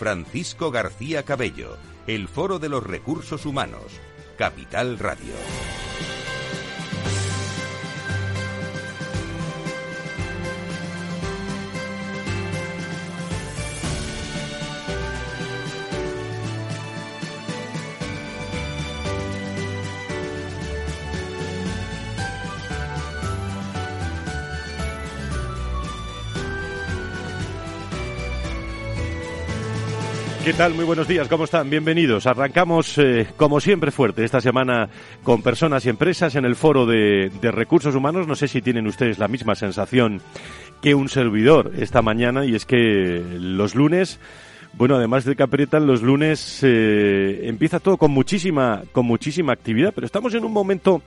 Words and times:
Francisco 0.00 0.70
García 0.70 1.24
Cabello, 1.26 1.76
el 2.06 2.26
Foro 2.26 2.58
de 2.58 2.70
los 2.70 2.82
Recursos 2.82 3.44
Humanos, 3.44 4.00
Capital 4.38 4.98
Radio. 4.98 5.34
¿Qué 30.50 30.56
tal? 30.56 30.74
Muy 30.74 30.84
buenos 30.84 31.06
días, 31.06 31.28
¿cómo 31.28 31.44
están? 31.44 31.70
Bienvenidos. 31.70 32.26
Arrancamos, 32.26 32.98
eh, 32.98 33.28
como 33.36 33.60
siempre, 33.60 33.92
fuerte 33.92 34.24
esta 34.24 34.40
semana 34.40 34.88
con 35.22 35.42
personas 35.42 35.86
y 35.86 35.90
empresas 35.90 36.34
en 36.34 36.44
el 36.44 36.56
foro 36.56 36.86
de, 36.86 37.30
recursos 37.40 37.94
humanos. 37.94 38.26
No 38.26 38.34
sé 38.34 38.48
si 38.48 38.60
tienen 38.60 38.88
ustedes 38.88 39.20
la 39.20 39.28
misma 39.28 39.54
sensación 39.54 40.20
que 40.82 40.96
un 40.96 41.08
servidor 41.08 41.70
esta 41.78 42.02
mañana 42.02 42.44
y 42.46 42.56
es 42.56 42.66
que 42.66 43.24
los 43.38 43.76
lunes... 43.76 44.18
Bueno, 44.72 44.96
además 44.96 45.24
de 45.24 45.36
que 45.36 45.42
aprietan 45.44 45.86
los 45.86 46.02
lunes, 46.02 46.60
eh, 46.64 47.42
empieza 47.44 47.78
todo 47.78 47.96
con 47.96 48.10
muchísima, 48.10 48.82
con 48.90 49.06
muchísima 49.06 49.52
actividad, 49.52 49.92
pero 49.94 50.04
estamos 50.04 50.34
en 50.34 50.44
un 50.44 50.52
momento 50.52 51.00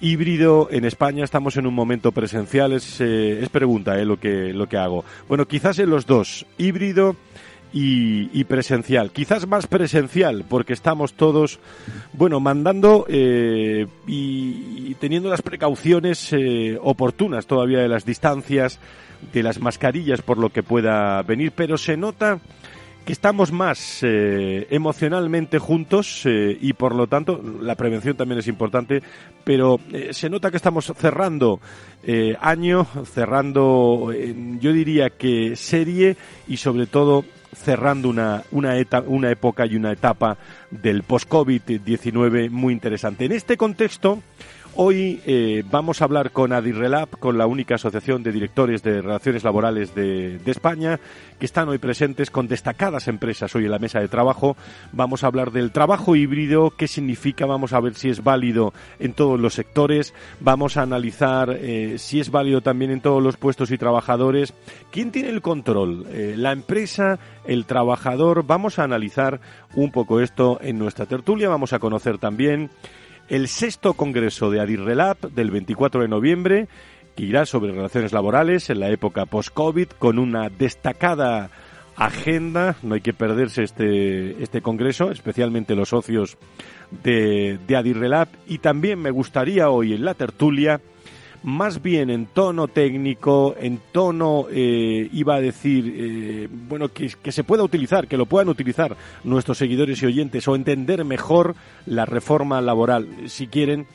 híbrido 0.00 0.68
en 0.70 0.84
España, 0.84 1.24
estamos 1.24 1.56
en 1.56 1.66
un 1.66 1.74
momento 1.74 2.12
presencial, 2.12 2.72
es, 2.72 3.00
eh, 3.00 3.40
es 3.42 3.48
pregunta 3.48 3.96
lo, 3.96 4.18
que, 4.20 4.52
lo 4.52 4.68
que 4.68 4.76
hago. 4.76 5.04
Bueno, 5.28 5.46
quizás 5.46 5.78
en 5.80 5.90
los 5.90 6.06
dos, 6.06 6.46
híbrido 6.58 7.16
y, 7.72 8.44
presencial. 8.44 9.10
Quizás 9.10 9.46
más 9.46 9.66
presencial, 9.66 10.44
porque 10.48 10.72
estamos 10.72 11.14
todos, 11.14 11.58
bueno, 12.12 12.40
mandando 12.40 13.04
eh, 13.08 13.86
y, 14.06 14.94
teniendo 14.94 15.28
las 15.28 15.42
precauciones 15.42 16.32
eh, 16.32 16.78
oportunas 16.82 17.46
todavía 17.46 17.80
de 17.80 17.88
las 17.88 18.04
distancias, 18.06 18.78
de 19.32 19.42
las 19.42 19.60
mascarillas 19.60 20.22
por 20.22 20.38
lo 20.38 20.50
que 20.50 20.62
pueda 20.62 21.20
venir, 21.22 21.52
pero 21.54 21.76
se 21.76 21.96
nota 21.96 22.38
que 23.04 23.12
estamos 23.12 23.52
más 23.52 24.00
eh, 24.02 24.66
emocionalmente 24.70 25.60
juntos 25.60 26.24
y 26.26 26.72
por 26.72 26.92
lo 26.92 27.06
tanto 27.06 27.40
la 27.60 27.76
prevención 27.76 28.16
también 28.16 28.40
es 28.40 28.48
importante, 28.48 29.00
pero 29.44 29.78
se 30.10 30.28
nota 30.28 30.50
que 30.50 30.56
estamos 30.56 30.92
cerrando 30.96 31.60
año, 32.40 32.84
cerrando 33.04 34.12
yo 34.60 34.72
diría 34.72 35.10
que 35.10 35.54
serie 35.54 36.16
y 36.48 36.56
sobre 36.56 36.86
todo 36.86 37.24
cerrando 37.62 38.08
una, 38.08 38.42
una, 38.50 38.74
una 39.06 39.30
época 39.30 39.66
y 39.66 39.76
una 39.76 39.92
etapa 39.92 40.36
del 40.70 41.02
post-COVID-19 41.02 42.50
muy 42.50 42.72
interesante. 42.72 43.24
En 43.24 43.32
este 43.32 43.56
contexto, 43.56 44.22
Hoy 44.78 45.22
eh, 45.24 45.64
vamos 45.70 46.02
a 46.02 46.04
hablar 46.04 46.32
con 46.32 46.52
Adirrelab, 46.52 47.08
con 47.18 47.38
la 47.38 47.46
única 47.46 47.76
asociación 47.76 48.22
de 48.22 48.30
directores 48.30 48.82
de 48.82 49.00
relaciones 49.00 49.42
laborales 49.42 49.94
de, 49.94 50.38
España, 50.44 51.00
que 51.38 51.46
están 51.46 51.70
hoy 51.70 51.78
presentes 51.78 52.30
con 52.30 52.46
destacadas 52.46 53.08
empresas 53.08 53.54
hoy 53.54 53.64
en 53.64 53.70
la 53.70 53.78
mesa 53.78 54.00
de 54.00 54.08
trabajo. 54.08 54.54
Vamos 54.92 55.24
a 55.24 55.28
hablar 55.28 55.50
del 55.50 55.72
trabajo 55.72 56.14
híbrido, 56.14 56.74
qué 56.76 56.88
significa, 56.88 57.46
vamos 57.46 57.72
a 57.72 57.80
ver 57.80 57.94
si 57.94 58.10
es 58.10 58.22
válido 58.22 58.74
en 58.98 59.14
todos 59.14 59.40
los 59.40 59.54
sectores, 59.54 60.12
vamos 60.40 60.76
a 60.76 60.82
analizar 60.82 61.56
eh, 61.58 61.94
si 61.96 62.20
es 62.20 62.30
válido 62.30 62.60
también 62.60 62.90
en 62.90 63.00
todos 63.00 63.22
los 63.22 63.38
puestos 63.38 63.70
y 63.70 63.78
trabajadores. 63.78 64.52
¿Quién 64.90 65.10
tiene 65.10 65.30
el 65.30 65.40
control? 65.40 66.04
Eh, 66.10 66.34
¿La 66.36 66.52
empresa? 66.52 67.18
¿El 67.46 67.64
trabajador? 67.64 68.44
Vamos 68.46 68.78
a 68.78 68.84
analizar 68.84 69.40
un 69.74 69.90
poco 69.90 70.20
esto 70.20 70.58
en 70.60 70.78
nuestra 70.78 71.06
tertulia, 71.06 71.48
vamos 71.48 71.72
a 71.72 71.78
conocer 71.78 72.18
también 72.18 72.68
el 73.28 73.48
sexto 73.48 73.94
congreso 73.94 74.50
de 74.50 74.60
Adirrelab 74.60 75.18
del 75.32 75.50
24 75.50 76.02
de 76.02 76.08
noviembre, 76.08 76.68
que 77.14 77.24
irá 77.24 77.46
sobre 77.46 77.72
relaciones 77.72 78.12
laborales 78.12 78.70
en 78.70 78.80
la 78.80 78.90
época 78.90 79.26
post-COVID, 79.26 79.88
con 79.98 80.18
una 80.18 80.48
destacada 80.48 81.50
agenda. 81.96 82.76
No 82.82 82.94
hay 82.94 83.00
que 83.00 83.14
perderse 83.14 83.62
este, 83.62 84.42
este 84.42 84.60
congreso, 84.60 85.10
especialmente 85.10 85.74
los 85.74 85.88
socios 85.88 86.36
de, 87.02 87.58
de 87.66 87.76
Adirrelab. 87.76 88.28
Y 88.46 88.58
también 88.58 89.00
me 89.00 89.10
gustaría 89.10 89.70
hoy 89.70 89.94
en 89.94 90.04
la 90.04 90.14
tertulia 90.14 90.80
más 91.46 91.80
bien 91.80 92.10
en 92.10 92.26
tono 92.26 92.66
técnico, 92.66 93.54
en 93.56 93.80
tono, 93.92 94.46
eh, 94.50 95.08
iba 95.12 95.36
a 95.36 95.40
decir, 95.40 95.94
eh, 95.96 96.48
bueno, 96.50 96.88
que, 96.88 97.08
que, 97.22 97.30
se 97.30 97.44
pueda 97.44 97.62
utilizar, 97.62 98.08
que 98.08 98.16
lo 98.16 98.26
puedan 98.26 98.48
utilizar 98.48 98.96
nuestros 99.22 99.56
seguidores 99.56 100.02
y 100.02 100.06
oyentes 100.06 100.48
o 100.48 100.56
entender 100.56 101.04
mejor 101.04 101.54
la 101.86 102.04
reforma 102.04 102.60
laboral, 102.60 103.08
si 103.28 103.46
quieren 103.46 103.86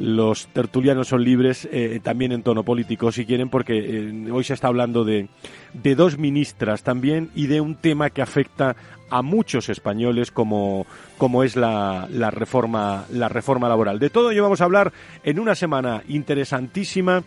los 0.00 0.46
tertulianos 0.46 1.08
son 1.08 1.22
libres 1.22 1.68
eh, 1.70 2.00
también 2.02 2.32
en 2.32 2.42
tono 2.42 2.64
político, 2.64 3.12
si 3.12 3.26
quieren, 3.26 3.50
porque 3.50 3.78
eh, 3.78 4.30
hoy 4.32 4.42
se 4.44 4.54
está 4.54 4.68
hablando 4.68 5.04
de, 5.04 5.28
de, 5.74 5.94
dos 5.94 6.16
ministras 6.16 6.82
también 6.82 7.30
y 7.34 7.48
de 7.48 7.60
un 7.60 7.74
tema 7.74 8.08
que 8.08 8.22
afecta 8.22 8.76
a 9.10 9.20
muchos 9.20 9.68
españoles 9.68 10.30
como, 10.30 10.86
como 11.18 11.44
es 11.44 11.54
la, 11.54 12.08
la, 12.10 12.30
reforma, 12.30 13.04
la 13.12 13.28
reforma 13.28 13.68
laboral. 13.68 13.98
De 13.98 14.08
todo 14.08 14.30
ello 14.30 14.42
vamos 14.42 14.62
a 14.62 14.64
hablar 14.64 14.90
en 15.22 15.38
una 15.38 15.54
semana 15.54 16.02
interesantísima. 16.08 17.22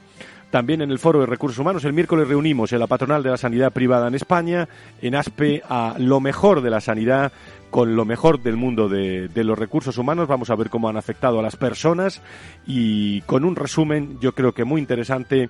También 0.53 0.83
en 0.83 0.91
el 0.91 0.99
Foro 0.99 1.19
de 1.19 1.25
Recursos 1.25 1.57
Humanos, 1.57 1.83
el 1.83 1.93
miércoles 1.93 2.27
reunimos 2.27 2.71
en 2.73 2.79
la 2.79 2.85
patronal 2.85 3.23
de 3.23 3.31
la 3.31 3.37
sanidad 3.37 3.73
privada 3.73 4.07
en 4.07 4.13
España, 4.13 4.69
en 5.01 5.15
ASPE, 5.15 5.63
a 5.67 5.95
lo 5.97 6.19
mejor 6.19 6.61
de 6.61 6.69
la 6.69 6.79
sanidad 6.79 7.31
con 7.71 7.95
lo 7.95 8.05
mejor 8.05 8.39
del 8.39 8.55
mundo 8.55 8.87
de, 8.87 9.31
los 9.33 9.57
recursos 9.57 9.97
humanos. 9.97 10.27
Vamos 10.27 10.51
a 10.51 10.55
ver 10.55 10.69
cómo 10.69 10.89
han 10.89 10.95
afectado 10.95 11.39
a 11.39 11.41
las 11.41 11.55
personas 11.55 12.21
y 12.67 13.21
con 13.21 13.45
un 13.45 13.55
resumen 13.55 14.19
yo 14.21 14.33
creo 14.33 14.51
que 14.51 14.63
muy 14.63 14.79
interesante 14.79 15.49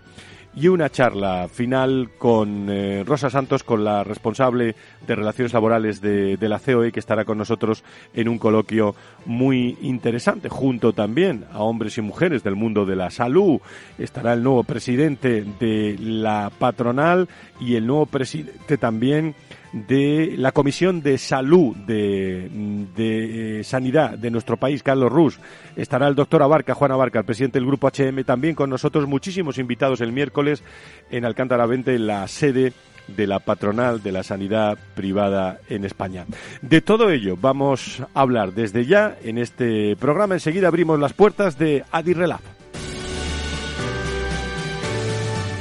y 0.55 0.67
una 0.67 0.89
charla 0.89 1.47
final 1.47 2.11
con 2.17 2.69
eh, 2.69 3.03
Rosa 3.03 3.29
Santos, 3.29 3.63
con 3.63 3.83
la 3.83 4.03
responsable 4.03 4.75
de 5.05 5.15
Relaciones 5.15 5.53
Laborales 5.53 6.01
de, 6.01 6.37
de, 6.37 6.49
la 6.49 6.59
COE, 6.59 6.91
que 6.91 6.99
estará 6.99 7.25
con 7.25 7.37
nosotros 7.37 7.83
en 8.13 8.27
un 8.29 8.37
coloquio 8.37 8.95
muy 9.25 9.77
interesante, 9.81 10.49
junto 10.49 10.93
también 10.93 11.45
a 11.51 11.59
hombres 11.59 11.97
y 11.97 12.01
mujeres 12.01 12.43
del 12.43 12.55
mundo 12.55 12.85
de 12.85 12.95
la 12.95 13.09
salud. 13.09 13.59
Estará 13.97 14.33
el 14.33 14.43
nuevo 14.43 14.63
presidente 14.63 15.43
de 15.59 15.97
la 15.99 16.51
patronal 16.57 17.27
y 17.59 17.75
el 17.75 17.87
nuevo 17.87 18.05
presidente 18.05 18.77
también 18.77 19.35
de 19.73 20.35
la 20.37 20.51
Comisión 20.51 21.01
de 21.01 21.17
Salud 21.17 21.75
de, 21.75 22.47
de 22.95 23.59
eh, 23.59 23.63
Sanidad 23.63 24.17
de 24.17 24.31
nuestro 24.31 24.57
país, 24.57 24.83
Carlos 24.83 25.11
Rus. 25.11 25.39
Estará 25.75 26.07
el 26.07 26.15
doctor 26.15 26.43
Abarca, 26.43 26.75
Juan 26.75 26.91
Abarca, 26.91 27.19
el 27.19 27.25
presidente 27.25 27.59
del 27.59 27.67
Grupo 27.67 27.89
HM, 27.89 28.23
también 28.23 28.55
con 28.55 28.69
nosotros 28.69 29.07
muchísimos 29.07 29.57
invitados 29.57 29.99
el 30.01 30.11
miércoles 30.11 30.63
en 31.09 31.25
Alcántara 31.25 31.65
20, 31.65 31.95
en 31.95 32.07
la 32.07 32.27
sede 32.27 32.73
de 33.07 33.27
la 33.27 33.39
patronal 33.39 34.01
de 34.01 34.11
la 34.11 34.23
sanidad 34.23 34.77
privada 34.95 35.59
en 35.69 35.83
España. 35.83 36.25
De 36.61 36.81
todo 36.81 37.09
ello 37.09 37.35
vamos 37.39 38.01
a 38.13 38.21
hablar 38.21 38.53
desde 38.53 38.85
ya 38.85 39.17
en 39.23 39.37
este 39.37 39.95
programa. 39.97 40.35
Enseguida 40.35 40.67
abrimos 40.67 40.99
las 40.99 41.13
puertas 41.13 41.57
de 41.57 41.83
Adirrelab. 41.91 42.62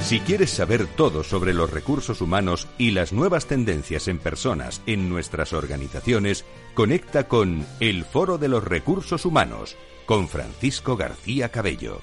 Si 0.04 0.18
quieres 0.18 0.50
saber 0.50 0.86
todo 0.86 1.22
sobre 1.22 1.54
los 1.54 1.70
recursos 1.70 2.20
humanos 2.20 2.66
y 2.76 2.90
las 2.90 3.12
nuevas 3.12 3.46
tendencias 3.46 4.08
en 4.08 4.18
personas 4.18 4.82
en 4.86 5.08
nuestras 5.08 5.52
organizaciones, 5.52 6.44
conecta 6.74 7.28
con 7.28 7.64
El 7.78 8.04
Foro 8.04 8.36
de 8.36 8.48
los 8.48 8.64
Recursos 8.64 9.24
Humanos 9.24 9.76
con 10.04 10.28
Francisco 10.28 10.96
García 10.96 11.50
Cabello. 11.50 12.00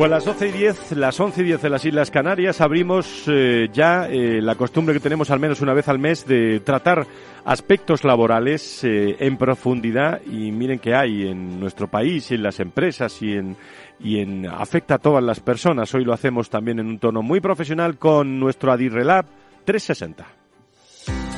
Pues 0.00 0.10
las 0.10 0.24
12 0.24 0.48
y 0.48 0.52
10, 0.52 0.92
las 0.92 1.20
11 1.20 1.42
y 1.42 1.44
10 1.44 1.60
de 1.60 1.68
las 1.68 1.84
Islas 1.84 2.10
Canarias 2.10 2.62
abrimos 2.62 3.24
eh, 3.26 3.68
ya 3.70 4.08
eh, 4.08 4.40
la 4.40 4.54
costumbre 4.54 4.94
que 4.94 5.00
tenemos 5.00 5.30
al 5.30 5.40
menos 5.40 5.60
una 5.60 5.74
vez 5.74 5.88
al 5.88 5.98
mes 5.98 6.24
de 6.24 6.60
tratar 6.60 7.06
aspectos 7.44 8.02
laborales 8.02 8.82
eh, 8.82 9.18
en 9.20 9.36
profundidad 9.36 10.22
y 10.24 10.52
miren 10.52 10.78
que 10.78 10.94
hay 10.94 11.28
en 11.28 11.60
nuestro 11.60 11.86
país 11.86 12.32
en 12.32 12.42
las 12.42 12.60
empresas 12.60 13.20
y 13.20 13.34
en, 13.34 13.58
y 13.98 14.20
en 14.20 14.46
afecta 14.46 14.94
a 14.94 14.98
todas 15.00 15.22
las 15.22 15.40
personas. 15.40 15.94
Hoy 15.94 16.06
lo 16.06 16.14
hacemos 16.14 16.48
también 16.48 16.78
en 16.78 16.86
un 16.86 16.98
tono 16.98 17.20
muy 17.20 17.40
profesional 17.40 17.98
con 17.98 18.40
nuestro 18.40 18.72
Adirrelab 18.72 19.26
360. 19.66 20.39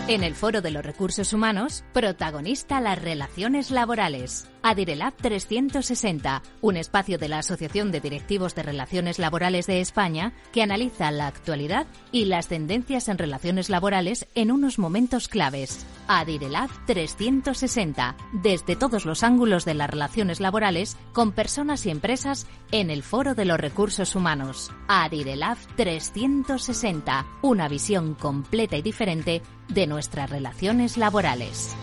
En 0.08 0.24
el 0.24 0.34
Foro 0.34 0.60
de 0.62 0.72
los 0.72 0.84
Recursos 0.84 1.32
Humanos, 1.32 1.84
protagonista 1.92 2.80
las 2.80 3.00
relaciones 3.00 3.70
laborales. 3.70 4.48
Adirelab 4.60 5.14
360, 5.14 6.42
un 6.60 6.76
espacio 6.76 7.18
de 7.18 7.28
la 7.28 7.38
Asociación 7.38 7.92
de 7.92 8.00
Directivos 8.00 8.56
de 8.56 8.64
Relaciones 8.64 9.20
Laborales 9.20 9.66
de 9.66 9.80
España 9.80 10.32
que 10.52 10.62
analiza 10.62 11.10
la 11.12 11.28
actualidad 11.28 11.86
y 12.10 12.24
las 12.24 12.48
tendencias 12.48 13.08
en 13.08 13.18
relaciones 13.18 13.70
laborales 13.70 14.26
en 14.34 14.50
unos 14.50 14.78
momentos 14.78 15.28
claves. 15.28 15.86
Adirelab 16.08 16.68
360, 16.86 18.16
desde 18.32 18.76
todos 18.76 19.04
los 19.04 19.22
ángulos 19.22 19.64
de 19.64 19.74
las 19.74 19.88
relaciones 19.88 20.40
laborales 20.40 20.96
con 21.12 21.30
personas 21.32 21.86
y 21.86 21.90
empresas 21.90 22.46
en 22.72 22.90
el 22.90 23.04
Foro 23.04 23.34
de 23.34 23.44
los 23.44 23.58
Recursos 23.58 24.16
Humanos. 24.16 24.72
Adirelab 24.88 25.58
360, 25.76 27.26
una 27.42 27.68
visión 27.68 28.14
completa 28.14 28.76
y 28.76 28.82
diferente 28.82 29.42
de 29.68 29.86
nuestras 29.86 30.30
relaciones 30.30 30.96
laborales. 30.96 31.76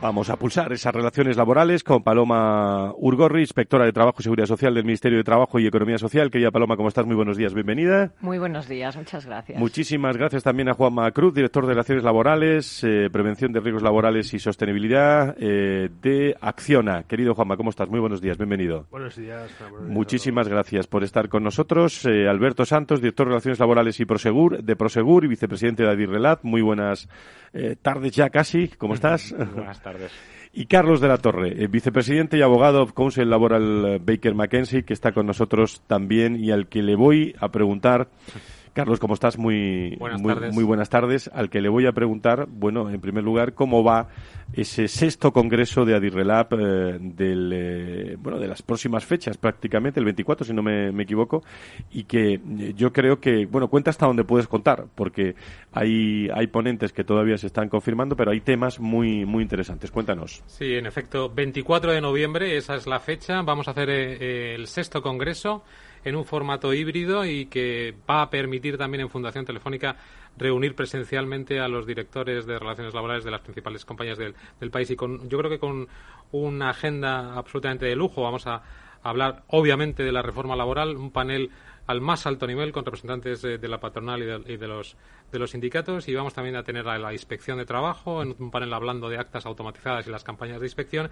Vamos 0.00 0.28
a 0.28 0.36
pulsar 0.36 0.72
esas 0.72 0.94
relaciones 0.94 1.36
laborales 1.36 1.82
con 1.82 2.02
Paloma 2.02 2.92
Urgorri, 2.98 3.40
inspectora 3.40 3.86
de 3.86 3.92
Trabajo 3.92 4.18
y 4.20 4.22
Seguridad 4.22 4.46
Social 4.46 4.74
del 4.74 4.84
Ministerio 4.84 5.18
de 5.18 5.24
Trabajo 5.24 5.58
y 5.58 5.66
Economía 5.66 5.96
Social. 5.96 6.30
Querida 6.30 6.50
Paloma, 6.50 6.76
¿cómo 6.76 6.88
estás? 6.88 7.06
Muy 7.06 7.16
buenos 7.16 7.36
días, 7.38 7.54
bienvenida. 7.54 8.12
Muy 8.20 8.38
buenos 8.38 8.68
días, 8.68 8.94
muchas 8.94 9.24
gracias. 9.24 9.58
Muchísimas 9.58 10.16
gracias 10.16 10.42
también 10.42 10.68
a 10.68 10.74
Juanma 10.74 11.10
Cruz, 11.12 11.34
director 11.34 11.64
de 11.64 11.72
Relaciones 11.72 12.04
Laborales, 12.04 12.84
eh, 12.84 13.08
Prevención 13.10 13.52
de 13.52 13.60
Riesgos 13.60 13.82
Laborales 13.82 14.32
y 14.34 14.38
Sostenibilidad 14.38 15.34
eh, 15.40 15.88
de 16.02 16.36
Acciona. 16.42 17.04
Querido 17.04 17.34
Juanma, 17.34 17.56
¿cómo 17.56 17.70
estás? 17.70 17.88
Muy 17.88 17.98
buenos 17.98 18.20
días, 18.20 18.36
bienvenido. 18.36 18.86
Buenos 18.90 19.16
días. 19.16 19.50
Muchísimas 19.88 20.46
gracias 20.46 20.86
por 20.86 21.04
estar 21.04 21.30
con 21.30 21.42
nosotros. 21.42 22.04
Eh, 22.04 22.28
Alberto 22.28 22.66
Santos, 22.66 23.00
director 23.00 23.26
de 23.26 23.30
Relaciones 23.30 23.58
Laborales 23.58 23.98
y 23.98 24.04
Prosegur, 24.04 24.62
de 24.62 24.76
Prosegur 24.76 25.24
y 25.24 25.28
vicepresidente 25.28 25.84
de 25.84 25.90
Adirrelat. 25.90 26.40
Muy 26.42 26.60
buenas 26.60 27.08
tardes 27.80 28.12
ya 28.12 28.28
casi, 28.28 28.68
¿cómo 28.68 28.92
estás? 28.92 29.34
Buenas 29.54 29.80
Y 30.52 30.66
Carlos 30.66 31.00
de 31.00 31.08
la 31.08 31.18
Torre, 31.18 31.62
eh, 31.62 31.66
vicepresidente 31.66 32.38
y 32.38 32.42
abogado 32.42 32.82
of 32.82 32.92
Counsel 32.92 33.28
Laboral 33.28 33.84
eh, 33.86 34.00
Baker 34.02 34.34
McKenzie, 34.34 34.84
que 34.84 34.94
está 34.94 35.12
con 35.12 35.26
nosotros 35.26 35.82
también 35.86 36.42
y 36.42 36.50
al 36.50 36.68
que 36.68 36.82
le 36.82 36.96
voy 36.96 37.34
a 37.40 37.48
preguntar 37.48 38.08
Carlos, 38.76 39.00
¿cómo 39.00 39.14
estás? 39.14 39.38
Muy 39.38 39.96
buenas, 39.98 40.20
muy, 40.20 40.34
tardes. 40.34 40.54
muy 40.54 40.62
buenas 40.62 40.90
tardes. 40.90 41.30
Al 41.32 41.48
que 41.48 41.62
le 41.62 41.70
voy 41.70 41.86
a 41.86 41.92
preguntar, 41.92 42.46
bueno, 42.46 42.90
en 42.90 43.00
primer 43.00 43.24
lugar, 43.24 43.54
¿cómo 43.54 43.82
va 43.82 44.08
ese 44.52 44.86
sexto 44.86 45.32
congreso 45.32 45.86
de 45.86 45.94
Adirrelab 45.96 46.48
eh, 46.52 46.98
del, 47.00 47.52
eh, 47.54 48.16
bueno, 48.18 48.38
de 48.38 48.46
las 48.46 48.60
próximas 48.60 49.06
fechas 49.06 49.38
prácticamente, 49.38 49.98
el 49.98 50.04
24 50.04 50.44
si 50.44 50.52
no 50.52 50.62
me, 50.62 50.92
me, 50.92 51.04
equivoco, 51.04 51.42
y 51.90 52.04
que 52.04 52.34
eh, 52.34 52.74
yo 52.76 52.92
creo 52.92 53.18
que, 53.18 53.46
bueno, 53.46 53.68
cuenta 53.68 53.88
hasta 53.88 54.04
donde 54.04 54.24
puedes 54.24 54.46
contar, 54.46 54.84
porque 54.94 55.36
hay, 55.72 56.28
hay 56.34 56.46
ponentes 56.48 56.92
que 56.92 57.02
todavía 57.02 57.38
se 57.38 57.46
están 57.46 57.70
confirmando, 57.70 58.14
pero 58.14 58.30
hay 58.30 58.42
temas 58.42 58.78
muy, 58.78 59.24
muy 59.24 59.42
interesantes. 59.42 59.90
Cuéntanos. 59.90 60.42
Sí, 60.44 60.74
en 60.74 60.84
efecto, 60.84 61.30
24 61.30 61.92
de 61.92 62.02
noviembre, 62.02 62.58
esa 62.58 62.74
es 62.74 62.86
la 62.86 63.00
fecha. 63.00 63.40
Vamos 63.40 63.68
a 63.68 63.70
hacer 63.70 63.88
eh, 63.88 64.54
el 64.54 64.66
sexto 64.66 65.00
congreso 65.00 65.64
en 66.06 66.14
un 66.14 66.24
formato 66.24 66.72
híbrido 66.72 67.24
y 67.24 67.46
que 67.46 67.92
va 68.08 68.22
a 68.22 68.30
permitir 68.30 68.78
también 68.78 69.00
en 69.00 69.10
Fundación 69.10 69.44
Telefónica 69.44 69.96
reunir 70.38 70.76
presencialmente 70.76 71.58
a 71.58 71.66
los 71.66 71.84
directores 71.84 72.46
de 72.46 72.60
relaciones 72.60 72.94
laborales 72.94 73.24
de 73.24 73.32
las 73.32 73.40
principales 73.40 73.84
compañías 73.84 74.16
del, 74.16 74.70
país. 74.70 74.88
Y 74.90 74.94
con, 74.94 75.28
yo 75.28 75.36
creo 75.38 75.50
que 75.50 75.58
con 75.58 75.88
una 76.30 76.70
agenda 76.70 77.34
absolutamente 77.34 77.86
de 77.86 77.96
lujo 77.96 78.22
vamos 78.22 78.46
a 78.46 78.62
hablar 79.02 79.42
obviamente 79.48 80.04
de 80.04 80.12
la 80.12 80.22
reforma 80.22 80.54
laboral, 80.54 80.96
un 80.96 81.10
panel 81.10 81.50
al 81.88 82.00
más 82.00 82.24
alto 82.26 82.46
nivel 82.46 82.70
con 82.70 82.84
representantes 82.84 83.42
de, 83.42 83.58
de 83.58 83.68
la 83.68 83.80
patronal 83.80 84.22
y 84.22 84.26
de, 84.26 84.54
y 84.54 84.56
de, 84.58 84.68
los 84.68 84.96
de 85.32 85.38
los 85.40 85.50
sindicatos. 85.50 86.06
Y 86.06 86.14
vamos 86.14 86.34
también 86.34 86.54
a 86.54 86.62
tener 86.62 86.86
a 86.88 86.98
la 86.98 87.12
inspección 87.12 87.58
de 87.58 87.66
trabajo 87.66 88.22
en 88.22 88.36
un 88.38 88.52
panel 88.52 88.72
hablando 88.72 89.08
de 89.08 89.18
actas 89.18 89.44
automatizadas 89.44 90.06
y 90.06 90.10
las 90.10 90.22
campañas 90.22 90.60
de 90.60 90.66
inspección. 90.66 91.10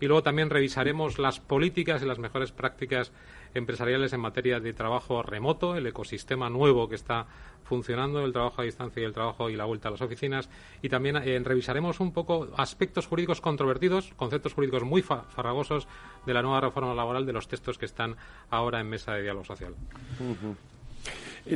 Y 0.00 0.06
luego 0.06 0.22
también 0.22 0.50
revisaremos 0.50 1.18
las 1.18 1.40
políticas 1.40 2.02
y 2.02 2.06
las 2.06 2.18
mejores 2.18 2.52
prácticas 2.52 3.12
empresariales 3.54 4.12
en 4.12 4.20
materia 4.20 4.60
de 4.60 4.72
trabajo 4.72 5.22
remoto, 5.22 5.76
el 5.76 5.86
ecosistema 5.86 6.50
nuevo 6.50 6.88
que 6.88 6.96
está 6.96 7.26
funcionando, 7.64 8.24
el 8.24 8.32
trabajo 8.32 8.60
a 8.60 8.64
distancia 8.64 9.02
y 9.02 9.06
el 9.06 9.12
trabajo 9.12 9.48
y 9.48 9.56
la 9.56 9.64
vuelta 9.64 9.88
a 9.88 9.92
las 9.92 10.02
oficinas. 10.02 10.48
Y 10.82 10.88
también 10.88 11.16
eh, 11.16 11.40
revisaremos 11.42 12.00
un 12.00 12.12
poco 12.12 12.48
aspectos 12.56 13.06
jurídicos 13.06 13.40
controvertidos, 13.40 14.12
conceptos 14.16 14.54
jurídicos 14.54 14.84
muy 14.84 15.02
fa 15.02 15.22
farragosos 15.22 15.88
de 16.26 16.34
la 16.34 16.42
nueva 16.42 16.60
reforma 16.60 16.94
laboral 16.94 17.26
de 17.26 17.32
los 17.32 17.48
textos 17.48 17.78
que 17.78 17.86
están 17.86 18.16
ahora 18.50 18.80
en 18.80 18.88
mesa 18.88 19.14
de 19.14 19.22
diálogo 19.22 19.44
social. 19.44 19.74
Uh. 20.20 20.54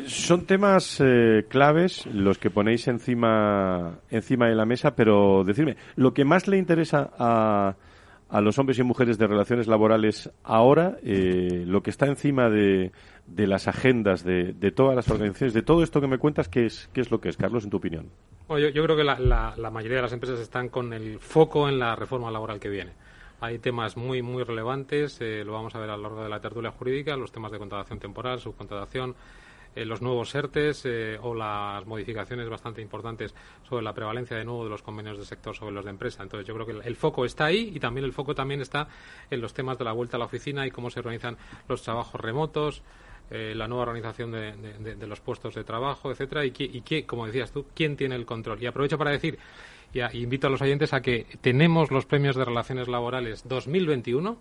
Son 0.06 0.45
temas 0.45 1.00
eh, 1.00 1.47
claves 1.49 2.05
los 2.06 2.37
que 2.37 2.50
ponéis 2.50 2.89
encima, 2.89 4.00
encima 4.11 4.47
de 4.47 4.55
la 4.55 4.67
mesa, 4.67 4.95
pero 4.95 5.45
decirme, 5.45 5.77
lo 5.97 6.12
que 6.12 6.27
más 6.27 6.47
le 6.47 6.59
interesa 6.59 7.11
a, 7.19 7.75
a 8.29 8.41
los 8.41 8.59
hombres 8.59 8.79
y 8.79 8.83
mujeres 8.83 9.19
de 9.19 9.27
relaciones 9.27 9.67
laborales 9.67 10.31
ahora, 10.45 10.99
eh, 11.03 11.65
lo 11.67 11.83
que 11.83 11.91
está 11.91 12.07
encima 12.07 12.51
de, 12.51 12.93
de 13.29 13.47
las 13.47 13.69
agendas 13.69 14.25
de, 14.25 14.53
todas 14.75 14.97
las 14.97 15.09
organizaciones, 15.11 15.55
de 15.55 15.63
todo 15.63 15.83
esto 15.83 16.01
que 16.01 16.07
me 16.07 16.19
cuentas, 16.19 16.49
¿qué 16.49 16.67
es, 16.67 17.11
lo 17.11 17.21
que 17.21 17.29
es, 17.29 17.37
Carlos, 17.37 17.65
en 17.65 17.71
tu 17.71 17.77
opinión? 17.77 18.11
Yo, 18.49 18.83
creo 18.83 18.97
que 18.97 19.05
la, 19.05 19.71
mayoría 19.71 19.97
de 19.97 20.03
las 20.03 20.13
empresas 20.13 20.41
están 20.41 20.69
con 20.69 20.93
el 20.93 21.19
foco 21.19 21.69
en 21.69 21.79
la 21.79 21.95
reforma 21.95 22.31
laboral 22.31 22.59
que 22.59 22.69
viene. 22.69 22.93
Hay 23.41 23.59
temas 23.59 23.97
muy, 23.97 24.21
muy 24.21 24.43
relevantes, 24.43 25.21
eh, 25.21 25.45
lo 25.45 25.53
vamos 25.53 25.75
a 25.75 25.79
ver 25.79 25.91
a 25.91 25.97
lo 25.97 26.03
largo 26.03 26.25
de 26.25 26.29
la 26.29 26.41
tertulia 26.41 26.73
jurídica, 26.73 27.17
los 27.17 27.31
temas 27.31 27.53
de 27.53 27.59
contratación 27.59 28.01
temporal, 28.01 28.41
subcontratación, 28.41 29.15
eh, 29.75 29.85
los 29.85 30.03
nuevos 30.03 30.35
ERTES 30.35 30.82
eh, 30.87 31.19
o 31.20 31.35
las 31.35 31.87
modificaciones 31.87 32.49
bastante 32.49 32.82
importantes 32.82 33.35
sobre 33.69 33.85
la 33.85 33.93
prevalencia 33.93 34.37
de 34.37 34.44
nuevo 34.44 34.65
de 34.65 34.70
los 34.70 34.82
convenios 34.82 35.19
de 35.19 35.25
sector 35.25 35.55
sobre 35.55 35.73
los 35.73 35.85
de 35.85 35.91
empresa. 35.91 36.23
Entonces 36.23 36.47
yo 36.47 36.54
creo 36.54 36.66
que 36.66 36.88
el, 36.88 36.97
foco 36.97 37.25
está 37.25 37.47
ahí 37.47 37.73
y 37.75 37.81
también 37.81 38.04
el 38.04 38.12
foco 38.12 38.35
también 38.35 38.61
está 38.61 38.88
en 39.31 39.40
los 39.40 39.54
temas 39.54 39.78
de 39.78 39.85
la 39.85 39.93
vuelta 39.93 40.16
a 40.16 40.21
la 40.21 40.26
oficina 40.26 40.66
y 40.66 40.71
cómo 40.71 40.90
se 40.90 41.00
organizan 41.00 41.37
los 41.69 41.83
trabajos 41.83 42.21
remotos, 42.21 42.83
eh, 43.31 43.52
la 43.54 43.69
nueva 43.69 43.83
organización 43.83 44.33
de, 44.33 45.07
los 45.07 45.21
puestos 45.21 45.54
de 45.54 45.64
trabajo, 45.64 46.11
etcétera, 46.11 46.45
y, 46.45 46.52
y 46.57 46.81
que, 46.81 47.04
como 47.04 47.26
decías 47.26 47.52
tú, 47.52 47.66
quién 47.75 47.97
tiene 47.97 48.14
el 48.14 48.25
control. 48.25 48.62
Y 48.62 48.66
aprovecho 48.66 48.97
para 48.97 49.11
decir, 49.11 49.38
y, 49.93 50.00
a, 50.00 50.11
invito 50.14 50.47
a 50.47 50.50
los 50.50 50.62
oyentes 50.62 50.93
a 50.93 51.00
que 51.00 51.26
tenemos 51.40 51.90
los 51.90 52.07
premios 52.07 52.37
de 52.37 52.45
relaciones 52.45 52.88
laborales 52.88 53.47
2021 53.47 54.38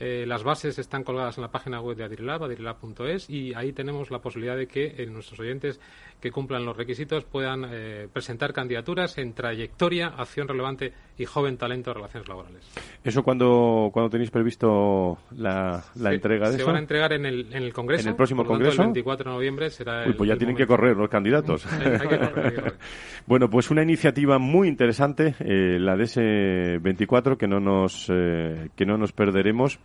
eh, 0.00 0.24
las 0.26 0.44
bases 0.44 0.78
están 0.78 1.02
colgadas 1.02 1.38
en 1.38 1.42
la 1.42 1.50
página 1.50 1.80
web 1.80 1.96
de 1.96 2.04
Adirilab, 2.04 2.44
adirilab.es, 2.44 3.28
y 3.28 3.52
ahí 3.54 3.72
tenemos 3.72 4.10
la 4.10 4.20
posibilidad 4.20 4.56
de 4.56 4.66
que 4.68 4.94
eh, 4.96 5.06
nuestros 5.06 5.40
oyentes 5.40 5.80
que 6.20 6.30
cumplan 6.30 6.64
los 6.64 6.76
requisitos 6.76 7.24
puedan 7.24 7.64
eh, 7.68 8.08
presentar 8.12 8.52
candidaturas 8.52 9.18
en 9.18 9.32
trayectoria, 9.34 10.08
acción 10.08 10.48
relevante 10.48 10.92
y 11.16 11.24
joven 11.24 11.56
talento 11.56 11.90
de 11.90 11.94
relaciones 11.94 12.28
laborales. 12.28 12.70
¿Eso 13.02 13.22
cuando, 13.22 13.90
cuando 13.92 14.10
tenéis 14.10 14.30
previsto 14.30 15.18
la, 15.32 15.82
la 15.96 16.10
se, 16.10 16.14
entrega 16.14 16.46
de 16.46 16.52
se 16.52 16.58
eso? 16.58 16.66
van 16.66 16.76
a 16.76 16.80
entregar 16.80 17.12
en 17.12 17.26
el, 17.26 17.52
en 17.52 17.62
el 17.62 17.72
Congreso. 17.72 18.02
¿En 18.02 18.10
el 18.10 18.16
próximo 18.16 18.42
por 18.42 18.52
Congreso? 18.52 18.76
Tanto, 18.76 18.82
el 18.82 18.88
24 18.88 19.30
de 19.30 19.36
noviembre 19.36 19.70
será 19.70 20.02
Uy, 20.02 20.10
el, 20.10 20.16
pues 20.16 20.28
ya 20.28 20.36
tienen 20.36 20.56
que 20.56 20.66
correr 20.66 20.96
los 20.96 21.08
candidatos. 21.08 21.66
hay 21.66 21.78
que 21.78 21.98
correr, 21.98 22.22
hay 22.42 22.50
que 22.50 22.56
correr. 22.62 22.74
bueno, 23.26 23.50
pues 23.50 23.70
una 23.70 23.82
iniciativa 23.82 24.38
muy 24.38 24.68
interesante, 24.68 25.34
la 25.40 25.96
de 25.96 26.04
ese 26.04 26.78
24, 26.80 27.36
que 27.36 27.48
no 27.48 27.60
nos, 27.60 28.06
que 28.06 28.86
no 28.86 28.96
nos 28.96 29.12
perderemos. 29.12 29.80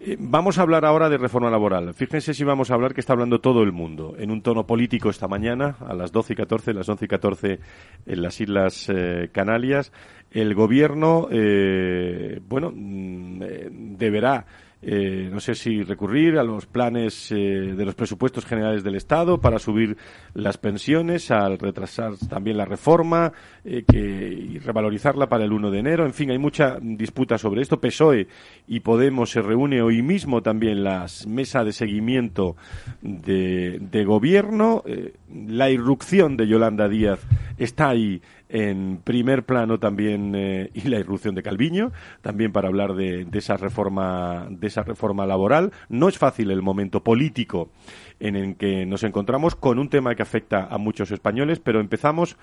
Eh, 0.00 0.16
Vamos 0.18 0.58
a 0.58 0.62
hablar 0.62 0.84
ahora 0.84 1.08
de 1.08 1.18
reforma 1.18 1.50
laboral. 1.50 1.92
Fíjense 1.92 2.32
si 2.32 2.42
vamos 2.42 2.70
a 2.70 2.74
hablar 2.74 2.94
que 2.94 3.00
está 3.00 3.12
hablando 3.12 3.40
todo 3.40 3.62
el 3.62 3.72
mundo, 3.72 4.14
en 4.18 4.30
un 4.30 4.42
tono 4.42 4.66
político 4.66 5.10
esta 5.10 5.28
mañana, 5.28 5.76
a 5.86 5.94
las 5.94 6.10
12 6.10 6.32
y 6.32 6.36
14, 6.36 6.72
las 6.72 6.88
11 6.88 7.04
y 7.04 7.08
14 7.08 7.60
en 8.06 8.22
las 8.22 8.40
Islas 8.40 8.86
eh, 8.88 9.28
Canarias. 9.32 9.92
El 10.30 10.54
gobierno, 10.54 11.28
eh, 11.30 12.40
bueno, 12.48 12.72
mm, 12.74 13.42
eh, 13.42 13.68
deberá 13.70 14.46
eh, 14.82 15.28
no 15.30 15.40
sé 15.40 15.54
si 15.54 15.82
recurrir 15.82 16.38
a 16.38 16.42
los 16.42 16.64
planes 16.64 17.30
eh, 17.32 17.34
de 17.34 17.84
los 17.84 17.94
presupuestos 17.94 18.46
generales 18.46 18.82
del 18.82 18.94
Estado 18.94 19.38
para 19.38 19.58
subir 19.58 19.98
las 20.32 20.56
pensiones, 20.56 21.30
al 21.30 21.58
retrasar 21.58 22.16
también 22.30 22.56
la 22.56 22.64
reforma 22.64 23.32
eh, 23.62 23.84
que, 23.86 23.98
y 23.98 24.58
revalorizarla 24.58 25.28
para 25.28 25.44
el 25.44 25.52
1 25.52 25.70
de 25.70 25.78
enero. 25.78 26.06
En 26.06 26.14
fin, 26.14 26.30
hay 26.30 26.38
mucha 26.38 26.78
disputa 26.80 27.36
sobre 27.36 27.60
esto. 27.60 27.78
PSOE 27.78 28.26
y 28.68 28.80
Podemos 28.80 29.30
se 29.30 29.42
reúne 29.42 29.82
hoy 29.82 30.00
mismo 30.00 30.42
también 30.42 30.82
la 30.82 31.06
mesa 31.26 31.62
de 31.62 31.72
seguimiento 31.72 32.56
de, 33.02 34.04
gobierno. 34.06 34.82
La 35.28 35.70
irrupción 35.70 36.36
de 36.36 36.48
Yolanda 36.48 36.88
Díaz 36.88 37.20
está 37.58 37.90
ahí 37.90 38.22
en 38.50 39.00
primer 39.02 39.44
plano 39.44 39.78
también 39.78 40.34
eh, 40.34 40.70
y 40.74 40.88
la 40.88 40.98
irrupción 40.98 41.34
de 41.34 41.42
Calviño, 41.42 41.92
también 42.20 42.52
para 42.52 42.68
hablar 42.68 42.94
de, 42.94 43.26
esa 43.32 43.56
reforma 43.56 44.46
de 44.50 44.66
esa 44.66 44.82
reforma 44.82 45.24
laboral. 45.24 45.72
No 45.88 46.08
es 46.08 46.18
fácil 46.18 46.50
el 46.50 46.60
momento 46.60 47.02
político 47.02 47.70
en 48.18 48.36
el 48.36 48.56
que 48.56 48.84
nos 48.86 49.04
encontramos 49.04 49.54
con 49.54 49.78
un 49.78 49.88
tema 49.88 50.14
que 50.14 50.22
afecta 50.22 50.66
a 50.66 50.78
muchos 50.78 51.10
españoles, 51.10 51.60
pero 51.60 51.80
empezamos 51.80 52.36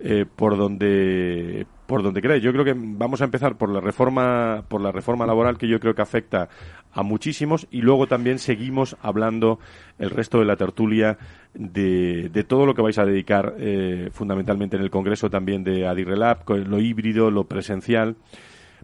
eh, 0.00 0.26
por 0.36 0.56
donde 0.56 1.66
por 1.86 2.02
donde 2.02 2.20
crees. 2.20 2.42
Yo 2.42 2.52
creo 2.52 2.64
que 2.64 2.74
vamos 2.76 3.20
a 3.20 3.24
empezar 3.24 3.56
por 3.56 3.70
la 3.70 3.80
reforma 3.80 4.64
por 4.68 4.80
la 4.80 4.92
reforma 4.92 5.26
laboral 5.26 5.58
que 5.58 5.68
yo 5.68 5.80
creo 5.80 5.94
que 5.94 6.02
afecta 6.02 6.48
a 6.94 7.02
muchísimos 7.02 7.66
y 7.70 7.82
luego 7.82 8.06
también 8.06 8.38
seguimos 8.38 8.96
hablando 9.02 9.58
el 9.98 10.10
resto 10.10 10.38
de 10.38 10.44
la 10.44 10.56
tertulia 10.56 11.18
de, 11.52 12.30
de 12.32 12.44
todo 12.44 12.66
lo 12.66 12.74
que 12.74 12.82
vais 12.82 12.98
a 12.98 13.04
dedicar 13.04 13.54
eh, 13.58 14.10
fundamentalmente 14.12 14.76
en 14.76 14.82
el 14.82 14.90
Congreso 14.90 15.28
también 15.28 15.64
de 15.64 15.86
Adirrelab, 15.86 16.48
lo 16.48 16.80
híbrido, 16.80 17.30
lo 17.30 17.44
presencial. 17.44 18.16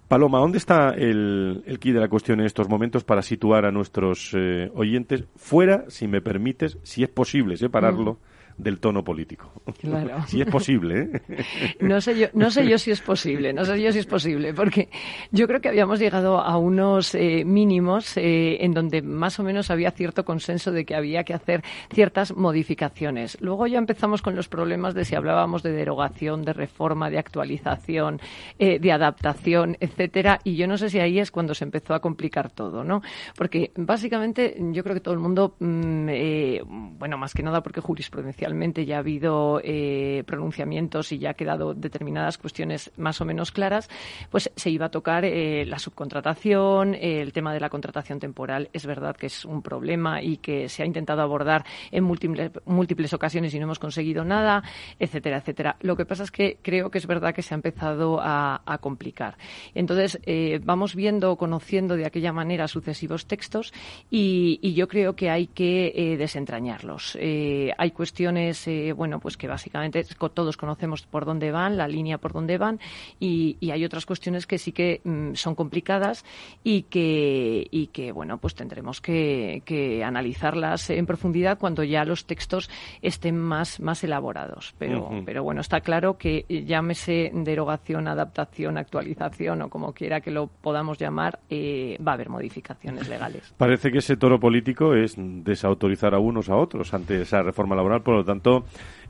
Paloma, 0.09 0.41
¿dónde 0.41 0.59
está 0.59 0.91
el, 0.91 1.63
el 1.67 1.79
key 1.79 1.93
de 1.93 2.01
la 2.01 2.09
cuestión 2.09 2.41
en 2.41 2.47
estos 2.47 2.69
momentos 2.69 3.05
para 3.05 3.23
situar 3.23 3.65
a 3.65 3.71
nuestros 3.71 4.33
eh, 4.35 4.71
oyentes 4.75 5.25
fuera, 5.37 5.85
si 5.89 6.09
me 6.09 6.21
permites, 6.21 6.79
si 6.83 7.05
es 7.05 7.09
posible 7.09 7.57
separarlo? 7.57 8.15
Mm 8.15 8.30
del 8.61 8.79
tono 8.79 9.03
político. 9.03 9.53
Claro. 9.81 10.23
si 10.27 10.41
es 10.41 10.49
posible. 10.49 11.11
¿eh? 11.29 11.45
No 11.81 12.01
sé 12.01 12.19
yo, 12.19 12.27
no 12.35 12.51
sé 12.51 12.69
yo 12.69 12.79
si 12.79 12.91
es 12.91 13.01
posible, 13.01 13.53
no 13.53 13.65
sé 13.65 13.81
yo 13.81 13.93
si 13.93 13.99
es 13.99 14.07
posible, 14.07 14.53
porque 14.55 14.89
yo 15.31 15.47
creo 15.47 15.61
que 15.61 15.69
habíamos 15.69 15.99
llegado 15.99 16.39
a 16.39 16.57
unos 16.59 17.15
eh, 17.15 17.45
mínimos 17.45 18.17
eh, 18.17 18.59
en 18.61 18.73
donde 18.73 19.03
más 19.03 19.39
o 19.41 19.43
menos 19.43 19.71
había 19.71 19.91
cierto 19.91 20.25
consenso 20.25 20.73
de 20.73 20.85
que 20.85 20.95
había 20.95 21.25
que 21.25 21.35
hacer 21.35 21.63
ciertas 21.93 22.37
modificaciones. 22.37 23.39
Luego 23.41 23.67
ya 23.67 23.79
empezamos 23.79 24.23
con 24.23 24.37
los 24.37 24.49
problemas 24.49 24.95
de 24.95 25.05
si 25.05 25.15
hablábamos 25.15 25.63
de 25.63 25.73
derogación, 25.73 26.43
de 26.43 26.53
reforma, 26.53 27.11
de 27.11 27.19
actualización, 27.19 28.21
de 28.59 28.93
adaptación, 28.93 29.77
etcétera, 29.81 30.41
y 30.45 30.57
yo 30.57 30.67
no 30.67 30.77
sé 30.77 30.91
si 30.91 30.99
ahí 30.99 31.19
es 31.19 31.31
cuando 31.31 31.55
se 31.55 31.65
empezó 31.65 31.95
a 31.95 32.01
complicar 32.01 32.51
todo, 32.51 32.85
¿no? 32.85 33.03
Porque 33.37 33.73
básicamente 33.77 34.57
yo 34.73 34.83
creo 34.83 34.95
que 34.95 35.01
todo 35.01 35.15
el 35.15 35.21
mundo, 35.21 35.57
mm, 35.59 36.99
bueno, 36.99 37.19
más 37.19 37.35
que 37.35 37.43
nada 37.43 37.63
porque 37.63 37.81
jurisprudencial 37.81 38.50
ya 38.87 38.97
ha 38.97 38.99
habido 38.99 39.61
eh, 39.63 40.25
pronunciamientos 40.27 41.13
y 41.13 41.19
ya 41.19 41.31
ha 41.31 41.35
quedado 41.35 41.75
determinadas 41.75 42.39
cuestiones 42.39 42.91
más 42.97 43.21
o 43.21 43.25
menos 43.25 43.53
claras, 43.53 43.89
pues 44.31 44.51
se 44.57 44.71
iba 44.71 44.87
a 44.87 44.91
tocar 44.91 45.25
eh, 45.25 45.65
la 45.67 45.79
subcontratación, 45.79 46.95
el 46.95 47.33
tema 47.33 47.53
de 47.53 47.61
la 47.61 47.69
contratación 47.69 48.19
temporal. 48.19 48.69
Es 48.73 48.87
verdad 48.87 49.17
que 49.17 49.27
es 49.27 49.45
un 49.45 49.63
problema 49.63 50.23
y 50.23 50.39
que 50.39 50.69
se 50.69 50.83
ha 50.83 50.87
intentado 50.87 51.23
abordar 51.23 51.65
en 51.91 52.05
múltiples, 52.05 53.13
ocasiones 53.13 53.55
y 53.55 53.59
no 53.59 53.65
hemos 53.65 53.79
conseguido 53.79 54.25
nada, 54.25 54.63
etcétera, 54.99 55.39
etcétera. 55.39 55.77
Lo 55.81 55.97
que 55.97 56.05
pasa 56.05 56.25
es 56.25 56.31
que 56.31 56.59
creo 56.63 56.91
que 56.91 56.99
es 56.99 57.07
verdad 57.07 57.35
que 57.35 57.43
se 57.43 57.55
ha 57.55 57.57
empezado 57.57 58.19
a, 58.21 58.61
complicar. 58.81 59.37
Entonces, 59.75 60.19
eh, 60.25 60.61
vamos 60.63 60.95
viendo, 60.95 61.37
conociendo 61.37 61.97
de 61.97 62.07
aquella 62.07 62.33
manera 62.33 62.67
sucesivos 62.69 63.27
textos 63.27 63.73
y 64.11 64.73
yo 64.75 64.89
creo 64.89 65.15
que 65.15 65.29
hay 65.29 65.49
que 65.49 66.17
desentrañarlos. 66.19 67.17
hay 67.21 67.91
cuestiones 67.91 68.40
eh, 68.49 68.93
bueno, 68.93 69.21
pues 69.21 69.37
que 69.37 69.49
básicamente 69.49 70.05
todos 70.35 70.57
conocemos 70.57 71.03
por 71.03 71.25
dónde 71.25 71.51
van, 71.51 71.77
la 71.77 71.89
línea 71.89 72.19
por 72.19 72.33
dónde 72.33 72.59
van, 72.59 72.81
y, 73.19 73.57
hay 73.71 73.85
otras 73.85 74.05
cuestiones 74.05 74.47
que 74.47 74.59
sí 74.59 74.73
que 74.73 75.01
mm, 75.05 75.35
son 75.35 75.55
complicadas 75.55 76.25
y 76.65 76.83
que, 76.83 77.69
y 77.71 77.89
que, 77.89 78.11
bueno, 78.11 78.39
pues 78.39 78.55
tendremos 78.55 79.01
que, 79.01 79.63
analizarlas 80.05 80.91
en 80.91 81.07
profundidad 81.07 81.59
cuando 81.59 81.85
ya 81.85 82.05
los 82.05 82.25
textos 82.25 82.69
estén 83.03 83.39
más, 83.39 83.81
más 83.81 84.03
elaborados. 84.03 84.75
Pero, 84.79 85.23
pero 85.25 85.43
bueno, 85.45 85.61
está 85.61 85.81
claro 85.81 86.17
que 86.17 86.45
llámese 86.49 87.31
derogación, 87.33 88.09
adaptación, 88.09 88.79
actualización 88.79 89.63
o 89.63 89.69
como 89.69 89.93
quiera 89.93 90.21
que 90.21 90.31
lo 90.31 90.49
podamos 90.49 90.99
llamar, 90.99 91.41
eh, 91.49 91.99
va 92.07 92.13
a 92.13 92.15
haber 92.15 92.29
modificaciones 92.29 93.09
legales. 93.09 93.55
Parece 93.57 93.91
que 93.91 93.99
ese 93.99 94.17
toro 94.17 94.39
político 94.41 94.95
es 94.95 95.15
desautorizar 95.17 96.15
a 96.15 96.19
unos 96.19 96.49
a 96.49 96.57
otros 96.57 96.93
ante 96.95 97.23
esa 97.23 97.43
reforma 97.43 97.75
laboral. 97.77 98.03
Por 98.03 98.15
lo 98.15 98.25
tanto, 98.31 98.65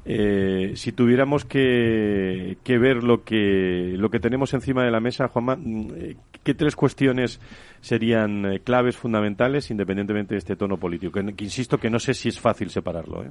eh, 0.05 0.73
si 0.77 0.93
tuviéramos 0.93 1.45
que, 1.45 2.57
ver 2.67 3.05
lo 3.05 3.23
que, 3.23 3.95
lo 3.97 4.11
que 4.11 4.19
tenemos 4.19 4.55
encima 4.55 4.85
de 4.85 4.91
la 4.91 5.00
mesa, 5.00 5.29
Juanma, 5.29 5.57
mm, 5.57 5.89
eh, 5.97 6.17
¿qué 6.43 6.55
tres 6.55 6.75
cuestiones 6.75 7.41
serían 7.81 8.47
eh, 8.47 8.61
claves 8.61 8.97
fundamentales 8.97 9.71
independientemente 9.71 10.35
de 10.35 10.39
este 10.39 10.57
tono 10.57 10.79
político? 10.79 11.12
Que, 11.12 11.45
insisto 11.45 11.79
que 11.79 11.91
no 11.91 11.99
sé 11.99 12.15
si 12.15 12.29
es 12.31 12.41
fácil 12.41 12.71
separarlo. 12.71 13.25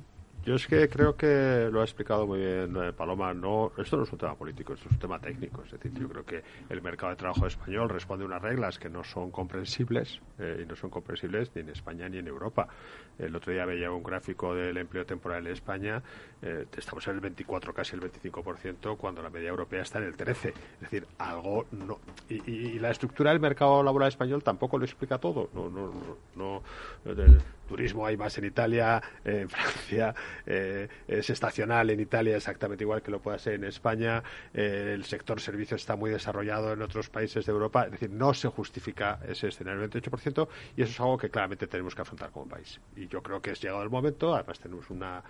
Yo 0.46 0.56
es 0.56 0.66
que 0.68 0.90
creo 0.90 1.16
que 1.16 1.70
lo 1.72 1.82
ha 1.82 1.84
explicado 1.84 2.26
muy 2.26 2.40
bien 2.40 2.94
Paloma. 2.96 3.34
No, 3.34 3.72
esto 3.78 3.98
no 3.98 4.04
es 4.04 4.12
un 4.12 4.18
tema 4.18 4.36
político, 4.36 4.74
esto 4.74 4.88
es 4.88 4.94
un 4.94 5.00
tema 5.00 5.20
técnico. 5.20 5.64
Es 5.64 5.72
decir, 5.72 5.92
yo 5.94 6.08
creo 6.10 6.26
que 6.26 6.44
el 6.70 6.82
mercado 6.82 7.12
de 7.12 7.18
trabajo 7.18 7.46
español 7.46 7.90
responde 7.90 8.24
a 8.24 8.28
unas 8.28 8.42
reglas 8.42 8.80
que 8.80 8.90
no 8.90 9.04
son 9.04 9.32
comprensibles 9.32 10.20
y 10.40 10.66
no 10.66 10.76
son 10.76 10.90
comprensibles 10.90 11.52
ni 11.56 11.62
en 11.62 11.70
España 11.70 12.10
ni 12.10 12.18
en 12.18 12.28
Europa. 12.28 12.68
El 13.20 13.36
otro 13.36 13.52
día 13.52 13.66
veía 13.66 13.92
un 13.92 14.02
gráfico 14.02 14.56
del 14.56 14.78
empleo 14.78 15.06
temporal 15.06 15.46
en 15.46 15.54
España. 15.54 16.02
Eh, 16.42 16.66
estamos 16.78 17.06
en 17.08 17.16
el 17.16 17.20
24, 17.20 17.74
casi 17.74 17.96
el 17.96 18.02
25%, 18.02 18.98
cuando 18.98 19.22
la 19.22 19.30
media 19.30 19.50
europea 19.50 19.82
está 19.82 20.00
en 20.00 20.06
el 20.06 20.16
13%. 20.16 20.32
Es 20.48 20.80
decir, 20.80 21.06
algo 21.18 21.66
no. 21.72 22.00
Y, 22.30 22.80
la 22.80 22.92
estructura 22.92 23.32
del 23.32 23.42
mercado 23.42 23.84
laboral 23.84 24.08
español 24.08 24.42
tampoco 24.42 24.78
lo 24.78 24.86
explica 24.86 25.18
todo. 25.18 25.50
No, 25.54 25.70
no, 25.70 25.92
no. 25.92 26.18
no 26.36 26.62
turismo 27.70 28.06
hay 28.06 28.18
más 28.18 28.38
en 28.40 28.46
Italia, 28.46 29.02
en 29.24 29.48
Francia, 29.56 30.16
eh, 30.46 30.88
es 31.08 31.30
estacional 31.30 31.90
en 31.92 32.00
Italia 32.00 32.36
exactamente 32.36 32.84
igual 32.84 33.02
que 33.02 33.12
lo 33.12 33.22
pueda 33.22 33.38
ser 33.38 33.54
en 33.54 33.66
España, 33.66 34.24
eh, 34.54 34.94
el 34.96 35.06
sector 35.06 35.40
servicios 35.40 35.82
está 35.82 35.96
muy 35.96 36.10
desarrollado 36.10 36.74
en 36.74 36.82
otros 36.82 37.10
países 37.10 37.46
de 37.46 37.52
Europa, 37.52 37.84
es 37.86 37.92
decir, 37.92 38.10
no 38.10 38.34
se 38.34 38.48
justifica 38.48 39.20
ese 39.28 39.50
escenario 39.50 39.82
del 39.82 39.92
28% 39.92 40.48
y 40.76 40.82
eso 40.82 40.92
es 40.92 41.00
algo 41.00 41.18
que 41.18 41.30
claramente 41.30 41.68
tenemos 41.68 41.94
que 41.94 42.02
afrontar 42.02 42.32
como 42.32 42.48
país. 42.48 42.80
Y 42.96 43.08
yo 43.08 43.22
creo 43.22 43.40
que 43.42 43.52
es 43.52 43.62
llegado 43.62 43.84
el 43.84 43.90
momento, 43.90 44.34
además 44.34 44.60
tenemos 44.60 44.90
una 44.90 45.24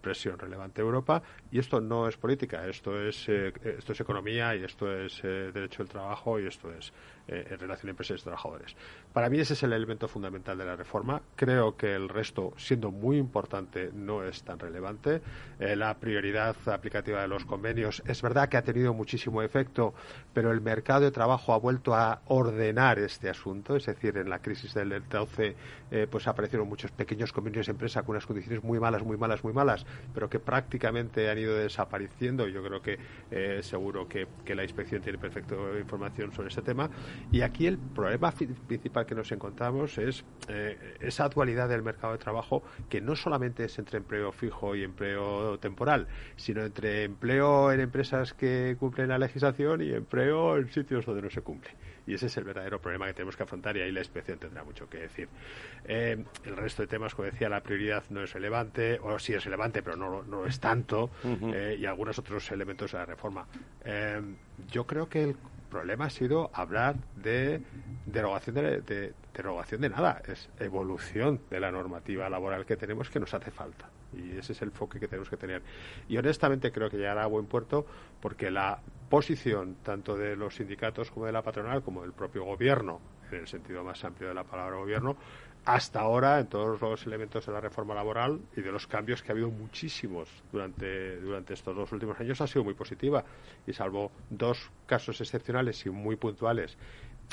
presión 0.00 0.38
relevante 0.38 0.80
en 0.80 0.86
Europa 0.86 1.22
y 1.50 1.58
esto 1.58 1.80
no 1.80 2.08
es 2.08 2.16
política, 2.16 2.66
esto 2.66 3.00
es, 3.00 3.28
eh, 3.28 3.52
esto 3.78 3.92
es 3.92 4.00
economía 4.00 4.54
y 4.56 4.64
esto 4.64 4.90
es 4.90 5.22
derecho 5.22 5.82
del 5.82 5.90
trabajo 5.90 6.40
y 6.40 6.46
esto 6.46 6.72
es 6.72 6.92
eh, 7.26 7.46
en 7.50 7.58
relación 7.58 7.88
a 7.88 7.90
empresas 7.92 8.20
y 8.20 8.22
trabajadores. 8.22 8.76
Para 9.14 9.30
mí 9.30 9.38
ese 9.38 9.54
es 9.54 9.62
el 9.62 9.72
elemento 9.72 10.08
fundamental 10.08 10.58
de 10.58 10.66
la 10.66 10.76
reforma. 10.76 11.22
Creo 11.36 11.74
que 11.74 11.94
el 11.94 12.10
resto, 12.10 12.52
siendo 12.58 12.90
muy 12.90 13.16
importante, 13.16 13.90
no 13.94 14.22
es 14.22 14.42
tan 14.42 14.58
relevante. 14.58 15.22
Eh, 15.58 15.74
la 15.74 15.94
prioridad 15.94 16.54
aplicativa 16.66 17.22
de 17.22 17.28
los 17.28 17.46
convenios 17.46 18.02
es 18.06 18.20
verdad 18.20 18.50
que 18.50 18.58
ha 18.58 18.62
tenido 18.62 18.92
muchísimo 18.92 19.40
efecto, 19.40 19.94
pero 20.34 20.52
el 20.52 20.60
mercado 20.60 21.00
de 21.00 21.12
trabajo 21.12 21.54
ha 21.54 21.58
vuelto 21.58 21.94
a 21.94 22.20
ordenar 22.26 22.98
este 22.98 23.30
asunto. 23.30 23.74
Es 23.74 23.86
decir, 23.86 24.18
en 24.18 24.28
la 24.28 24.40
crisis 24.40 24.74
del 24.74 25.02
12 25.08 25.56
eh, 25.92 26.06
pues 26.10 26.28
aparecieron 26.28 26.68
muchos 26.68 26.90
pequeños 26.90 27.32
convenios 27.32 27.64
de 27.66 27.72
empresa 27.72 28.02
con 28.02 28.16
unas 28.16 28.26
condiciones 28.26 28.62
muy 28.62 28.78
malas, 28.78 29.02
muy 29.02 29.16
malas, 29.16 29.42
muy 29.42 29.54
malas, 29.54 29.73
pero 30.12 30.28
que 30.28 30.38
prácticamente 30.38 31.30
han 31.30 31.38
ido 31.38 31.56
desapareciendo. 31.56 32.46
Yo 32.48 32.62
creo 32.62 32.82
que 32.82 32.98
seguro 33.62 34.08
que, 34.08 34.26
que 34.44 34.54
la 34.54 34.62
inspección 34.62 35.02
tiene 35.02 35.18
perfecta 35.18 35.54
información 35.78 36.32
sobre 36.32 36.48
este 36.48 36.62
tema. 36.62 36.90
Y 37.30 37.42
aquí 37.42 37.66
el 37.66 37.78
problema 37.78 38.32
principal 38.32 39.06
que 39.06 39.14
nos 39.14 39.30
encontramos 39.32 39.98
es 39.98 40.24
eh, 40.48 40.96
esa 41.00 41.28
dualidad 41.28 41.68
del 41.68 41.82
mercado 41.82 42.12
de 42.12 42.18
trabajo 42.18 42.62
que 42.88 43.00
no 43.00 43.16
solamente 43.16 43.64
es 43.64 43.78
entre 43.78 43.98
empleo 43.98 44.32
fijo 44.32 44.74
y 44.74 44.82
empleo 44.82 45.58
temporal, 45.58 46.06
sino 46.36 46.62
entre 46.62 47.04
empleo 47.04 47.72
en 47.72 47.80
empresas 47.80 48.34
que 48.34 48.76
cumplen 48.78 49.08
la 49.08 49.18
legislación 49.18 49.82
y 49.82 49.92
empleo 49.92 50.56
en 50.56 50.70
sitios 50.70 51.06
donde 51.06 51.22
no 51.22 51.30
se 51.30 51.42
cumple. 51.42 51.70
Y 52.06 52.14
ese 52.14 52.26
es 52.26 52.36
el 52.36 52.44
verdadero 52.44 52.80
problema 52.80 53.06
que 53.06 53.14
tenemos 53.14 53.36
que 53.36 53.42
afrontar 53.42 53.76
y 53.76 53.82
ahí 53.82 53.92
la 53.92 54.00
inspección 54.00 54.38
tendrá 54.38 54.64
mucho 54.64 54.88
que 54.88 54.98
decir. 54.98 55.28
Eh, 55.84 56.22
el 56.44 56.56
resto 56.56 56.82
de 56.82 56.88
temas, 56.88 57.14
como 57.14 57.26
decía, 57.26 57.48
la 57.48 57.62
prioridad 57.62 58.04
no 58.10 58.22
es 58.22 58.32
relevante, 58.32 58.98
o 59.02 59.18
sí 59.18 59.32
es 59.32 59.44
relevante, 59.44 59.82
pero 59.82 59.96
no, 59.96 60.22
no 60.22 60.46
es 60.46 60.60
tanto, 60.60 61.10
eh, 61.24 61.76
y 61.78 61.86
algunos 61.86 62.18
otros 62.18 62.50
elementos 62.52 62.92
de 62.92 62.98
la 62.98 63.06
reforma. 63.06 63.46
yo 64.70 64.86
creo 64.86 65.08
que 65.08 65.24
el 65.24 65.36
problema 65.74 66.04
ha 66.04 66.10
sido 66.10 66.50
hablar 66.52 66.94
de 67.16 67.60
derogación 68.06 68.54
de, 68.54 69.12
derogación 69.34 69.80
de 69.80 69.88
nada, 69.88 70.22
es 70.28 70.48
evolución 70.60 71.40
de 71.50 71.58
la 71.58 71.72
normativa 71.72 72.28
laboral 72.28 72.64
que 72.64 72.76
tenemos 72.76 73.10
que 73.10 73.18
nos 73.18 73.34
hace 73.34 73.50
falta. 73.50 73.90
Y 74.12 74.38
ese 74.38 74.52
es 74.52 74.62
el 74.62 74.68
enfoque 74.68 75.00
que 75.00 75.08
tenemos 75.08 75.28
que 75.28 75.36
tener. 75.36 75.62
Y 76.08 76.16
honestamente 76.16 76.70
creo 76.70 76.88
que 76.88 76.96
llegará 76.96 77.24
a 77.24 77.26
buen 77.26 77.46
puerto 77.46 77.84
porque 78.20 78.52
la 78.52 78.78
posición 79.08 79.76
tanto 79.82 80.16
de 80.16 80.36
los 80.36 80.56
sindicatos 80.56 81.10
como 81.10 81.26
de 81.26 81.32
la 81.32 81.42
patronal 81.42 81.82
como 81.82 82.02
del 82.02 82.12
propio 82.12 82.44
gobierno, 82.44 83.00
en 83.30 83.38
el 83.38 83.48
sentido 83.48 83.84
más 83.84 84.04
amplio 84.04 84.28
de 84.28 84.34
la 84.34 84.44
palabra 84.44 84.76
gobierno, 84.76 85.16
hasta 85.64 86.00
ahora 86.00 86.40
en 86.40 86.46
todos 86.46 86.80
los 86.80 87.06
elementos 87.06 87.46
de 87.46 87.52
la 87.52 87.60
reforma 87.60 87.94
laboral 87.94 88.40
y 88.54 88.60
de 88.60 88.70
los 88.70 88.86
cambios 88.86 89.22
que 89.22 89.32
ha 89.32 89.32
habido 89.32 89.50
muchísimos 89.50 90.28
durante, 90.52 91.18
durante 91.20 91.54
estos 91.54 91.74
dos 91.74 91.90
últimos 91.92 92.20
años 92.20 92.40
ha 92.40 92.46
sido 92.46 92.64
muy 92.64 92.74
positiva. 92.74 93.24
Y 93.66 93.72
salvo 93.72 94.12
dos 94.28 94.70
casos 94.86 95.20
excepcionales 95.20 95.84
y 95.86 95.90
muy 95.90 96.16
puntuales 96.16 96.76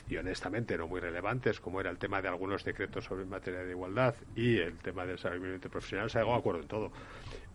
y 0.09 0.17
honestamente 0.17 0.77
no 0.77 0.87
muy 0.87 0.99
relevantes 0.99 1.59
como 1.59 1.79
era 1.79 1.89
el 1.89 1.97
tema 1.97 2.21
de 2.21 2.27
algunos 2.27 2.63
decretos 2.63 3.05
sobre 3.05 3.25
materia 3.25 3.61
de 3.61 3.71
igualdad 3.71 4.15
y 4.35 4.57
el 4.57 4.77
tema 4.77 5.05
del 5.05 5.17
salario 5.17 5.41
mínimo 5.41 5.55
interprofesional 5.55 6.09
se 6.09 6.17
ha 6.17 6.21
llegado 6.21 6.35
a 6.35 6.39
acuerdo 6.39 6.61
en 6.61 6.67
todo 6.67 6.91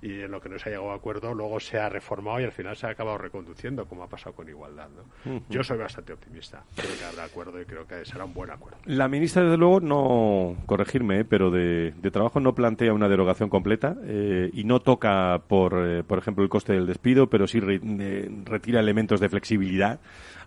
y 0.02 0.22
en 0.22 0.30
lo 0.30 0.40
que 0.40 0.48
no 0.48 0.58
se 0.58 0.68
ha 0.68 0.72
llegado 0.72 0.92
a 0.92 0.96
acuerdo 0.96 1.34
luego 1.34 1.58
se 1.60 1.78
ha 1.78 1.88
reformado 1.88 2.40
y 2.40 2.44
al 2.44 2.52
final 2.52 2.76
se 2.76 2.86
ha 2.86 2.90
acabado 2.90 3.18
reconduciendo, 3.18 3.86
como 3.86 4.02
ha 4.02 4.08
pasado 4.08 4.34
con 4.34 4.48
igualdad. 4.48 4.88
¿no? 5.24 5.42
Yo 5.48 5.62
soy 5.62 5.78
bastante 5.78 6.12
optimista. 6.12 6.64
Creo 6.74 6.90
que 6.98 7.04
habrá 7.04 7.24
acuerdo 7.24 7.60
y 7.60 7.64
creo 7.64 7.86
que 7.86 8.04
será 8.04 8.24
un 8.24 8.34
buen 8.34 8.50
acuerdo. 8.50 8.78
La 8.84 9.08
ministra, 9.08 9.42
desde 9.42 9.56
luego, 9.56 9.80
no, 9.80 10.56
corregirme, 10.66 11.20
¿eh? 11.20 11.24
pero 11.24 11.50
de, 11.50 11.92
trabajo 12.12 12.40
no 12.40 12.54
plantea 12.54 12.92
una 12.92 13.08
derogación 13.08 13.48
completa 13.48 13.96
eh, 14.04 14.50
y 14.52 14.64
no 14.64 14.80
toca, 14.80 15.42
por, 15.48 15.74
eh, 15.86 16.02
por 16.02 16.18
ejemplo, 16.18 16.44
el 16.44 16.50
coste 16.50 16.72
del 16.72 16.86
despido, 16.86 17.28
pero 17.28 17.46
sí 17.46 17.60
retira 17.60 18.80
elementos 18.80 19.20
de 19.20 19.28
flexibilidad 19.28 20.00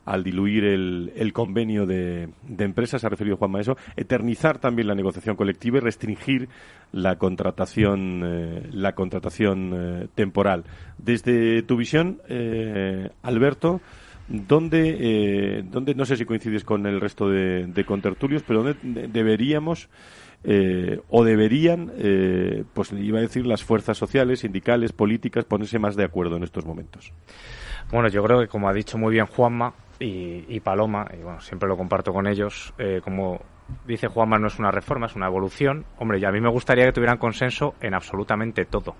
al 0.10 0.24
diluir 0.24 0.64
el, 0.64 1.14
el 1.16 1.34
convenio 1.34 1.86
de, 1.86 2.30
de, 2.42 2.66
empresas, 2.66 3.00
se 3.00 3.08
ha 3.08 3.12
referido 3.12 3.38
Juanma 3.38 3.60
a 3.60 3.62
eso, 3.62 3.78
eternizar 3.96 4.58
también 4.58 4.88
la 4.88 4.96
negociación 4.96 5.36
colectiva 5.36 5.78
y 5.78 5.82
restringir 5.82 6.50
la 6.92 7.20
contratación, 7.20 8.24
eh, 8.26 8.70
la 8.72 8.96
contratación 8.96 9.72
eh, 9.76 10.08
temporal. 10.16 10.64
Desde 10.98 11.62
tu 11.62 11.78
visión, 11.78 12.24
eh, 12.28 13.10
Alberto, 13.22 13.82
¿dónde, 14.28 15.64
¿dónde, 15.70 15.94
no 15.94 16.06
sé 16.06 16.18
si 16.18 16.26
coincides 16.26 16.64
con 16.64 16.88
el 16.88 17.00
resto 17.00 17.30
de, 17.30 17.84
contertulios, 17.86 18.42
pero 18.42 18.64
dónde 18.64 19.08
deberíamos 19.08 19.90
o 21.10 21.24
deberían, 21.24 21.92
pues 22.74 22.94
iba 22.94 23.20
a 23.20 23.22
decir, 23.22 23.46
las 23.46 23.64
fuerzas 23.64 23.98
sociales, 23.98 24.40
sindicales, 24.40 24.94
políticas, 24.94 25.46
ponerse 25.46 25.80
más 25.80 25.96
de 25.96 26.06
acuerdo 26.06 26.38
en 26.38 26.44
estos 26.44 26.66
momentos? 26.66 27.12
Bueno, 27.92 28.08
yo 28.08 28.24
creo 28.24 28.40
que 28.40 28.48
como 28.48 28.70
ha 28.70 28.74
dicho 28.74 28.98
muy 29.00 29.14
bien 29.14 29.26
Juanma, 29.26 29.74
y, 30.00 30.60
Paloma, 30.62 31.06
y 31.14 31.22
bueno, 31.22 31.42
siempre 31.42 31.68
lo 31.68 31.76
comparto 31.76 32.14
con 32.14 32.28
ellos, 32.28 32.74
eh, 32.78 33.02
como 33.04 33.42
dice 33.86 34.08
Juanma, 34.08 34.38
no 34.40 34.48
es 34.48 34.58
una 34.58 34.72
reforma, 34.72 35.08
es 35.08 35.16
una 35.16 35.28
evolución. 35.28 35.86
Hombre, 35.98 36.20
y 36.20 36.26
a 36.26 36.32
mí 36.32 36.40
me 36.40 36.50
gustaría 36.50 36.86
que 36.86 36.94
tuvieran 36.94 37.18
consenso 37.18 37.76
en 37.82 37.94
absolutamente 37.94 38.66
todo, 38.66 38.96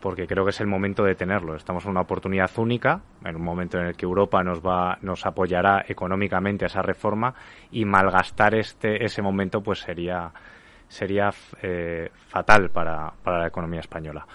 porque 0.00 0.26
creo 0.26 0.44
que 0.44 0.50
es 0.50 0.60
el 0.60 0.66
momento 0.66 1.04
de 1.04 1.14
tenerlo. 1.14 1.54
Estamos 1.54 1.84
en 1.84 1.92
una 1.92 2.00
oportunidad 2.00 2.50
única, 2.58 3.00
en 3.24 3.36
un 3.36 3.42
momento 3.42 3.78
en 3.78 3.86
el 3.86 3.96
que 3.96 4.06
Europa 4.06 4.42
nos 4.42 4.60
va, 4.60 4.98
nos 5.02 5.24
apoyará 5.24 5.84
económicamente 5.86 6.64
a 6.64 6.66
esa 6.66 6.82
reforma 6.82 7.34
y 7.70 7.84
malgastar 7.84 8.54
este, 8.54 9.04
ese 9.04 9.22
momento, 9.22 9.62
pues 9.62 9.80
sería 9.80 10.32
sería 10.88 11.30
eh, 11.62 12.10
fatal 12.28 12.70
para, 12.70 13.12
para 13.22 13.40
la 13.40 13.48
economía 13.48 13.80
española. 13.80 14.26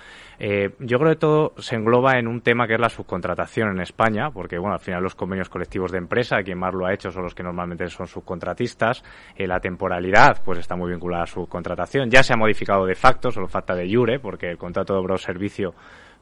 Eh, 0.46 0.72
yo 0.80 1.00
creo 1.00 1.12
que 1.12 1.20
todo 1.20 1.54
se 1.58 1.78
engloba 1.78 2.20
en 2.20 2.28
un 2.28 2.42
tema 2.42 2.68
que 2.68 2.74
es 2.74 2.80
la 2.80 2.90
subcontratación 2.90 3.70
en 3.70 3.80
España, 3.80 4.30
porque 4.30 4.58
bueno, 4.58 4.74
al 4.74 4.82
final 4.82 5.02
los 5.02 5.16
convenios 5.16 5.48
colectivos 5.48 5.90
de 5.94 6.00
empresa, 6.00 6.44
quien 6.44 6.60
más 6.60 6.74
lo 6.74 6.86
ha 6.86 6.94
hecho 6.94 7.12
son 7.12 7.24
los 7.24 7.34
que 7.34 7.44
normalmente 7.44 7.88
son 7.88 8.08
subcontratistas. 8.08 9.06
Eh, 9.38 9.48
la 9.48 9.62
temporalidad, 9.62 10.42
pues 10.44 10.60
está 10.60 10.76
muy 10.76 10.92
vinculada 10.92 11.24
a 11.24 11.28
su 11.28 11.48
contratación. 11.48 12.10
Ya 12.10 12.24
se 12.24 12.34
ha 12.34 12.36
modificado 12.36 12.86
de 12.86 12.94
facto, 12.94 13.32
solo 13.32 13.48
falta 13.48 13.74
de 13.74 13.90
jure, 13.90 14.20
porque 14.20 14.50
el 14.50 14.58
contrato 14.58 14.92
de 14.92 15.00
obra 15.00 15.16
o 15.16 15.18
servicio 15.18 15.76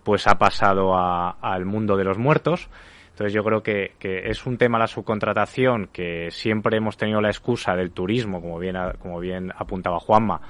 pues 0.04 0.28
ha 0.28 0.36
pasado 0.38 0.96
al 0.96 1.66
mundo 1.66 1.98
de 1.98 2.04
los 2.04 2.20
muertos. 2.20 2.70
Entonces 3.10 3.34
yo 3.34 3.44
creo 3.44 3.64
que, 3.64 3.96
es 4.00 4.46
un 4.46 4.60
tema 4.60 4.78
la 4.78 4.86
subcontratación 4.86 5.90
que 5.92 6.30
siempre 6.30 6.78
hemos 6.78 6.96
tenido 6.96 7.22
la 7.22 7.30
excusa 7.30 7.76
del 7.76 7.90
turismo, 7.90 8.40
como 8.40 8.60
bien, 8.60 8.76
como 9.00 9.20
bien 9.20 9.52
apuntaba 9.58 10.00
Juanma, 10.00 10.42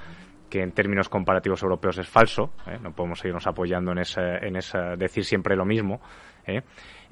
que 0.52 0.62
en 0.62 0.74
términos 0.74 1.10
comparativos 1.10 1.64
europeos 1.64 1.98
es 1.98 2.08
falso. 2.08 2.52
¿eh? 2.68 2.78
No 2.80 2.92
podemos 2.92 3.20
seguirnos 3.20 3.48
apoyando 3.48 3.94
en 3.94 4.00
esa, 4.00 4.38
en 4.38 4.58
esa 4.58 4.96
decir 4.98 5.24
siempre 5.24 5.56
lo 5.56 5.66
mismo. 5.66 6.02
¿eh? 6.46 6.62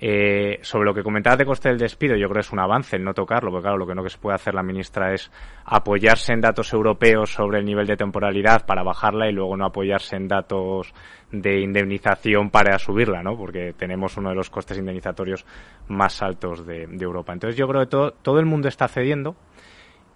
Eh, 0.01 0.59
sobre 0.61 0.85
lo 0.85 0.93
que 0.93 1.03
comentabas 1.03 1.39
de 1.39 1.45
coste 1.45 1.69
del 1.69 1.77
despido, 1.77 2.15
yo 2.15 2.27
creo 2.27 2.35
que 2.35 2.47
es 2.47 2.51
un 2.51 2.59
avance 2.59 2.95
el 2.95 3.03
no 3.03 3.13
tocarlo, 3.13 3.51
porque 3.51 3.63
claro, 3.63 3.77
lo 3.77 3.87
que 3.87 3.95
no 3.95 4.07
se 4.07 4.17
puede 4.17 4.35
hacer 4.35 4.53
la 4.53 4.63
ministra 4.63 5.13
es 5.13 5.29
apoyarse 5.65 6.31
en 6.33 6.41
datos 6.41 6.71
europeos 6.71 7.33
sobre 7.33 7.59
el 7.59 7.65
nivel 7.65 7.85
de 7.85 7.97
temporalidad 7.97 8.65
para 8.65 8.83
bajarla 8.83 9.29
y 9.29 9.33
luego 9.33 9.57
no 9.57 9.65
apoyarse 9.65 10.15
en 10.15 10.27
datos 10.27 10.93
de 11.31 11.59
indemnización 11.59 12.49
para 12.49 12.79
subirla, 12.79 13.21
¿no? 13.23 13.37
Porque 13.37 13.73
tenemos 13.77 14.15
uno 14.17 14.29
de 14.29 14.35
los 14.35 14.49
costes 14.49 14.77
indemnizatorios 14.77 15.45
más 15.89 16.21
altos 16.21 16.65
de, 16.65 16.87
Europa. 16.99 17.33
Entonces 17.33 17.57
yo 17.57 17.67
creo 17.67 17.81
que 17.81 18.13
todo 18.21 18.39
el 18.39 18.45
mundo 18.45 18.67
está 18.67 18.87
cediendo, 18.87 19.35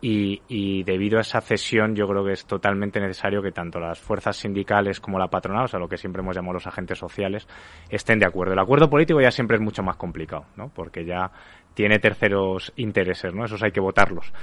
y, 0.06 0.84
debido 0.84 1.18
a 1.18 1.22
esa 1.22 1.40
cesión 1.40 1.96
yo 1.96 2.08
creo 2.08 2.26
que 2.26 2.34
es 2.34 2.46
totalmente 2.46 3.00
necesario 3.00 3.42
que 3.42 3.52
tanto 3.52 3.80
las 3.80 4.00
fuerzas 4.00 4.36
sindicales 4.36 5.00
como 5.00 5.18
la 5.18 5.30
patronal, 5.30 5.64
o 5.64 5.68
sea, 5.68 5.80
lo 5.80 5.88
que 5.88 5.98
siempre 5.98 6.22
hemos 6.22 6.36
llamado 6.36 6.56
los 6.56 6.68
agentes 6.68 7.00
sociales, 7.00 7.48
estén 7.90 8.20
de 8.20 8.26
acuerdo. 8.26 8.52
El 8.52 8.60
acuerdo 8.60 8.90
político 8.90 9.22
ya 9.22 9.32
siempre 9.32 9.56
es 9.56 9.64
mucho 9.64 9.82
más 9.82 9.96
complicado, 9.96 10.46
¿no? 10.58 10.70
Porque 10.76 11.06
ya 11.06 11.32
tiene 11.74 12.00
terceros 12.00 12.74
intereses, 12.76 13.34
¿no? 13.34 13.46
Esos 13.46 13.64
hay 13.64 13.72
que 13.72 13.80
votarlos. 13.80 14.34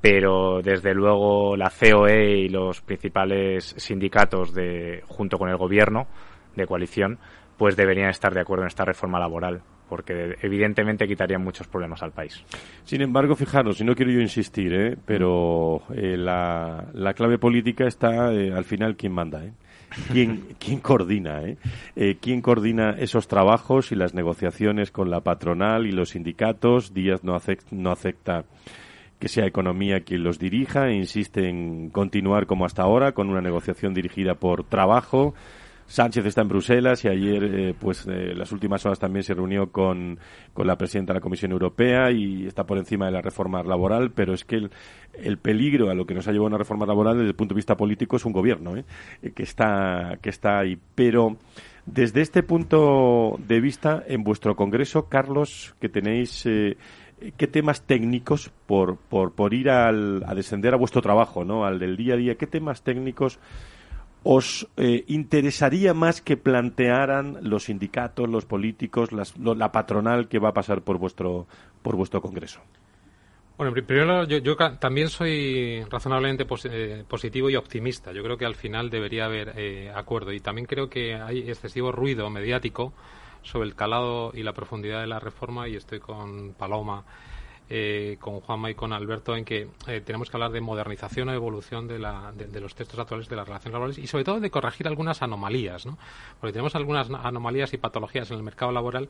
Pero 0.00 0.62
desde 0.62 0.94
luego 0.94 1.56
la 1.56 1.70
COE 1.70 2.38
y 2.38 2.48
los 2.48 2.80
principales 2.82 3.74
sindicatos 3.76 4.54
de, 4.54 5.02
junto 5.08 5.36
con 5.36 5.48
el 5.48 5.56
gobierno 5.56 6.06
de 6.54 6.66
coalición, 6.66 7.18
pues 7.56 7.74
deberían 7.74 8.10
estar 8.10 8.32
de 8.32 8.40
acuerdo 8.40 8.62
en 8.62 8.68
esta 8.68 8.84
reforma 8.84 9.18
laboral 9.18 9.62
porque 9.88 10.36
evidentemente 10.42 11.06
quitaría 11.06 11.38
muchos 11.38 11.66
problemas 11.66 12.02
al 12.02 12.12
país. 12.12 12.42
Sin 12.84 13.02
embargo, 13.02 13.34
fijaros, 13.34 13.80
y 13.80 13.84
no 13.84 13.94
quiero 13.94 14.12
yo 14.12 14.20
insistir, 14.20 14.72
¿eh? 14.74 14.96
pero 15.04 15.82
eh, 15.94 16.16
la, 16.16 16.86
la, 16.92 17.14
clave 17.14 17.38
política 17.38 17.86
está 17.86 18.32
eh, 18.32 18.52
al 18.52 18.64
final 18.64 18.96
quién 18.96 19.12
manda. 19.12 19.44
¿eh? 19.44 19.52
¿Quién, 20.12 20.44
¿Quién, 20.58 20.80
coordina? 20.80 21.42
Eh? 21.42 21.56
Eh, 21.96 22.18
¿Quién 22.20 22.42
coordina 22.42 22.90
esos 22.98 23.28
trabajos 23.28 23.92
y 23.92 23.94
las 23.94 24.14
negociaciones 24.14 24.90
con 24.90 25.10
la 25.10 25.20
patronal 25.20 25.86
y 25.86 25.92
los 25.92 26.10
sindicatos? 26.10 26.94
Díaz 26.94 27.24
no, 27.24 27.36
no 27.70 27.90
acepta 27.90 28.44
que 29.18 29.28
sea 29.28 29.46
economía 29.46 30.00
quien 30.00 30.22
los 30.22 30.38
dirija 30.38 30.88
e 30.88 30.94
insiste 30.94 31.48
en 31.48 31.90
continuar 31.90 32.46
como 32.46 32.64
hasta 32.64 32.82
ahora 32.82 33.12
con 33.12 33.28
una 33.28 33.40
negociación 33.40 33.92
dirigida 33.92 34.34
por 34.34 34.62
trabajo 34.64 35.34
Sánchez 35.88 36.26
está 36.26 36.42
en 36.42 36.48
Bruselas 36.48 37.02
y 37.06 37.08
ayer, 37.08 37.44
eh, 37.44 37.74
pues, 37.76 38.06
eh, 38.06 38.34
las 38.36 38.52
últimas 38.52 38.84
horas 38.84 38.98
también 38.98 39.22
se 39.22 39.32
reunió 39.32 39.72
con, 39.72 40.18
con, 40.52 40.66
la 40.66 40.76
presidenta 40.76 41.14
de 41.14 41.18
la 41.18 41.22
Comisión 41.22 41.50
Europea 41.50 42.10
y 42.10 42.46
está 42.46 42.66
por 42.66 42.76
encima 42.76 43.06
de 43.06 43.12
la 43.12 43.22
reforma 43.22 43.62
laboral, 43.62 44.10
pero 44.10 44.34
es 44.34 44.44
que 44.44 44.56
el, 44.56 44.70
el 45.14 45.38
peligro 45.38 45.88
a 45.88 45.94
lo 45.94 46.04
que 46.04 46.12
nos 46.12 46.28
ha 46.28 46.32
llevado 46.32 46.48
una 46.48 46.58
reforma 46.58 46.84
laboral 46.84 47.16
desde 47.16 47.30
el 47.30 47.34
punto 47.34 47.54
de 47.54 47.60
vista 47.60 47.74
político 47.74 48.16
es 48.16 48.26
un 48.26 48.34
gobierno 48.34 48.76
¿eh? 48.76 48.84
que, 49.34 49.42
está, 49.42 50.18
que 50.20 50.28
está 50.28 50.58
ahí. 50.58 50.78
Pero 50.94 51.38
desde 51.86 52.20
este 52.20 52.42
punto 52.42 53.40
de 53.48 53.58
vista, 53.58 54.04
en 54.06 54.24
vuestro 54.24 54.54
Congreso, 54.56 55.08
Carlos, 55.08 55.74
que 55.80 55.88
tenéis. 55.88 56.46
¿Qué 57.36 57.48
temas 57.48 57.82
técnicos, 57.82 58.52
por, 58.66 58.96
por, 58.96 59.32
por 59.32 59.52
ir 59.52 59.70
al, 59.70 60.22
a 60.24 60.36
descender 60.36 60.72
a 60.72 60.76
vuestro 60.76 61.02
trabajo, 61.02 61.44
¿no? 61.44 61.64
al 61.64 61.80
del 61.80 61.96
día 61.96 62.14
a 62.14 62.16
día, 62.16 62.36
qué 62.36 62.46
temas 62.46 62.84
técnicos 62.84 63.40
¿Os 64.30 64.68
eh, 64.76 65.04
interesaría 65.06 65.94
más 65.94 66.20
que 66.20 66.36
plantearan 66.36 67.38
los 67.40 67.64
sindicatos, 67.64 68.28
los 68.28 68.44
políticos, 68.44 69.08
la 69.10 69.72
patronal 69.72 70.28
que 70.28 70.38
va 70.38 70.50
a 70.50 70.52
pasar 70.52 70.82
por 70.82 70.98
vuestro, 70.98 71.46
por 71.80 71.96
vuestro 71.96 72.20
Congreso? 72.20 72.60
Bueno, 73.56 73.72
primero 73.72 74.24
yo, 74.24 74.54
también 74.78 75.08
soy 75.08 75.82
razonablemente 75.84 76.46
eh, 76.64 77.04
positivo 77.08 77.48
y 77.48 77.56
optimista. 77.56 78.12
Yo 78.12 78.22
creo 78.22 78.36
que 78.36 78.44
al 78.44 78.54
final 78.54 78.90
debería 78.90 79.24
haber 79.24 79.54
eh, 79.56 79.90
acuerdo 79.94 80.30
y 80.34 80.40
también 80.40 80.66
creo 80.66 80.90
que 80.90 81.14
hay 81.14 81.48
excesivo 81.48 81.90
ruido 81.90 82.28
mediático 82.28 82.92
sobre 83.40 83.66
el 83.66 83.76
calado 83.76 84.32
y 84.34 84.42
la 84.42 84.52
profundidad 84.52 85.00
de 85.00 85.06
la 85.06 85.20
reforma 85.20 85.68
y 85.68 85.76
estoy 85.76 86.00
con 86.00 86.52
Paloma 86.52 87.02
eh, 87.70 88.16
con 88.20 88.40
Juanma 88.40 88.70
y 88.70 88.74
con 88.74 88.92
Alberto 88.92 89.36
en 89.36 89.44
que 89.44 89.68
eh, 89.86 90.00
tenemos 90.00 90.30
que 90.30 90.36
hablar 90.36 90.52
de 90.52 90.60
modernización 90.60 91.28
o 91.28 91.32
evolución 91.32 91.86
de, 91.86 91.98
los 91.98 92.74
textos 92.74 92.98
actuales 92.98 93.28
de 93.28 93.36
las 93.36 93.46
relaciones 93.46 93.72
laborales 93.72 93.98
y 93.98 94.06
sobre 94.06 94.24
todo 94.24 94.40
de 94.40 94.50
corregir 94.50 94.88
algunas 94.88 95.22
anomalías, 95.22 95.86
¿no? 95.86 95.98
Porque 96.40 96.52
tenemos 96.52 96.74
algunas 96.74 97.10
anomalías 97.10 97.72
y 97.74 97.78
patologías 97.78 98.30
en 98.30 98.38
el 98.38 98.42
mercado 98.42 98.72
laboral 98.72 99.08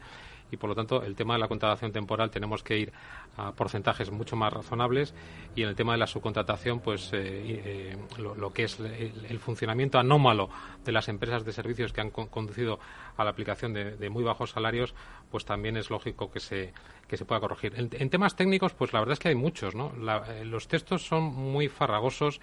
y 0.50 0.56
por 0.56 0.70
lo 0.70 0.74
tanto 0.74 1.02
el 1.02 1.14
tema 1.14 1.34
de 1.34 1.40
la 1.40 1.48
contratación 1.48 1.92
temporal 1.92 2.30
tenemos 2.30 2.62
que 2.62 2.78
ir 2.78 2.92
a 3.36 3.52
porcentajes 3.52 4.10
mucho 4.10 4.36
más 4.36 4.52
razonables 4.52 5.14
y 5.54 5.62
en 5.62 5.68
el 5.68 5.74
tema 5.74 5.92
de 5.92 5.98
la 5.98 6.06
subcontratación 6.06 6.80
pues 6.80 7.12
eh, 7.12 7.16
eh, 7.64 7.96
lo, 8.18 8.52
que 8.52 8.64
es 8.64 8.80
el, 8.80 9.38
funcionamiento 9.38 9.98
anómalo 9.98 10.48
de 10.84 10.92
las 10.92 11.08
empresas 11.08 11.44
de 11.44 11.52
servicios 11.52 11.92
que 11.92 12.00
han 12.00 12.10
conducido 12.10 12.78
a 13.16 13.24
la 13.24 13.30
aplicación 13.30 13.72
de, 13.72 14.10
muy 14.10 14.24
bajos 14.24 14.50
salarios 14.50 14.94
pues 15.30 15.44
también 15.44 15.76
es 15.76 15.90
lógico 15.90 16.30
que 16.30 16.40
se 16.40 16.72
que 17.06 17.16
se 17.16 17.24
pueda 17.24 17.40
corregir 17.40 17.74
en, 17.76 18.10
temas 18.10 18.36
técnicos 18.36 18.47
pues 18.76 18.92
la 18.92 19.00
verdad 19.00 19.14
es 19.14 19.18
que 19.18 19.28
hay 19.28 19.34
muchos 19.34 19.74
no 19.74 19.92
eh, 20.28 20.44
los 20.44 20.68
textos 20.68 21.02
son 21.02 21.24
muy 21.24 21.68
farragosos. 21.68 22.40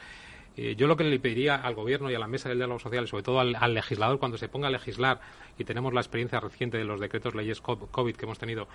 Eh, 0.57 0.75
yo 0.77 0.87
lo 0.87 0.95
que 0.95 1.03
le 1.03 1.19
pediría 1.19 1.55
al 1.55 1.75
Gobierno 1.75 2.09
y 2.09 2.15
a 2.15 2.19
la 2.19 2.27
Mesa 2.27 2.47
del 2.47 2.59
Diálogo 2.59 2.79
Social, 2.79 3.03
y 3.03 3.07
sobre 3.07 3.23
todo 3.23 3.41
al, 3.41 3.73
legislador, 3.73 4.19
cuando 4.19 4.37
se 4.37 4.47
ponga 4.47 4.67
a 4.67 4.71
legislar, 4.71 5.19
y 5.57 5.65
tenemos 5.65 5.93
la 5.93 5.99
experiencia 5.99 6.39
reciente 6.39 6.77
de 6.77 6.85
los 6.85 6.99
decretos 6.99 7.35
leyes 7.35 7.59
COVID 7.59 8.15
que 8.15 8.25
hemos 8.25 8.39
tenido 8.39 8.67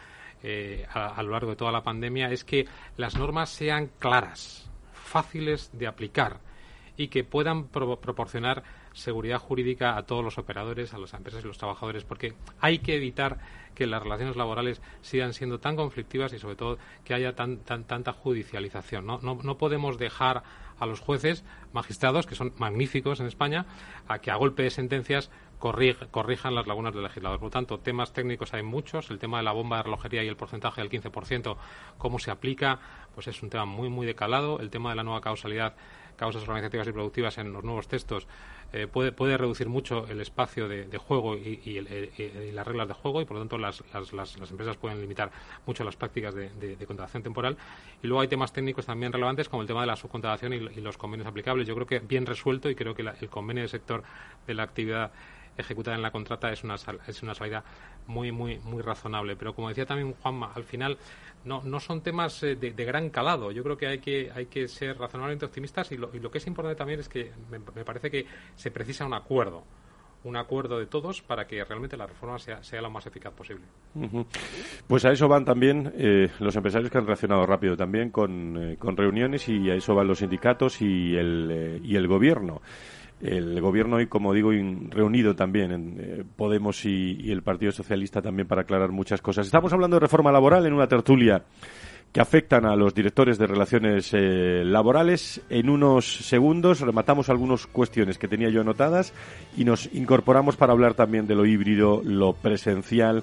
eh, 0.42 0.86
a, 0.92 1.22
lo 1.22 1.30
largo 1.30 1.50
de 1.50 1.56
toda 1.56 1.72
la 1.72 1.82
pandemia, 1.82 2.30
es 2.30 2.44
que 2.44 2.66
las 2.98 3.16
normas 3.16 3.48
sean 3.48 3.90
claras, 3.98 4.70
fáciles 4.92 5.70
de 5.72 5.86
aplicar 5.86 6.40
y 6.98 7.08
que 7.08 7.24
puedan 7.24 7.68
proporcionar 7.68 8.62
seguridad 8.92 9.38
jurídica 9.38 9.96
a 9.96 10.04
todos 10.04 10.24
los 10.24 10.38
operadores, 10.38 10.94
a 10.94 10.98
las 10.98 11.14
empresas 11.14 11.44
y 11.44 11.46
los 11.46 11.58
trabajadores, 11.58 12.04
porque 12.04 12.34
hay 12.60 12.78
que 12.78 12.96
evitar 12.96 13.38
que 13.74 13.86
las 13.86 14.02
relaciones 14.02 14.36
laborales 14.36 14.82
sigan 15.00 15.32
siendo 15.32 15.60
tan 15.60 15.76
conflictivas 15.76 16.32
y 16.32 16.38
sobre 16.38 16.56
todo 16.56 16.78
que 17.04 17.14
haya 17.14 17.34
tan, 17.34 17.58
tanta 17.58 18.12
judicialización. 18.12 19.06
no 19.06 19.58
podemos 19.58 19.98
dejar 19.98 20.42
a 20.80 20.86
los 20.86 21.00
jueces, 21.00 21.44
magistrados, 21.72 22.26
que 22.26 22.34
son 22.34 22.52
magníficos 22.56 23.20
en 23.20 23.26
España, 23.26 23.66
a 24.08 24.18
que 24.18 24.30
a 24.30 24.36
golpe 24.36 24.64
de 24.64 24.70
sentencias 24.70 25.30
corrijan 25.58 26.54
las 26.54 26.66
lagunas 26.66 26.94
del 26.94 27.02
legislador. 27.02 27.38
Por 27.38 27.48
lo 27.48 27.50
tanto, 27.50 27.78
temas 27.78 28.14
técnicos 28.14 28.54
hay 28.54 28.62
muchos. 28.62 29.10
El 29.10 29.18
tema 29.18 29.36
de 29.36 29.44
la 29.44 29.52
bomba 29.52 29.76
de 29.76 29.82
relojería 29.84 30.24
y 30.24 30.28
el 30.28 30.36
porcentaje 30.36 30.80
del 30.80 30.90
15%, 30.90 31.56
cómo 31.98 32.18
se 32.18 32.30
aplica, 32.30 32.80
pues 33.14 33.28
es 33.28 33.42
un 33.42 33.50
tema 33.50 33.66
muy, 33.66 33.90
muy 33.90 34.06
decalado. 34.06 34.58
El 34.58 34.70
tema 34.70 34.88
de 34.88 34.96
la 34.96 35.04
nueva 35.04 35.20
causalidad, 35.20 35.74
causas 36.16 36.42
organizativas 36.42 36.88
y 36.88 36.92
productivas 36.92 37.36
en 37.36 37.52
los 37.52 37.62
nuevos 37.62 37.88
textos, 37.88 38.26
eh, 38.72 38.86
puede, 38.86 39.10
puede 39.10 39.36
reducir 39.36 39.68
mucho 39.68 40.06
el 40.08 40.20
espacio 40.20 40.68
de, 40.68 40.98
juego 40.98 41.36
y, 41.36 41.80
las 42.52 42.66
reglas 42.66 42.88
de 42.88 42.94
juego 42.94 43.20
y 43.20 43.24
por 43.24 43.36
lo 43.36 43.42
tanto 43.42 43.58
las, 43.58 43.82
las, 44.12 44.36
empresas 44.50 44.76
pueden 44.76 45.00
limitar 45.00 45.30
mucho 45.66 45.82
las 45.82 45.96
prácticas 45.96 46.34
de, 46.34 46.76
contratación 46.86 47.22
temporal. 47.22 47.56
Y 48.02 48.06
luego 48.06 48.20
hay 48.20 48.28
temas 48.28 48.52
técnicos 48.52 48.86
también 48.86 49.12
relevantes 49.12 49.48
como 49.48 49.62
el 49.62 49.68
tema 49.68 49.80
de 49.80 49.88
la 49.88 49.96
subcontratación 49.96 50.52
y, 50.52 50.60
los 50.80 50.96
convenios 50.96 51.28
aplicables. 51.28 51.66
Yo 51.66 51.74
creo 51.74 51.86
que 51.86 51.98
bien 51.98 52.26
resuelto 52.26 52.70
y 52.70 52.74
creo 52.74 52.94
que 52.94 53.02
el 53.02 53.28
convenio 53.28 53.62
del 53.62 53.70
sector 53.70 54.02
de 54.46 54.54
la 54.54 54.62
actividad 54.62 55.10
ejecutada 55.60 55.96
en 55.96 56.02
la 56.02 56.10
contrata 56.10 56.52
es 56.52 56.64
una, 56.64 56.76
es 57.06 57.22
una 57.22 57.34
salida 57.34 57.64
muy, 58.06 58.32
muy, 58.32 58.58
muy 58.58 58.82
razonable. 58.82 59.36
Pero 59.36 59.54
como 59.54 59.68
decía 59.68 59.86
también 59.86 60.14
Juanma, 60.14 60.52
al 60.54 60.64
final 60.64 60.98
no, 61.44 61.62
no 61.62 61.80
son 61.80 62.02
temas 62.02 62.42
eh, 62.42 62.56
de, 62.56 62.84
gran 62.84 63.10
calado. 63.10 63.50
Yo 63.50 63.62
creo 63.62 63.76
que 63.76 63.86
hay 63.86 63.98
que, 63.98 64.30
hay 64.34 64.46
que 64.46 64.68
ser 64.68 64.98
razonablemente 64.98 65.46
optimistas 65.46 65.90
y 65.92 65.96
lo, 65.96 66.10
y 66.14 66.20
lo 66.20 66.30
que 66.30 66.38
es 66.38 66.46
importante 66.46 66.76
también 66.76 67.00
es 67.00 67.08
que 67.08 67.32
me, 67.50 67.60
parece 67.60 68.10
que 68.10 68.26
se 68.56 68.70
precisa 68.70 69.06
un 69.06 69.14
acuerdo 69.14 69.64
un 70.22 70.36
acuerdo 70.36 70.78
de 70.78 70.84
todos 70.84 71.22
para 71.22 71.46
que 71.46 71.64
realmente 71.64 71.96
la 71.96 72.06
reforma 72.06 72.38
sea, 72.38 72.62
sea 72.62 72.82
lo 72.82 72.90
más 72.90 73.06
eficaz 73.06 73.32
posible. 73.32 73.64
Pues 74.86 75.06
a 75.06 75.12
eso 75.12 75.28
van 75.28 75.46
también 75.46 75.94
eh, 75.96 76.28
los 76.40 76.54
empresarios 76.54 76.90
que 76.90 76.98
han 76.98 77.06
reaccionado 77.06 77.46
rápido 77.46 77.74
también 77.74 78.10
con, 78.10 78.54
eh, 78.58 78.76
con 78.76 78.98
reuniones 78.98 79.48
y 79.48 79.70
a 79.70 79.74
eso 79.76 79.94
van 79.94 80.08
los 80.08 80.18
sindicatos 80.18 80.82
y 80.82 81.16
el, 81.16 81.80
y 81.82 81.96
el 81.96 82.06
gobierno 82.06 82.60
el 83.20 83.60
gobierno 83.60 83.96
hoy, 83.96 84.06
como 84.06 84.32
digo, 84.32 84.50
reunido 84.50 85.36
también 85.36 85.72
en 85.72 85.96
eh, 86.00 86.24
Podemos 86.36 86.84
y, 86.86 87.30
el 87.30 87.42
Partido 87.42 87.72
Socialista 87.72 88.22
también 88.22 88.48
para 88.48 88.62
aclarar 88.62 88.90
muchas 88.90 89.20
cosas. 89.20 89.46
Estamos 89.46 89.72
hablando 89.72 89.96
de 89.96 90.00
reforma 90.00 90.32
laboral 90.32 90.66
en 90.66 90.72
una 90.72 90.88
tertulia 90.88 91.44
que 92.12 92.20
afectan 92.20 92.64
a 92.64 92.74
los 92.74 92.94
directores 92.94 93.38
de 93.38 93.46
relaciones 93.46 94.10
eh, 94.12 94.64
laborales. 94.64 95.42
En 95.48 95.68
unos 95.68 96.06
segundos 96.26 96.80
rematamos 96.80 97.28
algunas 97.28 97.66
cuestiones 97.66 98.18
que 98.18 98.26
tenía 98.26 98.48
yo 98.48 98.62
anotadas 98.62 99.12
y 99.56 99.64
nos 99.64 99.92
incorporamos 99.92 100.56
para 100.56 100.72
hablar 100.72 100.94
también 100.94 101.26
de 101.26 101.36
lo 101.36 101.46
híbrido, 101.46 102.02
lo 102.04 102.32
presencial, 102.32 103.22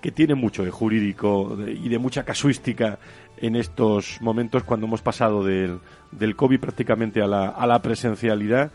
que 0.00 0.12
tiene 0.12 0.34
mucho 0.34 0.64
de 0.64 0.70
jurídico 0.70 1.58
y 1.66 1.88
de 1.88 1.98
mucha 1.98 2.24
casuística 2.24 2.98
en 3.36 3.56
estos 3.56 4.20
momentos 4.20 4.64
cuando 4.64 4.86
hemos 4.86 5.02
pasado 5.02 5.44
del, 5.44 5.80
del 6.10 6.36
COVID 6.36 6.60
prácticamente 6.60 7.22
a 7.22 7.26
la, 7.26 7.48
a 7.48 7.66
la 7.66 7.82
presencialidad 7.82 8.72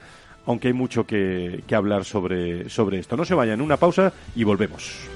aunque 0.47 0.69
hay 0.69 0.73
mucho 0.73 1.05
que, 1.05 1.63
hablar 1.71 2.05
sobre, 2.05 2.69
sobre 2.69 2.99
esto. 2.99 3.15
No 3.15 3.25
se 3.25 3.35
vayan, 3.35 3.61
una 3.61 3.77
pausa 3.77 4.11
y 4.35 4.43
volvemos. 4.43 5.07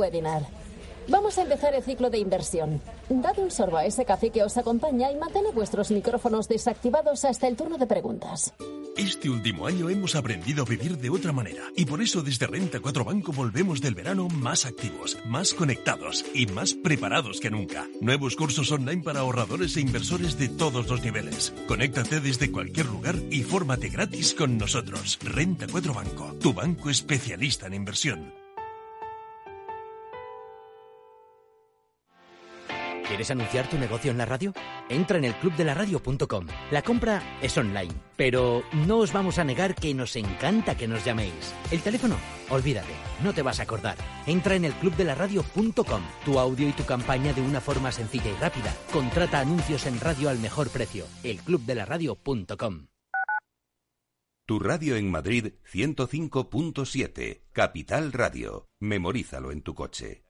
Webinar. 0.00 0.42
Vamos 1.08 1.38
a 1.38 1.42
empezar 1.42 1.74
el 1.74 1.82
ciclo 1.82 2.08
de 2.08 2.18
inversión. 2.18 2.80
Dad 3.08 3.38
un 3.38 3.50
sorbo 3.50 3.78
a 3.78 3.84
ese 3.84 4.04
café 4.04 4.30
que 4.30 4.44
os 4.44 4.56
acompaña 4.56 5.10
y 5.10 5.16
mantened 5.16 5.52
vuestros 5.52 5.90
micrófonos 5.90 6.48
desactivados 6.48 7.24
hasta 7.24 7.48
el 7.48 7.56
turno 7.56 7.78
de 7.78 7.86
preguntas. 7.86 8.54
Este 8.96 9.30
último 9.30 9.66
año 9.66 9.88
hemos 9.88 10.14
aprendido 10.14 10.62
a 10.62 10.66
vivir 10.66 10.98
de 10.98 11.10
otra 11.10 11.32
manera 11.32 11.62
y 11.74 11.84
por 11.84 12.02
eso 12.02 12.22
desde 12.22 12.46
Renta 12.46 12.80
4 12.80 13.04
Banco 13.04 13.32
volvemos 13.32 13.80
del 13.80 13.94
verano 13.94 14.28
más 14.28 14.66
activos, 14.66 15.16
más 15.26 15.54
conectados 15.54 16.24
y 16.34 16.46
más 16.46 16.74
preparados 16.74 17.40
que 17.40 17.50
nunca. 17.50 17.88
Nuevos 18.00 18.36
cursos 18.36 18.70
online 18.70 19.02
para 19.02 19.20
ahorradores 19.20 19.76
e 19.76 19.80
inversores 19.80 20.38
de 20.38 20.48
todos 20.48 20.88
los 20.88 21.02
niveles. 21.02 21.52
Conéctate 21.66 22.20
desde 22.20 22.52
cualquier 22.52 22.86
lugar 22.86 23.16
y 23.30 23.42
fórmate 23.42 23.88
gratis 23.88 24.34
con 24.34 24.58
nosotros. 24.58 25.18
Renta 25.22 25.66
4 25.70 25.94
Banco, 25.94 26.34
tu 26.40 26.52
banco 26.52 26.90
especialista 26.90 27.66
en 27.66 27.74
inversión. 27.74 28.39
¿Quieres 33.10 33.32
anunciar 33.32 33.68
tu 33.68 33.76
negocio 33.76 34.12
en 34.12 34.18
la 34.18 34.24
radio? 34.24 34.54
Entra 34.88 35.18
en 35.18 35.24
el 35.24 35.34
clubdelaradio.com. 35.34 36.46
La 36.70 36.82
compra 36.82 37.20
es 37.42 37.58
online, 37.58 37.92
pero 38.16 38.62
no 38.86 38.98
os 38.98 39.12
vamos 39.12 39.40
a 39.40 39.42
negar 39.42 39.74
que 39.74 39.92
nos 39.94 40.14
encanta 40.14 40.76
que 40.76 40.86
nos 40.86 41.04
llaméis. 41.04 41.52
El 41.72 41.80
teléfono, 41.80 42.14
olvídate, 42.50 42.92
no 43.24 43.32
te 43.34 43.42
vas 43.42 43.58
a 43.58 43.64
acordar. 43.64 43.96
Entra 44.28 44.54
en 44.54 44.64
el 44.64 44.72
clubdelaradio.com. 44.74 46.02
Tu 46.24 46.38
audio 46.38 46.68
y 46.68 46.72
tu 46.72 46.84
campaña 46.84 47.32
de 47.32 47.42
una 47.42 47.60
forma 47.60 47.90
sencilla 47.90 48.30
y 48.30 48.40
rápida. 48.40 48.72
Contrata 48.92 49.40
anuncios 49.40 49.86
en 49.86 49.98
radio 49.98 50.28
al 50.28 50.38
mejor 50.38 50.68
precio. 50.68 51.04
elclubdelaradio.com. 51.24 52.86
Tu 54.46 54.58
radio 54.60 54.94
en 54.94 55.10
Madrid 55.10 55.54
105.7, 55.72 57.40
Capital 57.50 58.12
Radio. 58.12 58.68
Memorízalo 58.78 59.50
en 59.50 59.62
tu 59.62 59.74
coche. 59.74 60.29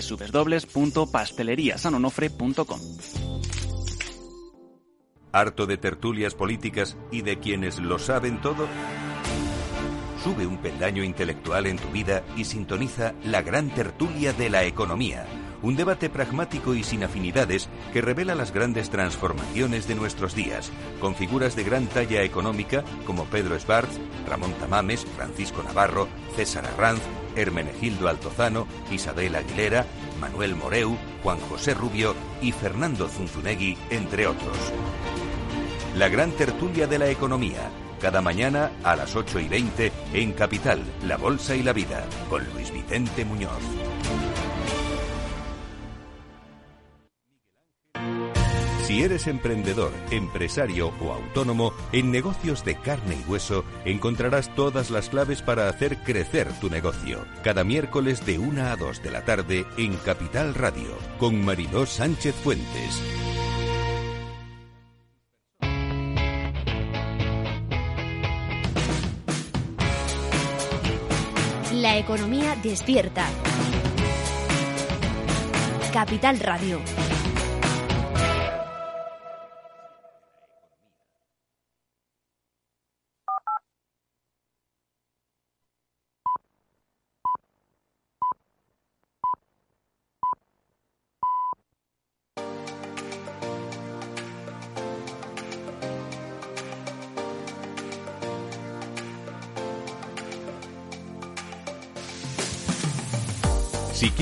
www.pasteleriasanonofre.com. 0.00 2.80
¿Harto 5.32 5.66
de 5.66 5.76
tertulias 5.76 6.34
políticas 6.34 6.96
y 7.10 7.22
de 7.22 7.40
quienes 7.40 7.80
lo 7.80 7.98
saben 7.98 8.40
todo? 8.40 8.68
Sube 10.22 10.46
un 10.46 10.58
peldaño 10.58 11.02
intelectual 11.02 11.66
en 11.66 11.76
tu 11.76 11.88
vida 11.88 12.22
y 12.36 12.44
sintoniza 12.44 13.14
la 13.24 13.42
gran 13.42 13.74
tertulia 13.74 14.32
de 14.32 14.48
la 14.48 14.62
economía. 14.64 15.26
Un 15.64 15.76
debate 15.76 16.10
pragmático 16.10 16.74
y 16.74 16.84
sin 16.84 17.04
afinidades 17.04 17.70
que 17.94 18.02
revela 18.02 18.34
las 18.34 18.52
grandes 18.52 18.90
transformaciones 18.90 19.88
de 19.88 19.94
nuestros 19.94 20.34
días, 20.34 20.70
con 21.00 21.14
figuras 21.14 21.56
de 21.56 21.64
gran 21.64 21.86
talla 21.86 22.22
económica 22.22 22.84
como 23.06 23.24
Pedro 23.24 23.56
Esbarz, 23.56 23.88
Ramón 24.28 24.52
Tamames, 24.60 25.06
Francisco 25.16 25.62
Navarro, 25.62 26.06
César 26.36 26.66
Arranz, 26.66 27.00
Hermenegildo 27.34 28.10
Altozano, 28.10 28.66
Isabel 28.90 29.36
Aguilera, 29.36 29.86
Manuel 30.20 30.54
Moreu, 30.54 30.98
Juan 31.22 31.38
José 31.48 31.72
Rubio 31.72 32.14
y 32.42 32.52
Fernando 32.52 33.08
Zunzunegui, 33.08 33.78
entre 33.88 34.26
otros. 34.26 34.58
La 35.96 36.10
gran 36.10 36.32
tertulia 36.32 36.86
de 36.86 36.98
la 36.98 37.08
economía, 37.08 37.70
cada 38.02 38.20
mañana 38.20 38.70
a 38.82 38.96
las 38.96 39.16
8 39.16 39.40
y 39.40 39.48
20 39.48 39.92
en 40.12 40.32
Capital, 40.34 40.82
La 41.06 41.16
Bolsa 41.16 41.56
y 41.56 41.62
la 41.62 41.72
Vida, 41.72 42.04
con 42.28 42.44
Luis 42.52 42.70
Vicente 42.70 43.24
Muñoz. 43.24 43.62
Si 48.94 49.02
eres 49.02 49.26
emprendedor, 49.26 49.90
empresario 50.12 50.92
o 51.00 51.12
autónomo, 51.12 51.72
en 51.90 52.12
negocios 52.12 52.64
de 52.64 52.76
carne 52.76 53.16
y 53.16 53.28
hueso 53.28 53.64
encontrarás 53.84 54.54
todas 54.54 54.92
las 54.92 55.08
claves 55.08 55.42
para 55.42 55.68
hacer 55.68 55.96
crecer 56.04 56.46
tu 56.60 56.70
negocio. 56.70 57.26
Cada 57.42 57.64
miércoles 57.64 58.24
de 58.24 58.38
1 58.38 58.62
a 58.62 58.76
2 58.76 59.02
de 59.02 59.10
la 59.10 59.24
tarde 59.24 59.66
en 59.76 59.96
Capital 59.96 60.54
Radio, 60.54 60.96
con 61.18 61.44
Mariló 61.44 61.86
Sánchez 61.86 62.36
Fuentes. 62.36 63.02
economía 71.98 72.56
despierta. 72.62 73.26
Capital 75.92 76.38
Radio. 76.40 76.80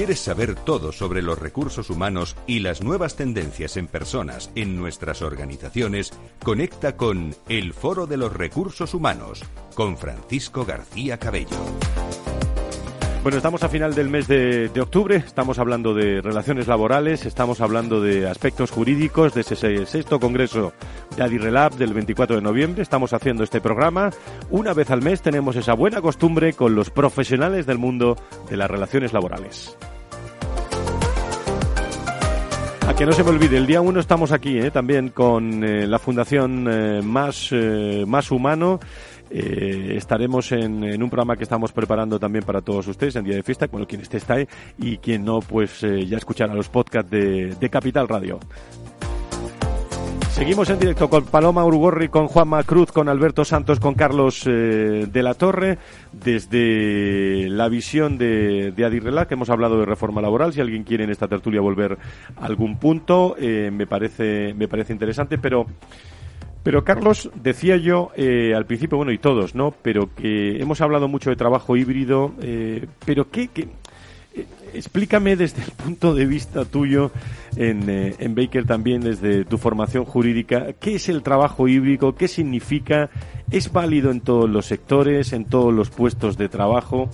Quieres 0.03 0.19
saber 0.19 0.57
todo 0.57 0.91
sobre 0.91 1.23
los 1.23 1.39
recursos 1.39 1.89
humanos 1.89 2.35
y 2.49 2.59
las 2.59 2.83
nuevas 2.83 3.15
tendencias 3.15 3.77
en 3.77 3.87
personas 3.87 4.51
en 4.57 4.77
nuestras 4.77 5.23
organizaciones, 5.23 6.13
conecta 6.43 6.97
con 6.97 7.37
El 7.49 7.73
Foro 7.73 8.09
de 8.09 8.17
los 8.17 8.33
Recursos 8.33 8.95
Humanos 8.95 9.45
con 9.77 9.97
Francisco 9.97 10.65
García 10.65 11.19
Cabello. 11.19 11.57
Bueno, 13.23 13.37
estamos 13.37 13.63
a 13.63 13.69
final 13.69 13.95
del 13.95 14.09
mes 14.09 14.27
de, 14.27 14.69
octubre, 14.81 15.15
estamos 15.15 15.61
hablando 15.61 15.95
de 15.95 16.21
relaciones 16.21 16.67
laborales, 16.67 17.25
estamos 17.25 17.61
hablando 17.61 18.01
de 18.01 18.29
aspectos 18.29 18.73
jurídicos 18.73 19.33
de 19.33 19.43
ese 19.43 19.87
sexto 19.87 20.19
congreso 20.19 20.73
de 21.17 21.23
Adirrelab 21.23 21.77
del 21.77 21.95
24 21.95 22.35
de 22.35 22.43
noviembre. 22.43 22.83
Estamos 22.83 23.13
haciendo 23.13 23.45
este 23.45 23.61
programa. 23.61 24.11
Una 24.51 24.75
vez 24.75 24.91
al 24.91 25.03
mes 25.03 25.23
tenemos 25.23 25.55
esa 25.55 25.75
buena 25.75 26.01
costumbre 26.01 26.53
con 26.55 26.75
los 26.75 26.91
profesionales 26.91 27.65
del 27.65 27.79
mundo 27.79 28.17
de 28.51 28.57
las 28.57 28.69
relaciones 28.69 29.13
laborales. 29.13 29.77
A 32.89 32.95
que 32.95 33.07
no 33.07 33.13
se 33.13 33.23
me 33.23 33.31
olvide, 33.31 33.57
el 33.57 33.67
día 33.67 33.81
uno 33.81 34.01
estamos 34.01 34.33
aquí 34.33 34.59
¿eh? 34.59 34.73
también 34.73 35.11
con 35.11 35.63
eh, 35.63 35.87
la 35.87 36.01
Fundación 36.01 36.67
eh, 36.69 37.01
más, 37.03 37.55
más 38.07 38.33
Humano. 38.33 38.81
Eh, 39.35 39.95
estaremos 39.97 40.53
en, 40.53 40.85
en, 40.85 41.03
un 41.03 41.09
programa 41.09 41.37
que 41.37 41.45
estamos 41.45 41.73
preparando 41.73 42.19
también 42.19 42.45
para 42.45 42.61
todos 42.61 42.87
ustedes 42.87 43.17
en 43.17 43.25
día 43.25 43.37
de 43.37 43.43
fiesta, 43.43 43.67
bueno, 43.67 43.87
quien 43.87 44.03
esté 44.03 44.19
está 44.19 44.35
ahí 44.35 44.47
y 44.77 44.99
quien 44.99 45.25
no, 45.25 45.41
pues 45.41 45.83
eh, 45.85 46.05
ya 46.05 46.19
escuchará 46.19 46.55
los 46.55 46.69
podcasts 46.69 47.11
de, 47.11 47.55
de, 47.55 47.71
Capital 47.71 48.09
Radio. 48.09 48.39
Seguimos 50.33 50.69
en 50.69 50.79
directo 50.79 51.09
con 51.09 51.25
Paloma 51.25 51.65
Urugorri, 51.65 52.09
con 52.09 52.27
Juanma 52.27 52.63
Cruz, 52.65 52.93
con 52.93 53.09
Alberto 53.09 53.45
Santos, 53.45 53.81
con 53.81 53.95
Carlos 53.95 54.45
eh, 54.47 55.07
de 55.11 55.23
la 55.23 55.33
Torre, 55.33 55.79
desde 56.13 57.49
la 57.49 57.69
visión 57.69 58.19
de, 58.19 58.73
de 58.73 58.85
Adirrela, 58.85 59.27
que 59.27 59.35
hemos 59.35 59.49
hablado 59.49 59.79
de 59.79 59.87
reforma 59.87 60.21
laboral. 60.21 60.53
Si 60.53 60.61
alguien 60.61 60.85
quiere 60.85 61.05
en 61.05 61.11
esta 61.11 61.29
tertulia 61.29 61.63
volver 61.63 61.97
a 62.37 62.45
algún 62.45 62.79
punto, 62.79 63.35
eh, 63.39 63.71
me, 63.73 63.87
parece, 63.87 64.53
me 64.55 64.69
parece 64.69 64.93
interesante, 64.93 65.39
pero 65.39 65.67
pero 66.63 66.85
Carlos, 66.85 67.31
decía 67.35 67.77
yo 67.77 68.11
eh, 68.17 68.55
al 68.55 68.67
principio, 68.67 68.97
bueno, 68.97 69.13
y 69.13 69.19
todos, 69.19 69.55
¿no? 69.55 69.75
Pero 69.83 70.15
que 70.15 70.61
hemos 70.61 70.81
hablado 70.81 71.09
mucho 71.09 71.31
de 71.31 71.37
trabajo 71.37 71.77
híbrido, 71.77 72.33
eh, 72.41 72.87
pero 73.05 73.31
¿qué? 73.31 73.49
qué 73.49 73.69
eh, 74.35 74.47
explícame 74.75 75.37
desde 75.37 75.63
el 75.63 75.71
punto 75.73 76.15
de 76.15 76.25
vista 76.25 76.65
tuyo 76.65 77.11
en, 77.57 77.89
eh, 77.91 78.15
en, 78.19 78.35
Baker 78.35 78.65
también, 78.65 79.03
desde 79.03 79.45
tu 79.45 79.59
formación 79.59 80.05
jurídica, 80.05 80.73
¿qué 80.81 80.95
es 80.95 81.09
el 81.09 81.23
trabajo 81.23 81.69
híbrido? 81.69 82.15
¿Qué 82.15 82.29
significa? 82.29 83.11
¿Es 83.51 83.71
válido 83.71 84.11
en 84.11 84.23
todos 84.23 84.49
los 84.49 84.67
sectores, 84.67 85.33
en 85.35 85.45
todos 85.45 85.75
los 85.75 85.91
puestos 85.91 86.39
de 86.39 86.49
trabajo? 86.49 87.11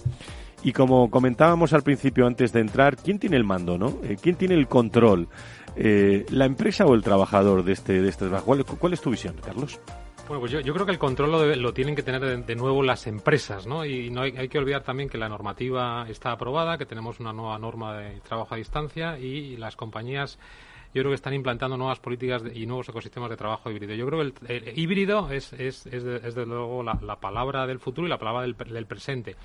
Y 0.62 0.72
como 0.72 1.10
comentábamos 1.10 1.72
al 1.72 1.82
principio 1.82 2.26
antes 2.26 2.52
de 2.52 2.60
entrar, 2.60 2.96
¿quién 2.96 3.18
tiene 3.18 3.36
el 3.36 3.44
mando, 3.44 3.78
no? 3.78 3.98
Eh, 4.02 4.16
¿Quién 4.20 4.36
tiene 4.36 4.54
el 4.54 4.68
control? 4.68 5.28
Eh, 5.80 6.26
¿La 6.30 6.44
empresa 6.44 6.84
o 6.86 6.94
el 6.94 7.02
trabajador 7.02 7.62
de 7.62 7.72
este, 7.72 8.02
de 8.02 8.08
este 8.08 8.26
trabajo? 8.26 8.46
¿Cuál, 8.46 8.64
¿Cuál, 8.64 8.92
es 8.94 9.00
tu 9.00 9.10
visión, 9.10 9.36
Carlos? 9.44 9.80
Bueno, 10.26 10.40
pues 10.40 10.50
yo, 10.50 10.74
creo 10.74 10.84
que 10.84 10.92
el 10.92 10.98
control 10.98 11.30
lo, 11.30 11.40
debe, 11.40 11.56
lo 11.56 11.72
tienen 11.72 11.94
que 11.94 12.02
tener 12.02 12.20
de, 12.20 12.36
de, 12.36 12.56
nuevo 12.56 12.82
las 12.82 13.06
empresas, 13.06 13.66
¿no? 13.66 13.84
Y 13.86 14.10
no 14.10 14.22
hay, 14.22 14.48
que 14.48 14.58
olvidar 14.58 14.82
también 14.82 15.08
que 15.08 15.18
la 15.18 15.28
normativa 15.28 16.04
está 16.08 16.32
aprobada, 16.32 16.78
que 16.78 16.84
tenemos 16.84 17.20
una 17.20 17.32
nueva 17.32 17.58
norma 17.60 17.96
de 17.96 18.20
trabajo 18.20 18.54
a 18.54 18.58
distancia 18.58 19.18
y 19.18 19.56
las 19.56 19.76
compañías 19.76 20.38
yo 20.94 21.02
creo 21.02 21.10
que 21.10 21.16
están 21.16 21.34
implantando 21.34 21.76
nuevas 21.76 22.00
políticas 22.00 22.42
de, 22.42 22.58
y 22.58 22.66
nuevos 22.66 22.88
ecosistemas 22.88 23.30
de 23.30 23.36
trabajo 23.36 23.70
híbrido. 23.70 23.94
Yo 23.94 24.06
creo 24.06 24.32
que 24.32 24.56
el, 24.56 24.78
híbrido 24.78 25.30
es, 25.30 25.52
es, 25.52 25.86
es, 25.86 26.02
de, 26.02 26.16
es, 26.16 26.34
de, 26.34 26.44
luego 26.44 26.82
la, 26.82 26.98
la, 27.02 27.16
palabra 27.16 27.66
del 27.66 27.78
futuro 27.78 28.06
y 28.06 28.10
la 28.10 28.18
palabra 28.18 28.42
del 28.42 28.86
presente. 28.86 29.36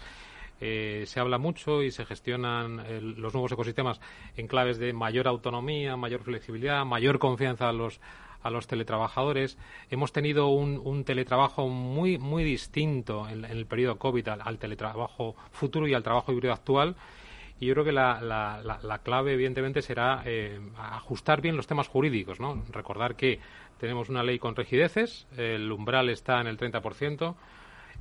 Eh, 0.65 1.03
se 1.07 1.19
habla 1.19 1.37
mucho 1.39 1.83
y 1.83 1.91
se 1.91 2.05
gestionan 2.05 2.79
el, 2.79 3.19
los 3.19 3.33
nuevos 3.33 3.51
ecosistemas 3.51 3.99
en 4.37 4.47
claves 4.47 4.77
de 4.77 4.93
mayor 4.93 5.27
autonomía, 5.27 5.97
mayor 5.97 6.21
flexibilidad, 6.21 6.85
mayor 6.85 7.19
confianza 7.19 7.67
a 7.67 7.73
los 7.73 7.99
a 8.41 8.49
los 8.49 8.65
teletrabajadores. 8.67 9.57
Hemos 9.89 10.13
tenido 10.13 10.47
un, 10.47 10.79
un 10.81 11.03
teletrabajo 11.03 11.67
muy 11.67 12.17
muy 12.17 12.45
distinto 12.45 13.27
en, 13.27 13.43
el 13.43 13.65
periodo 13.65 13.99
COVID 13.99 14.25
al, 14.29 14.57
teletrabajo 14.57 15.35
futuro 15.51 15.85
y 15.85 15.93
al 15.93 16.03
trabajo 16.03 16.31
híbrido 16.31 16.53
actual. 16.53 16.95
Y 17.59 17.65
yo 17.65 17.73
creo 17.73 17.85
que 17.85 17.91
la, 17.91 18.21
la, 18.21 18.61
la, 18.63 18.79
la 18.83 18.99
clave, 18.99 19.33
evidentemente, 19.33 19.81
será 19.81 20.23
eh, 20.25 20.61
ajustar 20.77 21.41
bien 21.41 21.57
los 21.57 21.67
temas 21.67 21.89
jurídicos. 21.89 22.39
¿no? 22.39 22.63
Recordar 22.71 23.17
que 23.17 23.41
tenemos 23.79 24.07
una 24.07 24.23
ley 24.23 24.39
con 24.39 24.55
rigideces, 24.55 25.27
el 25.35 25.69
umbral 25.69 26.09
está 26.09 26.39
en 26.39 26.47
el 26.47 26.57
30%. 26.57 27.35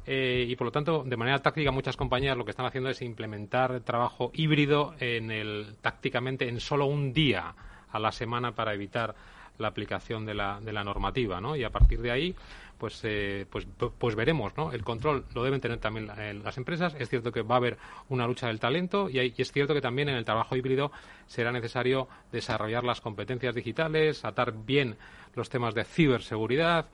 Eh, 0.07 0.47
y 0.49 0.57
por 0.57 0.67
lo 0.67 0.73
tanto, 0.73 1.05
de 1.05 1.17
manera 1.17 1.39
táctica, 1.39 1.71
muchas 1.71 1.97
compañías 1.97 2.37
lo 2.37 2.45
que 2.45 2.51
están 2.51 2.67
haciendo 2.67 2.91
es 2.91 3.03
implementar 3.03 3.81
trabajo 3.81 4.31
híbrido 4.35 4.95
en 4.99 5.31
el, 5.31 5.77
tácticamente 5.81 6.49
en 6.49 6.61
solo 6.61 6.87
un 6.87 7.13
día 7.13 7.55
a 7.91 7.99
la 7.99 8.11
semana 8.11 8.53
para 8.53 8.75
evitar 8.75 9.15
la 9.59 9.69
aplicación 9.69 10.25
de 10.27 10.35
la, 10.35 10.61
de 10.61 10.73
la 10.73 10.83
normativa, 10.83 11.41
¿no? 11.41 11.55
Y 11.57 11.63
a 11.63 11.71
partir 11.71 12.01
de 12.01 12.11
ahí, 12.11 12.35
pues, 12.79 13.01
eh, 13.05 13.47
pues, 13.49 13.67
pues 13.97 14.17
veremos, 14.17 14.57
¿no? 14.57 14.73
El 14.73 14.83
control 14.83 15.25
lo 15.35 15.45
deben 15.45 15.61
tener 15.61 15.79
también 15.79 16.11
eh, 16.19 16.35
las 16.35 16.57
empresas. 16.57 16.97
Es 16.99 17.09
cierto 17.09 17.31
que 17.31 17.43
va 17.43 17.55
a 17.55 17.59
haber 17.59 17.79
una 18.09 18.27
lucha 18.27 18.49
del 18.49 18.59
talento 18.59 19.09
y, 19.09 19.21
hay, 19.21 19.35
y, 19.37 19.43
es 19.43 19.53
cierto 19.53 19.73
que 19.73 19.81
también 19.81 20.09
en 20.09 20.17
el 20.17 20.25
trabajo 20.25 20.57
híbrido 20.57 20.91
será 21.27 21.53
necesario 21.53 22.09
desarrollar 22.33 22.83
las 22.83 23.01
competencias 23.01 23.55
digitales, 23.55 24.25
atar 24.25 24.53
bien 24.53 24.97
los 25.35 25.49
temas 25.49 25.75
de 25.75 25.85
ciberseguridad, 25.85 26.87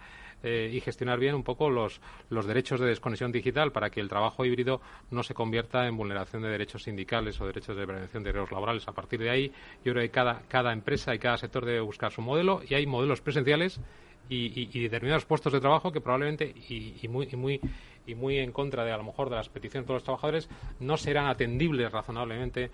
eh, 0.42 0.70
y 0.72 0.80
gestionar 0.80 1.18
bien 1.18 1.34
un 1.34 1.42
poco 1.42 1.70
los, 1.70 2.00
los 2.30 2.46
derechos 2.46 2.80
de 2.80 2.86
desconexión 2.86 3.32
digital 3.32 3.72
para 3.72 3.90
que 3.90 4.00
el 4.00 4.08
trabajo 4.08 4.44
híbrido 4.44 4.80
no 5.10 5.22
se 5.22 5.34
convierta 5.34 5.86
en 5.86 5.96
vulneración 5.96 6.42
de 6.42 6.48
derechos 6.48 6.84
sindicales 6.84 7.40
o 7.40 7.46
derechos 7.46 7.76
de 7.76 7.86
prevención 7.86 8.22
de 8.22 8.32
riesgos 8.32 8.52
laborales. 8.52 8.86
A 8.86 8.92
partir 8.92 9.20
de 9.20 9.30
ahí, 9.30 9.52
yo 9.84 9.92
creo 9.92 10.02
que 10.02 10.10
cada, 10.10 10.42
cada 10.48 10.72
empresa 10.72 11.14
y 11.14 11.18
cada 11.18 11.36
sector 11.36 11.64
debe 11.64 11.80
buscar 11.80 12.12
su 12.12 12.22
modelo 12.22 12.60
y 12.68 12.74
hay 12.74 12.86
modelos 12.86 13.20
presenciales 13.20 13.80
y, 14.28 14.68
y, 14.76 14.82
determinados 14.82 15.24
puestos 15.24 15.52
de 15.52 15.60
trabajo 15.60 15.90
que 15.90 16.00
probablemente 16.00 16.54
y, 16.68 16.96
y, 17.00 17.08
muy, 17.08 17.28
y, 17.32 17.36
muy, 17.36 17.60
y 18.06 18.14
muy 18.14 18.38
en 18.38 18.52
contra 18.52 18.84
de 18.84 18.92
a 18.92 18.96
lo 18.96 19.04
mejor 19.04 19.30
de 19.30 19.36
las 19.36 19.48
peticiones 19.48 19.86
de 19.86 19.94
los 19.94 20.04
trabajadores 20.04 20.48
no 20.80 20.96
serán 20.96 21.26
atendibles 21.26 21.90
razonablemente 21.90 22.70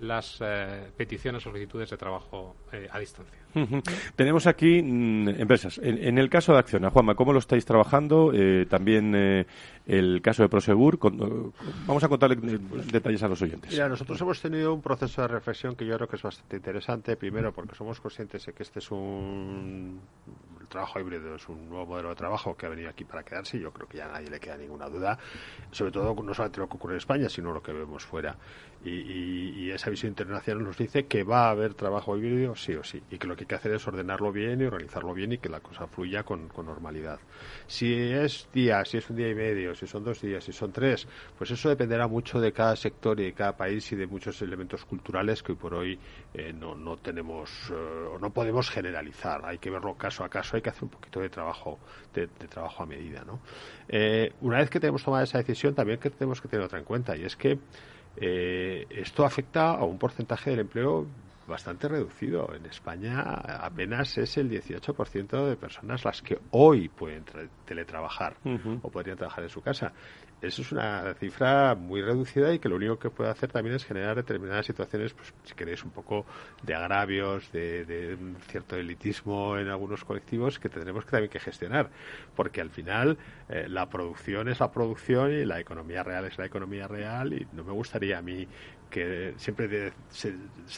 las 0.00 0.38
eh, 0.40 0.90
peticiones 0.96 1.46
o 1.46 1.50
solicitudes 1.50 1.90
de 1.90 1.96
trabajo 1.96 2.56
eh, 2.72 2.88
a 2.90 2.98
distancia. 2.98 3.38
Uh 3.54 3.60
-huh. 3.60 4.12
Tenemos 4.14 4.46
aquí 4.46 4.82
mm, 4.82 5.28
empresas. 5.40 5.78
En, 5.78 5.96
en, 6.04 6.18
el 6.18 6.28
caso 6.28 6.52
de 6.52 6.58
Acciona, 6.58 6.90
Juanma, 6.90 7.14
¿cómo 7.14 7.32
lo 7.32 7.38
estáis 7.38 7.64
trabajando? 7.64 8.30
Eh, 8.34 8.66
también 8.68 9.14
eh, 9.14 9.46
el 9.86 10.20
caso 10.20 10.42
de 10.42 10.50
Prosegur. 10.50 10.98
Con, 10.98 11.20
uh, 11.22 11.52
vamos 11.86 12.04
a 12.04 12.08
contarle 12.08 12.36
detalles 12.36 13.22
a 13.22 13.28
los 13.28 13.40
oyentes. 13.40 13.70
Mira, 13.70 13.88
nosotros 13.88 14.20
hemos 14.20 14.40
tenido 14.42 14.74
un 14.74 14.82
proceso 14.82 15.22
de 15.22 15.28
reflexión 15.28 15.74
que 15.74 15.86
yo 15.86 15.96
creo 15.96 16.08
que 16.08 16.16
es 16.16 16.22
bastante 16.22 16.56
interesante. 16.56 17.16
Primero, 17.16 17.52
porque 17.52 17.74
somos 17.74 17.98
conscientes 18.00 18.44
de 18.44 18.52
que 18.52 18.62
este 18.62 18.80
es 18.80 18.90
un 18.90 20.00
el 20.66 20.70
trabajo 20.70 20.98
híbrido 20.98 21.36
es 21.36 21.48
un 21.48 21.68
nuevo 21.68 21.86
modelo 21.86 22.08
de 22.08 22.16
trabajo 22.16 22.56
que 22.56 22.66
ha 22.66 22.68
venido 22.68 22.90
aquí 22.90 23.04
para 23.04 23.22
quedarse 23.22 23.56
y 23.56 23.60
yo 23.60 23.72
creo 23.72 23.88
que 23.88 23.98
ya 23.98 24.06
a 24.06 24.12
nadie 24.12 24.28
le 24.28 24.40
queda 24.40 24.56
ninguna 24.56 24.88
duda, 24.88 25.16
sobre 25.70 25.92
todo 25.92 26.12
no 26.12 26.34
solamente 26.34 26.58
lo 26.58 26.68
que 26.68 26.76
ocurre 26.76 26.94
en 26.94 26.98
España, 26.98 27.28
sino 27.28 27.52
lo 27.52 27.62
que 27.62 27.72
vemos 27.72 28.04
fuera. 28.04 28.36
Y, 28.86 29.66
y, 29.66 29.70
esa 29.72 29.90
visión 29.90 30.10
internacional 30.10 30.62
nos 30.62 30.78
dice 30.78 31.06
que 31.06 31.24
va 31.24 31.48
a 31.48 31.50
haber 31.50 31.74
trabajo 31.74 32.16
híbrido 32.16 32.54
sí 32.54 32.72
o 32.74 32.84
sí, 32.84 33.02
y 33.10 33.18
que 33.18 33.26
lo 33.26 33.34
que 33.34 33.42
hay 33.42 33.48
que 33.48 33.54
hacer 33.56 33.72
es 33.72 33.86
ordenarlo 33.86 34.30
bien 34.32 34.60
y 34.60 34.64
organizarlo 34.64 35.12
bien 35.12 35.32
y 35.32 35.38
que 35.38 35.48
la 35.48 35.60
cosa 35.60 35.86
fluya 35.88 36.22
con, 36.22 36.48
normalidad. 36.56 37.18
Si 37.66 37.92
es 37.92 38.48
día, 38.52 38.84
si 38.84 38.98
es 38.98 39.10
un 39.10 39.16
día 39.16 39.28
y 39.28 39.34
medio, 39.34 39.74
si 39.74 39.86
son 39.86 40.04
dos 40.04 40.22
días, 40.22 40.44
si 40.44 40.52
son 40.52 40.72
tres, 40.72 41.06
pues 41.36 41.50
eso 41.50 41.68
dependerá 41.68 42.06
mucho 42.06 42.40
de 42.40 42.52
cada 42.52 42.76
sector 42.76 43.18
y 43.20 43.24
de 43.24 43.32
cada 43.32 43.56
país 43.56 43.90
y 43.90 43.96
de 43.96 44.06
muchos 44.06 44.40
elementos 44.40 44.84
culturales 44.84 45.42
que 45.42 45.52
hoy 45.52 45.58
por 45.58 45.74
hoy 45.74 45.98
eh, 46.32 46.52
no, 46.52 46.76
no 46.76 46.96
tenemos 46.96 47.50
eh, 47.70 47.74
o 47.74 48.18
no 48.18 48.30
podemos 48.32 48.70
generalizar. 48.70 49.44
Hay 49.44 49.58
que 49.58 49.68
verlo 49.68 49.96
caso 49.96 50.24
a 50.24 50.28
caso 50.28 50.56
hay 50.56 50.62
que 50.62 50.70
hacer 50.70 50.84
un 50.84 50.90
poquito 50.90 51.20
de 51.20 51.28
trabajo 51.28 51.78
de, 52.14 52.28
de 52.38 52.48
trabajo 52.48 52.84
a 52.84 52.86
medida 52.86 53.24
¿no? 53.24 53.40
Eh, 53.88 54.32
una 54.40 54.58
vez 54.58 54.70
que 54.70 54.80
tenemos 54.80 55.02
tomado 55.02 55.24
esa 55.24 55.38
decisión 55.38 55.74
también 55.74 55.98
que 55.98 56.10
tenemos 56.10 56.40
que 56.40 56.48
tener 56.48 56.64
otra 56.64 56.78
en 56.78 56.84
cuenta 56.84 57.16
y 57.16 57.24
es 57.24 57.36
que 57.36 57.58
eh, 58.16 58.86
esto 58.90 59.24
afecta 59.24 59.72
a 59.72 59.84
un 59.84 59.98
porcentaje 59.98 60.50
del 60.50 60.60
empleo 60.60 61.06
bastante 61.46 61.88
reducido. 61.88 62.52
En 62.54 62.66
España 62.66 63.20
apenas 63.20 64.16
es 64.18 64.36
el 64.36 64.50
18% 64.50 65.46
de 65.46 65.56
personas 65.56 66.04
las 66.04 66.22
que 66.22 66.38
hoy 66.50 66.88
pueden 66.88 67.24
teletrabajar 67.64 68.36
uh 68.44 68.50
-huh. 68.50 68.80
o 68.82 68.90
podrían 68.90 69.16
trabajar 69.16 69.44
en 69.44 69.50
su 69.50 69.60
casa. 69.60 69.92
Eso 70.42 70.62
es 70.62 70.70
una 70.70 71.14
cifra 71.14 71.74
muy 71.74 72.02
reducida 72.02 72.52
y 72.52 72.58
que 72.58 72.68
lo 72.68 72.76
único 72.76 72.98
que 72.98 73.08
puede 73.08 73.30
hacer 73.30 73.50
también 73.50 73.76
es 73.76 73.84
generar 73.84 74.16
determinadas 74.16 74.66
situaciones, 74.66 75.14
pues 75.14 75.32
si 75.44 75.54
queréis, 75.54 75.82
un 75.82 75.90
poco 75.90 76.26
de 76.62 76.74
agravios, 76.74 77.50
de, 77.52 78.16
cierto 78.48 78.76
elitismo 78.76 79.56
en 79.56 79.68
algunos 79.68 80.04
colectivos 80.04 80.58
que 80.58 80.68
tendremos 80.68 81.04
que 81.04 81.10
también 81.10 81.30
que 81.30 81.40
gestionar, 81.40 81.88
porque 82.34 82.60
al 82.60 82.70
final 82.70 83.16
eh, 83.48 83.66
la 83.68 83.88
producción 83.88 84.48
es 84.48 84.60
la 84.60 84.70
producción 84.70 85.32
y 85.32 85.44
la 85.44 85.58
economía 85.58 86.02
real 86.02 86.26
es 86.26 86.36
la 86.36 86.46
economía 86.46 86.86
real 86.86 87.32
y 87.32 87.46
no 87.52 87.64
me 87.64 87.72
gustaría 87.72 88.18
a 88.18 88.22
mí 88.22 88.46
que 88.90 89.34
siempre 89.36 89.92
se, 90.10 90.34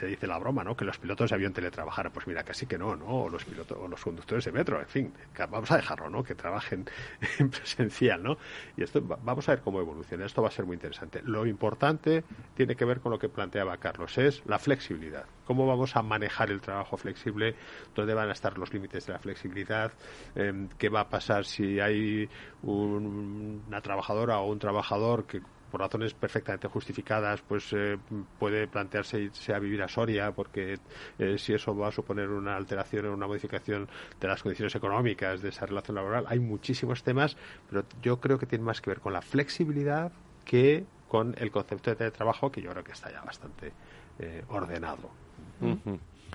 dice 0.07 0.27
la 0.27 0.39
broma, 0.39 0.65
¿no? 0.65 0.77
Que 0.77 0.85
los 0.85 0.99
pilotos 0.99 1.31
de 1.31 1.37
avión 1.37 1.53
teletrabajaran. 1.53 2.13
Pues 2.13 2.27
mira, 2.27 2.43
casi 2.43 2.67
que 2.67 2.79
no, 2.79 2.97
¿no? 2.97 3.07
O 3.07 3.29
los 3.29 3.45
pilotos, 3.45 3.79
o 3.79 3.89
los 3.89 4.03
conductores 4.03 4.45
de 4.45 4.53
metro, 4.53 4.81
en 4.81 4.87
fin, 4.87 5.13
vamos 5.51 5.71
a 5.71 5.77
dejarlo, 5.77 6.11
¿no? 6.11 6.23
Que 6.23 6.35
trabajen 6.35 6.89
en 7.39 7.51
presencial, 7.51 8.23
¿no? 8.23 8.39
Y 8.77 8.83
esto 8.83 9.03
vamos 9.03 9.49
a 9.49 9.53
ver 9.53 9.61
cómo 9.63 9.81
evoluciona. 9.81 10.27
Esto 10.27 10.43
va 10.43 10.49
a 10.49 10.53
ser 10.53 10.65
muy 10.65 10.75
interesante. 10.75 11.23
Lo 11.23 11.47
importante 11.47 12.25
tiene 12.55 12.77
que 12.77 12.85
ver 12.85 13.01
con 13.01 13.13
lo 13.13 13.19
que 13.19 13.29
planteaba 13.29 13.77
Carlos, 13.77 14.19
es 14.19 14.43
la 14.47 14.59
flexibilidad. 14.59 15.25
¿Cómo 15.47 15.67
vamos 15.67 15.97
a 15.97 16.03
manejar 16.03 16.51
el 16.51 16.61
trabajo 16.61 16.97
flexible? 16.97 17.55
¿Dónde 17.95 18.15
van 18.15 18.29
a 18.29 18.33
estar 18.33 18.59
los 18.59 18.73
límites 18.73 19.07
de 19.07 19.13
la 19.13 19.19
flexibilidad? 19.19 19.93
Em, 20.35 20.69
¿Qué 20.79 20.89
va 20.89 21.01
a 21.01 21.09
pasar 21.09 21.45
si 21.45 21.81
hay 21.81 22.29
una 22.63 23.81
trabajadora 23.81 24.39
o 24.39 24.51
un 24.51 24.59
trabajador 24.59 25.27
que 25.27 25.41
por 25.71 25.81
razones 25.81 26.15
perfectamente 26.15 26.69
justificadas, 26.69 27.43
pues 27.43 27.73
eh, 27.73 27.99
puede 28.39 28.67
plantearse 28.67 29.21
irse 29.21 29.55
a 29.55 29.59
vivir 29.59 29.83
a 29.83 29.89
Soria, 29.89 30.33
porque 30.33 30.79
eh, 31.19 31.39
si 31.39 31.55
eso 31.55 31.77
va 31.77 31.89
a 31.89 31.93
suponer 31.93 32.29
una 32.31 32.57
alteración 32.57 33.07
o 33.07 33.15
una 33.15 33.27
modificación 33.27 33.89
de 34.21 34.29
las 34.29 34.43
condiciones 34.43 34.75
económicas 34.75 35.43
de 35.43 35.51
esa 35.51 35.67
relación 35.67 35.95
laboral. 35.97 36.25
Hay 36.29 36.39
muchísimos 36.39 37.03
temas, 37.03 37.37
pero 37.69 37.85
yo 38.03 38.21
creo 38.21 38.39
que 38.39 38.47
tiene 38.47 38.65
más 38.65 38.81
que 38.81 38.91
ver 38.91 39.01
con 39.01 39.13
la 39.13 39.23
flexibilidad 39.23 40.13
que 40.45 40.85
con 41.09 41.35
el 41.39 41.51
concepto 41.51 41.91
de 41.91 41.97
teletrabajo, 41.97 42.51
que 42.51 42.61
yo 42.61 42.71
creo 42.71 42.85
que 42.85 42.93
está 42.93 43.11
ya 43.11 43.23
bastante 43.23 43.73
eh, 44.19 44.45
ordenado. 44.49 45.11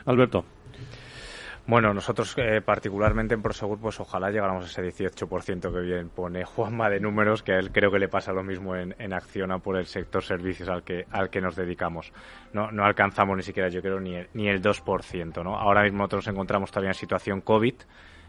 Alberto. 0.05 0.43
Bueno, 1.65 1.93
nosotros 1.93 2.35
eh, 2.37 2.59
particularmente 2.59 3.33
en 3.35 3.41
Prosegur, 3.41 3.79
pues 3.79 3.97
ojalá 3.97 4.29
llegáramos 4.29 4.65
a 4.65 4.67
ese 4.67 4.83
18% 4.83 5.71
que 5.71 5.79
bien 5.79 6.09
pone 6.09 6.43
Juanma 6.43 6.89
de 6.89 6.99
números, 6.99 7.41
que 7.41 7.53
a 7.53 7.59
él 7.59 7.71
creo 7.71 7.89
que 7.89 7.99
le 7.99 8.09
pasa 8.09 8.33
lo 8.33 8.43
mismo 8.43 8.75
en, 8.75 8.93
en 8.99 9.13
Acciona 9.13 9.59
por 9.59 9.77
el 9.77 9.85
sector 9.85 10.21
servicios 10.23 10.67
al 10.67 10.83
que, 10.83 11.05
al 11.09 11.29
que 11.29 11.39
nos 11.39 11.55
dedicamos. 11.55 12.11
No, 12.51 12.69
no 12.69 12.83
alcanzamos 12.83 13.37
ni 13.37 13.43
siquiera, 13.43 13.69
yo 13.69 13.81
creo, 13.81 14.01
ni 14.01 14.15
el, 14.15 14.27
ni 14.33 14.49
el 14.49 14.61
2%. 14.61 15.41
¿no? 15.41 15.55
Ahora 15.55 15.83
mismo 15.83 15.99
nosotros 15.99 16.25
nos 16.25 16.33
encontramos 16.33 16.69
todavía 16.69 16.89
en 16.89 16.95
situación 16.95 17.39
COVID. 17.39 17.75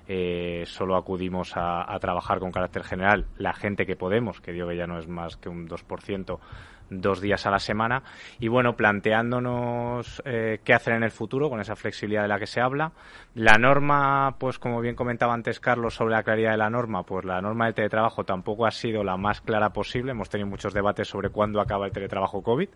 Eh, 0.07 0.62
solo 0.66 0.97
acudimos 0.97 1.57
a, 1.57 1.92
a, 1.92 1.99
trabajar 1.99 2.38
con 2.38 2.53
carácter 2.53 2.85
general 2.85 3.27
la 3.38 3.55
gente 3.55 3.85
que 3.85 3.97
podemos, 3.97 4.40
que 4.40 4.53
digo 4.53 4.68
que 4.68 4.77
ya 4.77 4.87
no 4.87 4.99
es 4.99 5.09
más 5.09 5.38
que 5.38 5.49
un 5.49 5.66
2%, 5.66 6.38
dos 6.90 7.20
días 7.20 7.47
a 7.47 7.51
la 7.51 7.59
semana 7.59 8.03
y 8.38 8.49
bueno, 8.49 8.77
planteándonos 8.77 10.23
eh, 10.25 10.61
qué 10.64 10.75
hacer 10.75 10.94
en 10.94 11.03
el 11.03 11.11
futuro 11.11 11.49
con 11.49 11.61
esa 11.61 11.77
flexibilidad 11.77 12.23
de 12.23 12.29
la 12.29 12.38
que 12.38 12.47
se 12.47 12.61
habla. 12.61 12.92
La 13.35 13.59
norma, 13.59 14.37
pues 14.38 14.59
como 14.59 14.81
bien 14.81 14.94
comentaba 14.94 15.35
antes 15.35 15.61
Carlos 15.61 15.94
sobre 15.94 16.14
la 16.14 16.23
claridad 16.23 16.53
de 16.53 16.59
la 16.59 16.70
norma, 16.70 17.03
pues 17.05 17.25
la 17.25 17.40
norma 17.40 17.66
del 17.66 17.75
teletrabajo 17.75 18.25
tampoco 18.25 18.66
ha 18.66 18.70
sido 18.70 19.03
la 19.03 19.16
más 19.16 19.40
clara 19.40 19.70
posible. 19.70 20.12
Hemos 20.12 20.29
tenido 20.29 20.49
muchos 20.49 20.75
debates 20.75 21.09
sobre 21.09 21.31
cuándo 21.31 21.61
acaba 21.61 21.87
el 21.87 21.92
teletrabajo 21.92 22.42
COVID, 22.42 22.68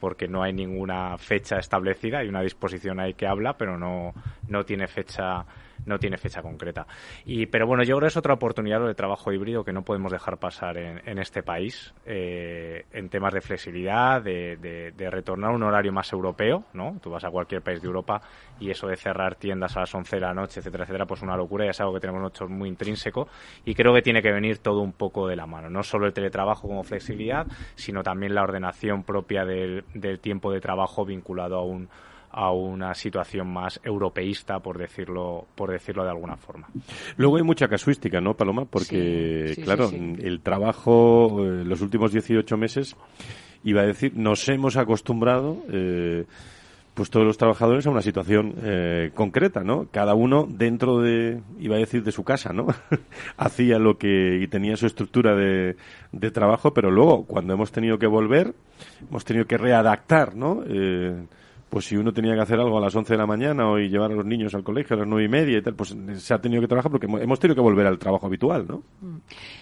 porque 0.00 0.28
no 0.28 0.42
hay 0.42 0.52
ninguna 0.52 1.16
fecha 1.18 1.58
establecida, 1.58 2.18
hay 2.18 2.28
una 2.28 2.42
disposición 2.42 3.00
ahí 3.00 3.14
que 3.14 3.26
habla, 3.26 3.56
pero 3.56 3.78
no, 3.78 4.12
no 4.48 4.64
tiene 4.64 4.86
fecha 4.88 5.44
no 5.86 5.98
tiene 5.98 6.16
fecha 6.16 6.42
concreta. 6.42 6.86
Y, 7.24 7.46
pero 7.46 7.66
bueno, 7.66 7.82
yo 7.82 7.96
creo 7.96 8.06
que 8.06 8.12
es 8.12 8.16
otra 8.16 8.34
oportunidad 8.34 8.86
de 8.86 8.94
trabajo 8.94 9.32
híbrido 9.32 9.64
que 9.64 9.72
no 9.72 9.82
podemos 9.82 10.12
dejar 10.12 10.38
pasar 10.38 10.76
en, 10.76 11.00
en 11.06 11.18
este 11.18 11.42
país 11.42 11.92
eh, 12.06 12.84
en 12.92 13.08
temas 13.08 13.32
de 13.34 13.40
flexibilidad, 13.40 14.22
de, 14.22 14.56
de, 14.56 14.92
de, 14.92 15.10
retornar 15.10 15.50
a 15.50 15.54
un 15.54 15.62
horario 15.62 15.92
más 15.92 16.12
europeo, 16.12 16.64
¿no? 16.72 16.96
Tú 17.02 17.10
vas 17.10 17.24
a 17.24 17.30
cualquier 17.30 17.62
país 17.62 17.80
de 17.80 17.86
Europa 17.86 18.20
y 18.58 18.70
eso 18.70 18.86
de 18.86 18.96
cerrar 18.96 19.34
tiendas 19.36 19.76
a 19.76 19.80
las 19.80 19.94
11 19.94 20.16
de 20.16 20.20
la 20.20 20.34
noche, 20.34 20.60
etcétera, 20.60 20.84
etcétera, 20.84 21.06
pues 21.06 21.22
una 21.22 21.36
locura 21.36 21.66
y 21.66 21.68
es 21.68 21.80
algo 21.80 21.94
que 21.94 22.00
tenemos 22.00 22.22
nosotros 22.22 22.50
muy 22.50 22.68
intrínseco 22.68 23.28
y 23.64 23.74
creo 23.74 23.94
que 23.94 24.02
tiene 24.02 24.22
que 24.22 24.32
venir 24.32 24.58
todo 24.58 24.80
un 24.80 24.92
poco 24.92 25.26
de 25.26 25.36
la 25.36 25.46
mano. 25.46 25.70
No 25.70 25.82
solo 25.82 26.06
el 26.06 26.12
teletrabajo 26.12 26.68
como 26.68 26.82
flexibilidad, 26.82 27.46
sino 27.74 28.02
también 28.02 28.34
la 28.34 28.42
ordenación 28.42 29.02
propia 29.02 29.44
del, 29.44 29.84
del 29.94 30.20
tiempo 30.20 30.52
de 30.52 30.60
trabajo 30.60 31.04
vinculado 31.04 31.56
a 31.56 31.64
un 31.64 31.88
a 32.30 32.52
una 32.52 32.94
situación 32.94 33.52
más 33.52 33.80
europeísta, 33.82 34.60
por 34.60 34.78
decirlo, 34.78 35.46
por 35.54 35.70
decirlo 35.70 36.04
de 36.04 36.10
alguna 36.10 36.36
forma. 36.36 36.68
Luego 37.16 37.36
hay 37.36 37.42
mucha 37.42 37.68
casuística, 37.68 38.20
¿no, 38.20 38.34
Paloma? 38.34 38.64
Porque, 38.64 39.56
claro, 39.62 39.90
el 39.90 40.40
trabajo, 40.40 41.44
eh, 41.44 41.64
los 41.64 41.80
últimos 41.80 42.12
18 42.12 42.56
meses, 42.56 42.96
iba 43.64 43.82
a 43.82 43.86
decir, 43.86 44.12
nos 44.16 44.48
hemos 44.48 44.76
acostumbrado. 44.76 45.58
Eh, 45.70 46.24
pues 46.94 47.08
todos 47.08 47.24
los 47.24 47.38
trabajadores 47.38 47.86
a 47.86 47.90
una 47.90 48.02
situación 48.02 48.54
eh, 48.62 49.10
concreta, 49.14 49.62
¿no? 49.62 49.88
Cada 49.90 50.14
uno 50.14 50.46
dentro 50.46 51.00
de, 51.00 51.40
iba 51.58 51.76
a 51.76 51.78
decir, 51.78 52.02
de 52.02 52.12
su 52.12 52.24
casa, 52.24 52.52
¿no? 52.52 52.66
Hacía 53.38 53.78
lo 53.78 53.96
que 53.96 54.38
y 54.42 54.48
tenía 54.48 54.76
su 54.76 54.86
estructura 54.86 55.34
de, 55.34 55.76
de, 56.12 56.30
trabajo, 56.30 56.74
pero 56.74 56.90
luego 56.90 57.24
cuando 57.24 57.54
hemos 57.54 57.72
tenido 57.72 57.98
que 57.98 58.06
volver, 58.06 58.54
hemos 59.08 59.24
tenido 59.24 59.46
que 59.46 59.56
readaptar, 59.56 60.34
¿no? 60.34 60.62
Eh, 60.66 61.26
pues 61.70 61.86
si 61.86 61.96
uno 61.96 62.12
tenía 62.12 62.34
que 62.34 62.40
hacer 62.40 62.58
algo 62.58 62.76
a 62.76 62.80
las 62.80 62.94
11 62.94 63.14
de 63.14 63.16
la 63.16 63.26
mañana 63.26 63.70
o 63.70 63.78
y 63.78 63.88
llevar 63.88 64.10
a 64.10 64.14
los 64.14 64.26
niños 64.26 64.54
al 64.54 64.64
colegio 64.64 64.96
a 64.96 64.98
las 64.98 65.08
nueve 65.08 65.24
y 65.24 65.28
media 65.28 65.58
y 65.58 65.62
tal, 65.62 65.74
pues 65.74 65.96
se 66.16 66.34
ha 66.34 66.40
tenido 66.40 66.60
que 66.60 66.66
trabajar 66.66 66.90
porque 66.90 67.06
hemos 67.06 67.38
tenido 67.38 67.54
que 67.54 67.60
volver 67.60 67.86
al 67.86 67.98
trabajo 67.98 68.26
habitual, 68.26 68.66
¿no? 68.66 68.82
Mm. 69.00 69.18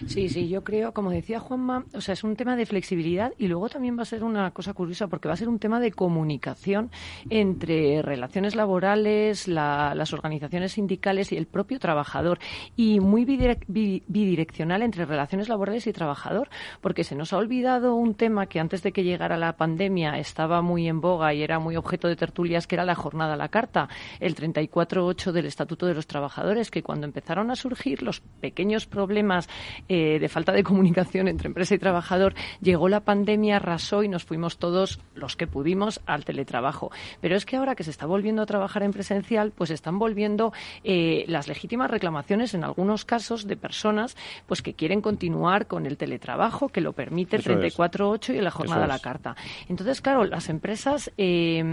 Sí, 0.07 0.27
sí, 0.27 0.49
yo 0.49 0.63
creo, 0.63 0.91
como 0.91 1.11
decía 1.11 1.39
Juanma, 1.39 1.85
o 1.93 2.01
sea, 2.01 2.13
es 2.13 2.23
un 2.23 2.35
tema 2.35 2.55
de 2.55 2.65
flexibilidad 2.65 3.31
y 3.37 3.47
luego 3.47 3.69
también 3.69 3.95
va 3.97 4.01
a 4.01 4.05
ser 4.05 4.23
una 4.23 4.49
cosa 4.51 4.73
curiosa 4.73 5.07
porque 5.07 5.27
va 5.27 5.35
a 5.35 5.37
ser 5.37 5.49
un 5.49 5.59
tema 5.59 5.79
de 5.79 5.91
comunicación 5.91 6.89
entre 7.29 8.01
relaciones 8.01 8.55
laborales, 8.55 9.47
las 9.47 10.11
organizaciones 10.11 10.71
sindicales 10.71 11.31
y 11.31 11.37
el 11.37 11.45
propio 11.45 11.77
trabajador 11.77 12.39
y 12.75 12.99
muy 12.99 13.23
bidireccional 13.23 14.81
entre 14.81 15.05
relaciones 15.05 15.47
laborales 15.47 15.85
y 15.85 15.93
trabajador, 15.93 16.49
porque 16.81 17.03
se 17.03 17.15
nos 17.15 17.33
ha 17.33 17.37
olvidado 17.37 17.93
un 17.93 18.15
tema 18.15 18.47
que 18.47 18.59
antes 18.59 18.81
de 18.81 18.91
que 18.91 19.03
llegara 19.03 19.37
la 19.37 19.57
pandemia 19.57 20.17
estaba 20.17 20.63
muy 20.63 20.87
en 20.87 21.01
boga 21.01 21.35
y 21.35 21.43
era 21.43 21.59
muy 21.59 21.75
objetivo 21.75 21.98
de 22.07 22.15
tertulias 22.15 22.67
que 22.67 22.75
era 22.75 22.85
la 22.85 22.95
jornada 22.95 23.33
a 23.33 23.37
la 23.37 23.49
carta, 23.49 23.89
el 24.19 24.35
34.8 24.35 25.31
del 25.31 25.45
Estatuto 25.45 25.85
de 25.85 25.93
los 25.93 26.07
Trabajadores, 26.07 26.71
que 26.71 26.83
cuando 26.83 27.05
empezaron 27.05 27.51
a 27.51 27.55
surgir 27.55 28.01
los 28.03 28.21
pequeños 28.21 28.85
problemas 28.85 29.49
eh, 29.87 30.19
de 30.19 30.29
falta 30.29 30.51
de 30.51 30.63
comunicación 30.63 31.27
entre 31.27 31.47
empresa 31.47 31.75
y 31.75 31.79
trabajador, 31.79 32.33
llegó 32.61 32.89
la 32.89 33.01
pandemia, 33.01 33.57
arrasó 33.57 34.03
y 34.03 34.07
nos 34.07 34.23
fuimos 34.23 34.57
todos 34.57 34.99
los 35.15 35.35
que 35.35 35.47
pudimos 35.47 36.01
al 36.05 36.25
teletrabajo. 36.25 36.91
Pero 37.21 37.35
es 37.35 37.45
que 37.45 37.57
ahora 37.57 37.75
que 37.75 37.83
se 37.83 37.91
está 37.91 38.05
volviendo 38.05 38.41
a 38.41 38.45
trabajar 38.45 38.83
en 38.83 38.91
presencial, 38.91 39.51
pues 39.51 39.71
están 39.71 39.99
volviendo 39.99 40.53
eh, 40.83 41.25
las 41.27 41.47
legítimas 41.47 41.89
reclamaciones 41.91 42.53
en 42.53 42.63
algunos 42.63 43.05
casos 43.05 43.47
de 43.47 43.57
personas 43.57 44.15
pues 44.47 44.61
que 44.61 44.73
quieren 44.73 45.01
continuar 45.01 45.67
con 45.67 45.85
el 45.85 45.97
teletrabajo 45.97 46.69
que 46.69 46.81
lo 46.81 46.93
permite 46.93 47.35
el 47.35 47.43
34.8 47.43 48.35
y 48.35 48.41
la 48.41 48.51
jornada 48.51 48.85
a 48.85 48.87
la 48.87 48.99
carta. 48.99 49.35
Entonces, 49.67 50.01
claro, 50.01 50.25
las 50.25 50.49
empresas 50.49 51.11
eh, 51.17 51.63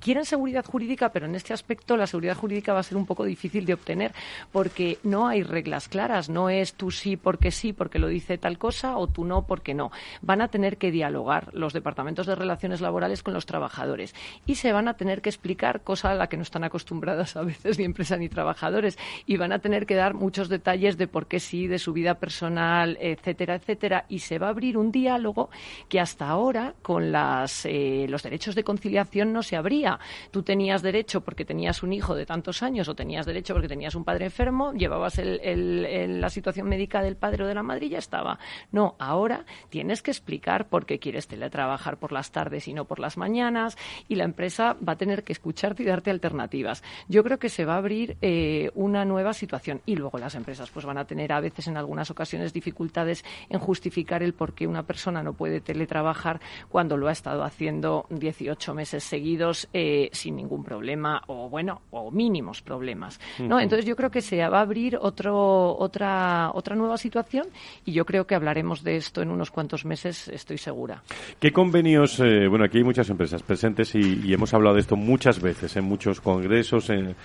quieren 0.00 0.24
seguridad 0.24 0.64
jurídica, 0.64 1.10
pero 1.10 1.26
en 1.26 1.34
este 1.34 1.52
aspecto 1.52 1.96
la 1.96 2.06
seguridad 2.06 2.36
jurídica 2.36 2.72
va 2.72 2.80
a 2.80 2.84
ser 2.84 2.96
un 2.96 3.06
poco 3.06 3.24
difícil 3.24 3.64
de 3.66 3.74
obtener 3.74 4.12
porque 4.50 4.98
no 5.02 5.28
hay 5.28 5.42
reglas 5.42 5.88
claras. 5.88 6.28
No 6.28 6.48
es 6.48 6.74
tú 6.74 6.90
sí 6.90 7.16
porque 7.16 7.50
sí, 7.50 7.72
porque 7.72 7.98
lo 7.98 8.08
dice 8.08 8.38
tal 8.38 8.58
cosa, 8.58 8.96
o 8.96 9.06
tú 9.06 9.24
no 9.24 9.46
porque 9.46 9.74
no. 9.74 9.90
Van 10.22 10.40
a 10.40 10.48
tener 10.48 10.78
que 10.78 10.90
dialogar 10.90 11.50
los 11.52 11.72
departamentos 11.72 12.26
de 12.26 12.34
relaciones 12.34 12.80
laborales 12.80 13.22
con 13.22 13.34
los 13.34 13.46
trabajadores 13.46 14.14
y 14.46 14.56
se 14.56 14.72
van 14.72 14.88
a 14.88 14.94
tener 14.94 15.22
que 15.22 15.28
explicar, 15.28 15.82
cosa 15.82 16.10
a 16.10 16.14
la 16.14 16.28
que 16.28 16.36
no 16.36 16.42
están 16.42 16.64
acostumbradas 16.64 17.36
a 17.36 17.42
veces 17.42 17.78
ni 17.78 17.84
empresa 17.84 18.16
ni 18.16 18.28
trabajadores, 18.28 18.98
y 19.26 19.36
van 19.36 19.52
a 19.52 19.58
tener 19.58 19.86
que 19.86 19.94
dar 19.94 20.14
muchos 20.14 20.48
detalles 20.48 20.96
de 20.96 21.06
por 21.06 21.26
qué 21.26 21.40
sí, 21.40 21.66
de 21.66 21.78
su 21.78 21.92
vida 21.92 22.14
personal, 22.14 22.96
etcétera, 23.00 23.54
etcétera, 23.54 24.04
y 24.08 24.20
se 24.20 24.38
va 24.38 24.46
a 24.48 24.50
abrir 24.50 24.78
un 24.78 24.90
diálogo 24.90 25.50
que 25.88 26.00
hasta 26.00 26.28
ahora 26.28 26.74
con 26.82 27.12
eh, 27.14 28.06
los 28.08 28.22
derechos 28.22 28.54
de 28.54 28.64
conciliación 28.64 29.32
no 29.32 29.42
se 29.42 29.56
abría 29.56 29.89
tú 30.30 30.42
tenías 30.42 30.82
derecho 30.82 31.22
porque 31.22 31.44
tenías 31.44 31.82
un 31.82 31.92
hijo 31.92 32.14
de 32.14 32.26
tantos 32.26 32.62
años 32.62 32.88
o 32.88 32.94
tenías 32.94 33.26
derecho 33.26 33.54
porque 33.54 33.68
tenías 33.68 33.94
un 33.94 34.04
padre 34.04 34.26
enfermo, 34.26 34.72
llevabas 34.72 35.20
la 35.20 36.30
situación 36.30 36.68
médica 36.68 37.02
del 37.02 37.16
padre 37.16 37.44
o 37.44 37.46
de 37.46 37.54
la 37.54 37.62
madre 37.62 37.86
y 37.86 37.90
ya 37.90 37.98
estaba. 37.98 38.38
No, 38.72 38.96
ahora 38.98 39.44
tienes 39.68 40.02
que 40.02 40.10
explicar 40.10 40.68
por 40.68 40.86
qué 40.86 40.98
quieres 40.98 41.26
teletrabajar 41.26 41.98
por 41.98 42.12
las 42.12 42.30
tardes 42.30 42.68
y 42.68 42.74
no 42.74 42.84
por 42.84 43.00
las 43.00 43.16
mañanas 43.16 43.76
y 44.08 44.16
la 44.16 44.24
empresa 44.24 44.76
va 44.86 44.92
a 44.92 44.96
tener 44.96 45.24
que 45.24 45.32
escucharte 45.32 45.82
y 45.82 45.86
darte 45.86 46.10
alternativas. 46.10 46.82
Yo 47.08 47.24
creo 47.24 47.38
que 47.38 47.48
se 47.48 47.64
va 47.64 47.74
a 47.74 47.78
abrir 47.78 48.16
eh, 48.20 48.70
una 48.74 49.04
nueva 49.04 49.32
situación 49.32 49.80
y 49.86 49.96
luego 49.96 50.18
las 50.18 50.34
empresas 50.34 50.70
pues 50.70 50.84
van 50.86 50.98
a 50.98 51.06
tener 51.06 51.32
a 51.32 51.40
veces 51.40 51.66
en 51.68 51.76
algunas 51.76 52.10
ocasiones 52.10 52.52
dificultades 52.52 53.24
en 53.48 53.58
justificar 53.58 54.22
el 54.22 54.34
por 54.34 54.54
qué 54.54 54.66
una 54.66 54.84
persona 54.84 55.22
no 55.22 55.32
puede 55.32 55.60
teletrabajar 55.60 56.40
cuando 56.68 56.96
lo 56.96 57.08
ha 57.08 57.12
estado 57.12 57.44
haciendo 57.44 58.06
18 58.10 58.74
meses 58.74 59.04
seguidos 59.04 59.68
sin 60.12 60.36
ningún 60.36 60.64
problema 60.64 61.22
o, 61.26 61.48
bueno, 61.48 61.82
o 61.90 62.10
mínimos 62.10 62.62
problemas. 62.62 63.20
¿no? 63.38 63.60
Entonces 63.60 63.86
yo 63.86 63.96
creo 63.96 64.10
que 64.10 64.20
se 64.20 64.36
va 64.48 64.58
a 64.58 64.62
abrir 64.62 64.96
otro, 65.00 65.76
otra, 65.76 66.50
otra 66.54 66.76
nueva 66.76 66.96
situación 66.96 67.46
y 67.84 67.92
yo 67.92 68.04
creo 68.04 68.26
que 68.26 68.34
hablaremos 68.34 68.82
de 68.82 68.96
esto 68.96 69.22
en 69.22 69.30
unos 69.30 69.50
cuantos 69.50 69.84
meses, 69.84 70.28
estoy 70.28 70.58
segura. 70.58 71.02
¿Qué 71.38 71.52
convenios? 71.52 72.20
Eh, 72.20 72.46
bueno, 72.48 72.64
aquí 72.64 72.78
hay 72.78 72.84
muchas 72.84 73.08
empresas 73.10 73.42
presentes 73.42 73.94
y, 73.94 74.20
y, 74.24 74.32
hemos 74.32 74.52
hablado 74.54 74.74
de 74.74 74.80
esto 74.80 74.96
muchas 74.96 75.40
veces 75.40 75.76
en 75.76 75.84
muchos 75.84 76.20
congresos. 76.20 76.90
En, 76.90 77.16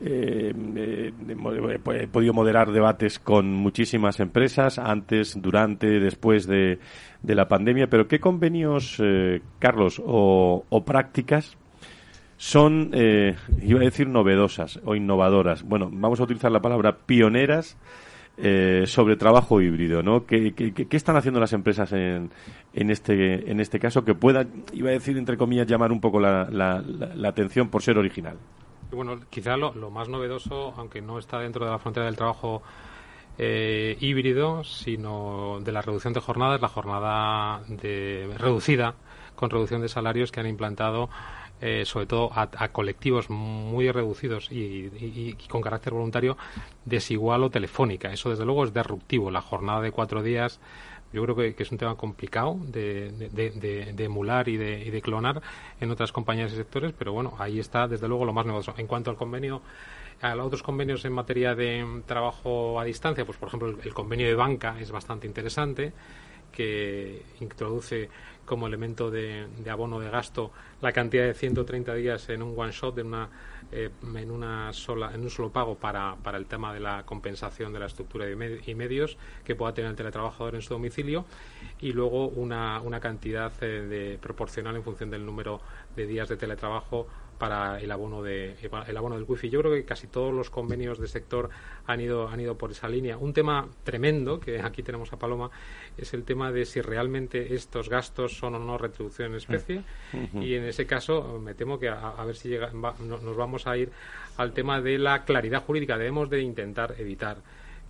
eh, 0.00 0.52
eh, 0.76 1.12
he 1.94 2.06
podido 2.08 2.34
moderar 2.34 2.70
debates 2.70 3.18
con 3.18 3.52
muchísimas 3.52 4.20
empresas 4.20 4.78
antes, 4.78 5.40
durante, 5.40 6.00
después 6.00 6.46
de, 6.46 6.78
de 7.22 7.34
la 7.34 7.48
pandemia, 7.48 7.88
pero 7.88 8.06
¿qué 8.06 8.20
convenios, 8.20 9.00
eh, 9.02 9.40
Carlos, 9.58 10.02
o, 10.04 10.64
o, 10.68 10.84
prácticas 10.84 11.56
son, 12.36 12.90
eh, 12.94 13.36
iba 13.62 13.80
a 13.80 13.84
decir, 13.84 14.08
novedosas 14.08 14.80
o 14.84 14.94
innovadoras? 14.94 15.62
Bueno, 15.62 15.88
vamos 15.92 16.20
a 16.20 16.24
utilizar 16.24 16.52
la 16.52 16.60
palabra 16.60 16.98
pioneras. 17.06 17.76
Eh, 18.38 18.84
sobre 18.86 19.16
trabajo 19.16 19.62
híbrido, 19.62 20.02
¿no? 20.02 20.26
¿Qué, 20.26 20.52
qué, 20.52 20.70
qué, 20.74 20.96
están 20.98 21.16
haciendo 21.16 21.40
las 21.40 21.54
empresas 21.54 21.90
en, 21.94 22.30
en, 22.74 22.90
este, 22.90 23.50
en 23.50 23.60
este 23.60 23.80
caso 23.80 24.04
que 24.04 24.14
pueda, 24.14 24.44
iba 24.74 24.90
a 24.90 24.92
decir, 24.92 25.16
entre 25.16 25.38
comillas, 25.38 25.66
llamar 25.66 25.90
un 25.90 26.02
poco 26.02 26.20
la, 26.20 26.46
la, 26.50 26.82
la, 26.82 27.28
atención 27.30 27.70
por 27.70 27.82
ser 27.82 27.96
original? 27.96 28.36
Bueno, 28.90 29.18
quizá 29.30 29.56
lo, 29.56 29.74
lo, 29.74 29.90
más 29.90 30.10
novedoso, 30.10 30.74
aunque 30.76 31.00
no 31.00 31.18
está 31.18 31.38
dentro 31.38 31.64
de 31.64 31.70
la 31.70 31.78
frontera 31.78 32.04
del 32.04 32.16
trabajo 32.16 32.62
eh, 33.38 33.96
híbrido, 34.00 34.64
sino 34.64 35.58
de 35.60 35.72
la 35.72 35.82
reducción 35.82 36.14
de 36.14 36.20
jornadas, 36.20 36.60
la 36.60 36.68
jornada 36.68 37.60
de, 37.68 38.30
reducida 38.38 38.94
con 39.34 39.50
reducción 39.50 39.82
de 39.82 39.88
salarios 39.88 40.32
que 40.32 40.40
han 40.40 40.46
implantado 40.46 41.10
eh, 41.60 41.84
sobre 41.86 42.06
todo 42.06 42.30
a, 42.32 42.48
a, 42.56 42.68
colectivos 42.68 43.30
muy 43.30 43.90
reducidos 43.90 44.48
y, 44.50 45.34
con 45.48 45.62
carácter 45.62 45.94
voluntario 45.94 46.36
desigual 46.84 47.42
o 47.44 47.50
telefónica. 47.50 48.12
Eso 48.12 48.30
desde 48.30 48.44
luego 48.44 48.64
es 48.64 48.74
disruptivo. 48.74 49.30
La 49.30 49.40
jornada 49.40 49.80
de 49.80 49.90
cuatro 49.90 50.22
días 50.22 50.60
yo 51.12 51.22
creo 51.22 51.36
que, 51.36 51.54
es 51.62 51.72
un 51.72 51.78
tema 51.78 51.94
complicado 51.96 52.58
de, 52.60 53.10
de, 53.10 53.50
de, 53.50 53.92
de 53.94 54.04
emular 54.04 54.48
y, 54.48 54.56
de, 54.56 55.00
clonar 55.02 55.40
en 55.80 55.90
otras 55.90 56.12
compañías 56.12 56.52
y 56.52 56.56
sectores, 56.56 56.92
pero 56.92 57.12
bueno, 57.12 57.34
ahí 57.38 57.58
está 57.58 57.88
desde 57.88 58.06
luego 58.08 58.24
lo 58.24 58.32
más 58.32 58.44
novedoso. 58.44 58.74
En 58.76 58.86
cuanto 58.86 59.10
al 59.10 59.16
convenio, 59.16 59.62
a 60.20 60.34
los 60.34 60.46
otros 60.46 60.62
convenios 60.62 61.04
en 61.04 61.12
materia 61.12 61.54
de 61.54 62.02
trabajo 62.06 62.78
a 62.80 62.84
distancia, 62.84 63.24
pues 63.24 63.38
por 63.38 63.48
ejemplo 63.48 63.78
el 63.82 63.94
convenio 63.94 64.26
de 64.26 64.34
banca 64.34 64.76
es 64.80 64.90
bastante 64.90 65.26
interesante, 65.26 65.92
que 66.52 67.22
introduce 67.40 68.08
como 68.46 68.66
elemento 68.66 69.10
de, 69.10 69.46
abono 69.70 70.00
de 70.00 70.08
gasto 70.08 70.52
la 70.80 70.92
cantidad 70.92 71.24
de 71.24 71.34
130 71.34 71.94
días 71.94 72.28
en 72.30 72.42
un 72.42 72.58
one 72.58 72.72
shot, 72.72 72.96
en 72.98 73.08
una 73.08 73.28
eh, 73.72 73.90
en 74.14 74.30
una 74.30 74.72
sola 74.72 75.12
en 75.12 75.22
un 75.22 75.30
solo 75.30 75.50
pago 75.50 75.74
para, 75.74 76.14
para 76.22 76.38
el 76.38 76.46
tema 76.46 76.72
de 76.72 76.80
la 76.80 77.04
compensación 77.04 77.72
de 77.72 77.80
la 77.80 77.86
estructura 77.86 78.30
y, 78.30 78.36
med 78.36 78.60
y, 78.64 78.74
medios 78.76 79.18
que 79.44 79.56
pueda 79.56 79.74
tener 79.74 79.90
el 79.90 79.96
teletrabajador 79.96 80.54
en 80.54 80.62
su 80.62 80.72
domicilio 80.72 81.24
y 81.80 81.92
luego 81.92 82.28
una, 82.28 82.80
una 82.80 83.00
cantidad 83.00 83.52
eh, 83.60 83.82
de 83.82 84.18
proporcional 84.18 84.76
en 84.76 84.84
función 84.84 85.10
del 85.10 85.26
número 85.26 85.60
de 85.96 86.06
días 86.06 86.28
de 86.28 86.36
teletrabajo 86.36 87.08
para 87.38 87.80
el 87.80 87.90
abono 87.90 88.22
de 88.22 88.56
el 88.86 88.96
abono 88.96 89.16
del 89.16 89.24
wifi. 89.26 89.50
Yo 89.50 89.60
creo 89.60 89.72
que 89.72 89.84
casi 89.84 90.06
todos 90.06 90.32
los 90.34 90.50
convenios 90.50 90.98
de 90.98 91.08
sector 91.08 91.50
han 91.86 92.00
ido 92.00 92.28
han 92.28 92.40
ido 92.40 92.56
por 92.56 92.70
esa 92.70 92.88
línea. 92.88 93.16
Un 93.16 93.32
tema 93.32 93.68
tremendo 93.84 94.40
que 94.40 94.60
aquí 94.62 94.82
tenemos 94.82 95.12
a 95.12 95.18
Paloma 95.18 95.50
es 95.96 96.14
el 96.14 96.24
tema 96.24 96.52
de 96.52 96.64
si 96.64 96.80
realmente 96.80 97.54
estos 97.54 97.88
gastos 97.88 98.36
son 98.36 98.54
o 98.54 98.58
no 98.58 98.78
retribución 98.78 99.30
en 99.30 99.36
especie 99.36 99.78
uh 100.12 100.16
-huh. 100.16 100.42
y 100.42 100.54
en 100.54 100.64
ese 100.64 100.86
caso 100.86 101.38
me 101.42 101.54
temo 101.54 101.78
que 101.78 101.88
a, 101.88 102.10
a 102.10 102.24
ver 102.24 102.36
si 102.36 102.48
llega, 102.48 102.70
va, 102.72 102.94
no, 103.00 103.18
nos 103.18 103.36
vamos 103.36 103.66
a 103.66 103.76
ir 103.76 103.90
al 104.36 104.52
tema 104.52 104.80
de 104.80 104.98
la 104.98 105.24
claridad 105.24 105.62
jurídica. 105.64 105.96
Debemos 105.96 106.30
de 106.30 106.40
intentar 106.40 106.94
evitar 106.98 107.38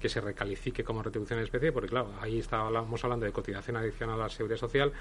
que 0.01 0.09
se 0.09 0.21
recalifique 0.21 0.85
como 0.85 1.03
retribución 1.03 1.39
en 1.39 1.47
especie, 1.47 1.73
porque 1.73 1.89
claro, 1.89 2.13
ahí 2.21 2.39
estábamos 2.39 3.03
hablando 3.03 3.25
de 3.25 3.33
cotización 3.33 3.77
adicional 3.77 4.21
a 4.21 4.25
la 4.25 4.29
seguridad 4.29 4.59
social 4.59 4.93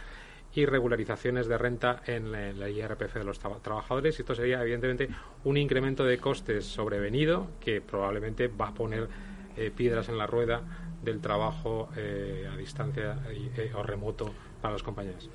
y 0.56 0.66
regularizaciones 0.66 1.48
de 1.48 1.58
renta 1.58 2.02
en 2.08 2.32
la, 2.32 2.70
IRPF 2.70 3.16
de 3.16 3.24
los 3.26 3.40
tra 3.40 3.52
trabajadores. 3.62 4.18
Y 4.18 4.22
esto 4.22 4.34
sería, 4.34 4.62
evidentemente, 4.62 5.10
un 5.44 5.58
incremento 5.58 6.06
de 6.06 6.18
costes 6.18 6.66
sobrevenido 6.66 7.48
que 7.60 7.82
probablemente 7.82 8.48
va 8.48 8.70
a 8.70 8.74
poner 8.74 9.10
eh, 9.58 9.72
piedras 9.76 10.08
en 10.08 10.18
la 10.18 10.28
rueda 10.28 10.62
del 11.04 11.20
trabajo 11.20 11.90
eh, 11.98 12.50
a 12.52 12.56
distancia 12.58 13.18
eh, 13.30 13.72
o 13.76 13.84
remoto 13.84 14.34
para 14.66 14.74
las 14.74 14.84
compañías. 14.84 15.30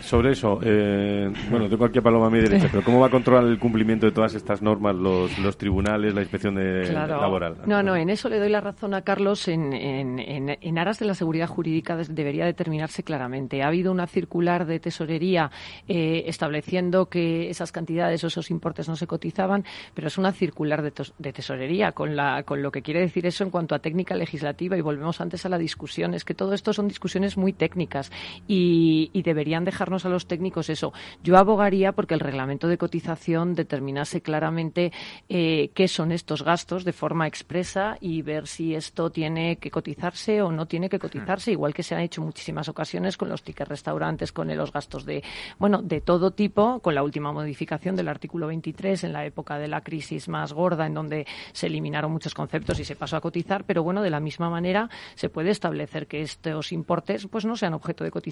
Sobre 0.00 0.32
eso, 0.32 0.58
eh, 0.64 1.30
bueno, 1.50 1.68
tengo 1.68 1.84
aquí 1.84 1.98
a 1.98 2.02
Paloma 2.02 2.26
a 2.26 2.30
mi 2.30 2.40
derecha, 2.40 2.66
pero 2.70 2.82
¿cómo 2.82 2.98
va 2.98 3.08
a 3.08 3.10
controlar 3.10 3.44
el 3.44 3.58
cumplimiento 3.58 4.06
de 4.06 4.12
todas 4.12 4.34
estas 4.34 4.62
normas 4.62 4.96
los, 4.96 5.38
los 5.38 5.58
tribunales, 5.58 6.14
la 6.14 6.22
inspección 6.22 6.54
de, 6.54 6.88
claro. 6.88 7.20
laboral? 7.20 7.58
No, 7.66 7.82
no, 7.82 7.94
en 7.94 8.08
eso 8.08 8.28
le 8.30 8.38
doy 8.38 8.48
la 8.48 8.62
razón 8.62 8.94
a 8.94 9.02
Carlos. 9.02 9.46
En, 9.48 9.74
en, 9.74 10.18
en, 10.18 10.56
en 10.60 10.78
aras 10.78 10.98
de 10.98 11.04
la 11.04 11.14
seguridad 11.14 11.46
jurídica 11.46 11.94
debería 11.94 12.46
determinarse 12.46 13.02
claramente. 13.02 13.62
Ha 13.62 13.68
habido 13.68 13.92
una 13.92 14.06
circular 14.06 14.66
de 14.66 14.80
tesorería 14.80 15.50
eh, 15.86 16.24
estableciendo 16.26 17.06
que 17.06 17.50
esas 17.50 17.70
cantidades 17.70 18.24
o 18.24 18.28
esos 18.28 18.50
importes 18.50 18.88
no 18.88 18.96
se 18.96 19.06
cotizaban, 19.06 19.62
pero 19.94 20.08
es 20.08 20.16
una 20.16 20.32
circular 20.32 20.82
de, 20.82 20.92
de 21.18 21.32
tesorería, 21.32 21.92
con, 21.92 22.16
la, 22.16 22.42
con 22.44 22.62
lo 22.62 22.72
que 22.72 22.80
quiere 22.80 23.00
decir 23.00 23.26
eso 23.26 23.44
en 23.44 23.50
cuanto 23.50 23.74
a 23.74 23.78
técnica 23.78 24.16
legislativa. 24.16 24.76
Y 24.76 24.80
volvemos 24.80 25.20
antes 25.20 25.44
a 25.44 25.50
la 25.50 25.58
discusión. 25.58 26.14
Es 26.14 26.24
que 26.24 26.34
todo 26.34 26.54
esto 26.54 26.72
son 26.72 26.88
discusiones 26.88 27.36
muy 27.36 27.52
técnicas 27.52 28.10
y, 28.46 29.10
deberían 29.26 29.64
dejarnos 29.64 30.06
a 30.06 30.08
los 30.08 30.28
técnicos 30.28 30.70
eso. 30.70 30.92
Yo 31.24 31.36
abogaría 31.36 31.90
porque 31.90 32.14
el 32.14 32.20
reglamento 32.20 32.68
de 32.68 32.78
cotización 32.78 33.54
determinase 33.54 34.20
claramente 34.20 34.92
eh, 35.28 35.70
qué 35.74 35.88
son 35.88 36.12
estos 36.12 36.44
gastos 36.44 36.84
de 36.84 36.92
forma 36.92 37.26
expresa 37.26 37.98
y 38.00 38.22
ver 38.22 38.46
si 38.46 38.76
esto 38.76 39.10
tiene 39.10 39.56
que 39.56 39.72
cotizarse 39.72 40.42
o 40.42 40.52
no 40.52 40.66
tiene 40.66 40.88
que 40.88 41.00
cotizarse, 41.00 41.50
igual 41.50 41.74
que 41.74 41.82
se 41.82 41.96
han 41.96 42.02
hecho 42.02 42.22
muchísimas 42.22 42.68
ocasiones 42.68 43.16
con 43.16 43.28
los 43.28 43.42
tickets 43.42 43.68
restaurantes, 43.68 44.30
con 44.30 44.54
los 44.56 44.72
gastos 44.72 45.04
de, 45.04 45.24
bueno, 45.58 45.82
de 45.82 46.00
todo 46.00 46.30
tipo, 46.30 46.78
con 46.80 46.94
la 46.94 47.02
última 47.02 47.32
modificación 47.32 47.96
del 47.96 48.08
artículo 48.08 48.46
23 48.46 49.04
en 49.04 49.12
la 49.12 49.24
época 49.24 49.58
de 49.58 49.68
la 49.68 49.80
crisis 49.80 50.28
más 50.28 50.52
gorda, 50.52 50.86
en 50.86 50.94
donde 50.94 51.26
se 51.52 51.66
eliminaron 51.66 52.12
muchos 52.12 52.34
conceptos 52.34 52.78
y 52.78 52.84
se 52.84 52.96
pasó 52.96 53.16
a 53.16 53.20
cotizar, 53.20 53.64
pero 53.64 53.82
bueno, 53.82 54.02
de 54.02 54.10
la 54.10 54.20
misma 54.20 54.50
manera 54.50 54.88
se 55.14 55.28
puede 55.28 55.50
establecer 55.50 56.06
que 56.06 56.22
estos 56.22 56.72
importes 56.72 57.26
pues 57.26 57.44
no 57.44 57.56
sean 57.56 57.74
objeto 57.74 58.04
de 58.04 58.10
cotización, 58.10 58.25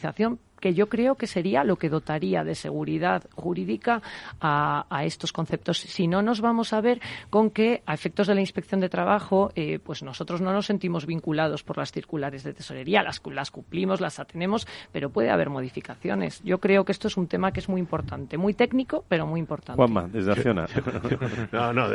que 0.65 0.73
yo 0.73 0.89
creo 0.89 1.15
que 1.17 1.27
sería 1.27 1.63
lo 1.63 1.77
que 1.77 1.91
dotaría 1.91 2.43
de 2.43 2.55
seguridad 2.55 3.25
jurídica 3.35 4.01
a, 4.41 4.87
a, 4.89 5.05
estos 5.05 5.31
conceptos. 5.31 5.77
Si 5.79 6.09
no, 6.09 6.23
nos 6.23 6.41
vamos 6.41 6.73
a 6.73 6.81
ver 6.81 7.03
con 7.29 7.51
que, 7.51 7.83
a 7.85 7.93
efectos 7.93 8.29
de 8.29 8.35
la 8.35 8.41
inspección 8.41 8.81
de 8.81 8.89
trabajo, 8.89 9.53
eh, 9.57 9.79
pues 9.79 10.03
nosotros 10.03 10.41
no 10.41 10.55
nos 10.55 10.65
sentimos 10.65 11.05
vinculados 11.05 11.63
por 11.63 11.77
las 11.77 11.93
circulares 11.93 12.45
de 12.45 12.55
tesorería, 12.55 13.03
las, 13.03 13.21
las 13.27 13.51
cumplimos, 13.51 14.01
las 14.01 14.19
atenemos, 14.19 14.67
pero 14.91 15.11
puede 15.11 15.29
haber 15.29 15.51
modificaciones. 15.51 16.43
Yo 16.43 16.59
creo 16.61 16.87
que 16.87 16.93
esto 16.93 17.09
es 17.09 17.19
un 17.19 17.27
tema 17.27 17.53
que 17.53 17.61
es 17.61 17.69
muy 17.69 17.81
importante, 17.81 18.39
muy 18.39 18.55
técnico, 18.55 19.05
pero 19.07 19.27
muy 19.27 19.41
importante. 19.41 19.77
Juanma, 19.77 20.09
desde 20.09 20.33
Acciona. 20.33 20.67
no, 21.53 21.75
no, 21.75 21.89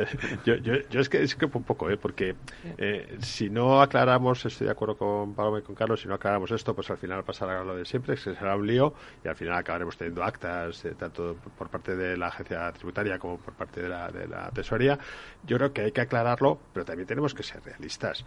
yo, 0.46 0.58
yo, 0.58 0.74
yo, 0.92 1.00
es 1.00 1.10
que 1.10 1.24
es 1.24 1.36
que 1.36 1.46
un 1.46 1.64
poco, 1.64 1.90
¿eh? 1.90 1.98
porque 1.98 2.36
eh, 2.78 3.18
si 3.20 3.50
no 3.50 3.82
aclaramos, 3.82 4.46
estoy 4.46 4.66
de 4.66 4.72
acuerdo 4.74 4.96
con 4.96 5.34
Paloma 5.34 5.58
y 5.58 5.62
con 5.64 5.74
Carlos, 5.74 6.02
si 6.02 6.08
no 6.08 6.14
aclaramos 6.14 6.52
esto, 6.52 6.76
pues 6.76 6.88
al 6.92 6.98
final 6.98 7.24
pasará 7.24 7.64
lo 7.64 7.76
de 7.76 7.86
siempre, 7.90 8.16
que 8.16 8.22
será 8.22 8.56
un 8.56 8.68
lío 8.68 8.94
y 9.24 9.28
al 9.28 9.36
final 9.36 9.56
acabaremos 9.56 9.98
teniendo 9.98 10.24
actas, 10.24 10.86
eh, 10.86 10.96
tanto 10.98 11.36
por 11.58 11.70
parte 11.70 11.96
de 11.96 12.16
la 12.16 12.28
agencia 12.28 12.72
tributaria 12.72 13.18
como 13.20 13.38
por 13.38 13.54
parte 13.54 13.82
de 13.82 13.90
la, 13.90 14.10
de 14.10 14.28
la 14.28 14.50
tesorería. 14.52 14.98
Yo 15.44 15.58
creo 15.58 15.74
que 15.74 15.82
hay 15.82 15.92
que 15.92 16.02
aclararlo, 16.02 16.60
pero 16.74 16.86
también 16.86 17.08
tenemos 17.08 17.34
que 17.34 17.44
ser 17.44 17.64
realistas. 17.64 18.24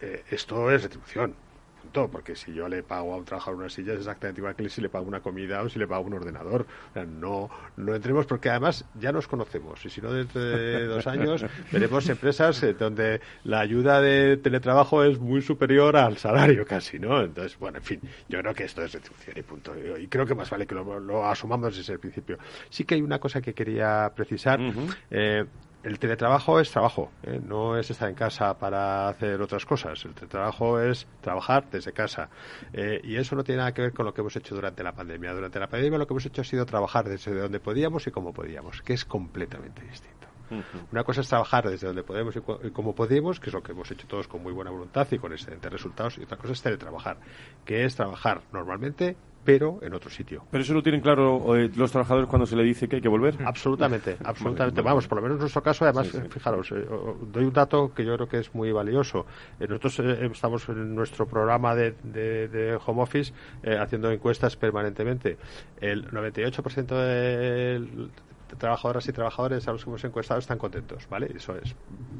Eh, 0.00 0.24
esto 0.30 0.70
es 0.70 0.82
retribución 0.82 1.34
punto, 1.82 2.08
porque 2.10 2.36
si 2.36 2.54
yo 2.54 2.68
le 2.68 2.82
pago 2.82 3.14
a 3.14 3.16
un 3.16 3.24
trabajador 3.24 3.58
una 3.60 3.68
silla 3.68 3.92
es 3.92 4.00
exactamente 4.00 4.40
igual 4.40 4.54
que 4.54 4.68
si 4.68 4.80
le 4.80 4.88
pago 4.88 5.06
una 5.06 5.20
comida 5.20 5.62
o 5.62 5.68
si 5.68 5.78
le 5.78 5.86
pago 5.86 6.04
un 6.06 6.14
ordenador. 6.14 6.66
O 6.90 6.92
sea, 6.92 7.04
no, 7.04 7.50
no 7.76 7.94
entremos 7.94 8.26
porque 8.26 8.50
además 8.50 8.84
ya 8.98 9.12
nos 9.12 9.28
conocemos 9.28 9.84
y 9.84 9.90
si 9.90 10.00
no 10.00 10.12
dentro 10.12 10.40
de 10.40 10.86
dos 10.86 11.06
años 11.06 11.44
veremos 11.70 12.08
empresas 12.08 12.62
eh, 12.62 12.74
donde 12.74 13.20
la 13.44 13.60
ayuda 13.60 14.00
de 14.00 14.36
teletrabajo 14.36 15.04
es 15.04 15.18
muy 15.18 15.42
superior 15.42 15.96
al 15.96 16.16
salario 16.18 16.64
casi, 16.64 16.98
¿no? 16.98 17.20
Entonces, 17.22 17.58
bueno, 17.58 17.78
en 17.78 17.84
fin, 17.84 18.00
yo 18.28 18.38
creo 18.40 18.54
que 18.54 18.64
esto 18.64 18.82
es 18.82 18.92
retribución 18.92 19.36
y 19.38 19.42
punto. 19.42 19.74
Y 19.98 20.06
creo 20.08 20.26
que 20.26 20.34
más 20.34 20.48
vale 20.50 20.66
que 20.66 20.74
lo, 20.74 21.00
lo 21.00 21.26
asumamos 21.26 21.76
desde 21.76 21.94
el 21.94 21.98
principio. 21.98 22.38
Sí 22.70 22.84
que 22.84 22.94
hay 22.94 23.02
una 23.02 23.18
cosa 23.18 23.40
que 23.40 23.54
quería 23.54 24.12
precisar. 24.14 24.60
Uh 24.60 24.72
-huh. 24.72 24.96
eh, 25.10 25.44
el 25.82 25.98
teletrabajo 25.98 26.60
es 26.60 26.70
trabajo, 26.70 27.10
¿eh? 27.24 27.40
no 27.44 27.76
es 27.76 27.90
estar 27.90 28.08
en 28.08 28.14
casa 28.14 28.56
para 28.58 29.08
hacer 29.08 29.40
otras 29.40 29.66
cosas. 29.66 30.04
El 30.04 30.14
teletrabajo 30.14 30.80
es 30.80 31.06
trabajar 31.20 31.68
desde 31.70 31.92
casa. 31.92 32.28
Eh, 32.72 33.00
y 33.02 33.16
eso 33.16 33.34
no 33.34 33.42
tiene 33.42 33.58
nada 33.58 33.72
que 33.72 33.82
ver 33.82 33.92
con 33.92 34.06
lo 34.06 34.14
que 34.14 34.20
hemos 34.20 34.36
hecho 34.36 34.54
durante 34.54 34.82
la 34.82 34.92
pandemia. 34.92 35.32
Durante 35.32 35.58
la 35.58 35.68
pandemia 35.68 35.98
lo 35.98 36.06
que 36.06 36.12
hemos 36.12 36.26
hecho 36.26 36.42
ha 36.42 36.44
sido 36.44 36.64
trabajar 36.66 37.08
desde 37.08 37.34
donde 37.34 37.58
podíamos 37.58 38.06
y 38.06 38.10
como 38.10 38.32
podíamos, 38.32 38.80
que 38.82 38.92
es 38.92 39.04
completamente 39.04 39.82
distinto. 39.82 40.28
Uh 40.50 40.56
-huh. 40.56 40.86
Una 40.92 41.02
cosa 41.02 41.22
es 41.22 41.28
trabajar 41.28 41.68
desde 41.68 41.86
donde 41.86 42.04
podemos 42.04 42.36
y, 42.36 42.38
y, 42.38 42.70
como 42.70 42.94
podemos, 42.94 43.40
que 43.40 43.50
es 43.50 43.54
lo 43.54 43.62
que 43.62 43.72
hemos 43.72 43.90
hecho 43.90 44.06
todos 44.06 44.28
con 44.28 44.42
muy 44.42 44.52
buena 44.52 44.70
voluntad 44.70 45.08
y 45.10 45.18
con 45.18 45.32
excelentes 45.32 45.72
resultados, 45.72 46.18
y 46.18 46.22
otra 46.22 46.36
cosa 46.36 46.52
es 46.52 46.62
teletrabajar, 46.62 47.16
que 47.64 47.84
es 47.84 47.96
trabajar 47.96 48.42
normalmente 48.52 49.16
pero 49.44 49.78
en 49.82 49.94
otro 49.94 50.10
sitio. 50.10 50.44
Pero 50.50 50.62
eso 50.62 50.74
lo 50.74 50.82
tienen 50.82 51.00
claro 51.00 51.56
eh, 51.56 51.70
los 51.74 51.90
trabajadores 51.90 52.28
cuando 52.28 52.46
se 52.46 52.56
le 52.56 52.62
dice 52.62 52.88
que 52.88 52.96
hay 52.96 53.02
que 53.02 53.08
volver. 53.08 53.36
Absolutamente, 53.44 54.16
absolutamente. 54.24 54.80
Vamos, 54.82 55.06
por 55.06 55.16
lo 55.18 55.22
menos 55.22 55.36
en 55.36 55.40
nuestro 55.40 55.62
caso, 55.62 55.84
además, 55.84 56.10
fijaros, 56.30 56.70
eh, 56.72 56.86
doy 57.32 57.44
un 57.44 57.52
dato 57.52 57.92
que 57.94 58.04
yo 58.04 58.14
creo 58.14 58.28
que 58.28 58.38
es 58.38 58.54
muy 58.54 58.72
valioso. 58.72 59.26
Eh, 59.58 59.66
nosotros 59.68 60.00
estamos 60.00 60.68
en 60.68 60.94
nuestro 60.94 61.26
programa 61.26 61.74
de, 61.74 61.92
de 62.02 62.78
home 62.84 63.02
office 63.02 63.32
haciendo 63.78 64.10
encuestas 64.10 64.56
permanentemente. 64.56 65.38
El 65.80 66.08
98% 66.10 66.86
del 66.86 68.10
trabajadoras 68.58 69.08
y 69.08 69.12
trabajadores 69.12 69.66
a 69.68 69.72
los 69.72 69.84
que 69.84 69.90
hemos 69.90 70.04
encuestado 70.04 70.40
están 70.40 70.58
contentos, 70.58 71.08
¿vale? 71.08 71.30
Eso 71.34 71.56
es 71.56 71.74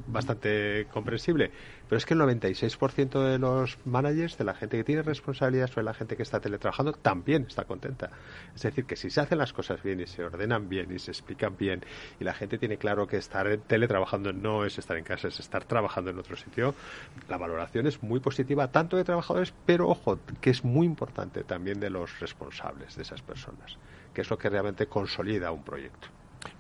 bastante 0.07 0.87
comprensible. 0.93 1.51
Pero 1.89 1.99
es 1.99 2.07
que 2.07 2.15
el 2.15 2.21
96% 2.21 3.31
de 3.31 3.39
los 3.39 3.79
managers, 3.85 4.39
de 4.39 4.45
la 4.45 4.55
gente 4.55 4.77
que 4.79 4.85
tiene 4.85 5.03
responsabilidad 5.03 5.69
sobre 5.69 5.85
la 5.85 5.95
gente 5.95 6.17
que 6.17 6.23
está 6.23 6.41
teletrabajando, 6.41 6.93
también 6.93 7.47
está 7.49 7.65
contenta. 7.65 8.11
Es 8.55 8.63
decir, 8.63 8.85
que 8.85 8.97
si 8.97 9.11
se 9.11 9.21
hacen 9.21 9.39
las 9.39 9.53
cosas 9.53 9.83
bien 9.83 10.01
y 10.01 10.07
se 10.07 10.25
ordenan 10.25 10.69
bien 10.69 10.93
y 10.93 10.99
se 10.99 11.11
explican 11.11 11.57
bien 11.57 11.85
y 12.21 12.25
la 12.25 12.35
gente 12.35 12.59
tiene 12.59 12.77
claro 12.77 13.07
que 13.07 13.17
estar 13.17 13.57
teletrabajando 13.67 14.33
no 14.33 14.65
es 14.65 14.79
estar 14.79 14.97
en 14.97 15.05
casa, 15.05 15.29
es 15.29 15.41
estar 15.41 15.65
trabajando 15.65 16.11
en 16.11 16.19
otro 16.19 16.37
sitio, 16.37 16.75
la 17.29 17.37
valoración 17.37 17.87
es 17.87 18.03
muy 18.03 18.21
positiva, 18.21 18.69
tanto 18.69 18.97
de 18.97 19.05
trabajadores, 19.05 19.53
pero 19.67 19.89
ojo, 19.89 20.19
que 20.41 20.51
es 20.51 20.65
muy 20.65 20.87
importante 20.87 21.45
también 21.45 21.81
de 21.81 21.91
los 21.91 22.21
responsables 22.21 22.97
de 22.97 23.03
esas 23.03 23.23
personas, 23.23 23.79
que 24.15 24.23
es 24.23 24.31
lo 24.31 24.39
que 24.39 24.51
realmente 24.51 24.87
consolida 24.87 25.53
un 25.53 25.63
proyecto 25.63 26.09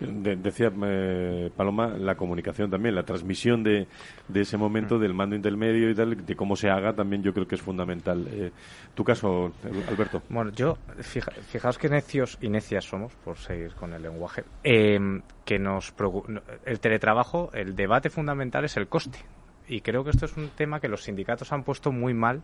decía 0.00 0.72
eh, 0.84 1.50
Paloma, 1.56 1.88
la 1.88 2.14
comunicación 2.14 2.70
también, 2.70 2.94
la 2.94 3.02
transmisión 3.02 3.62
de, 3.62 3.86
de, 4.28 4.40
ese 4.40 4.56
momento 4.56 4.98
del 4.98 5.14
mando 5.14 5.36
intermedio 5.36 5.90
y 5.90 5.94
tal, 5.94 6.24
de 6.24 6.36
cómo 6.36 6.56
se 6.56 6.70
haga, 6.70 6.92
también 6.92 7.22
yo 7.22 7.32
creo 7.32 7.46
que 7.46 7.54
es 7.54 7.62
fundamental. 7.62 8.26
Eh, 8.30 8.50
tu 8.94 9.04
caso, 9.04 9.52
Alberto. 9.88 10.22
Bueno, 10.28 10.50
yo, 10.52 10.76
fijaos 11.00 11.78
que 11.78 11.88
necios 11.88 12.38
y 12.40 12.48
necias 12.48 12.84
somos, 12.84 13.12
por 13.24 13.36
seguir 13.36 13.74
con 13.74 13.92
el 13.92 14.02
lenguaje, 14.02 14.44
em, 14.62 15.22
que 15.44 15.58
nos 15.58 15.94
el 16.64 16.80
teletrabajo, 16.80 17.50
el 17.52 17.74
debate 17.74 18.10
fundamental 18.10 18.64
es 18.64 18.76
el 18.76 18.88
coste. 18.88 19.18
Y 19.68 19.80
creo 19.80 20.04
que 20.04 20.10
esto 20.10 20.26
es 20.26 20.36
un 20.36 20.48
tema 20.48 20.80
que 20.80 20.88
los 20.88 21.04
sindicatos 21.04 21.52
han 21.52 21.62
puesto 21.62 21.92
muy 21.92 22.14
mal 22.14 22.42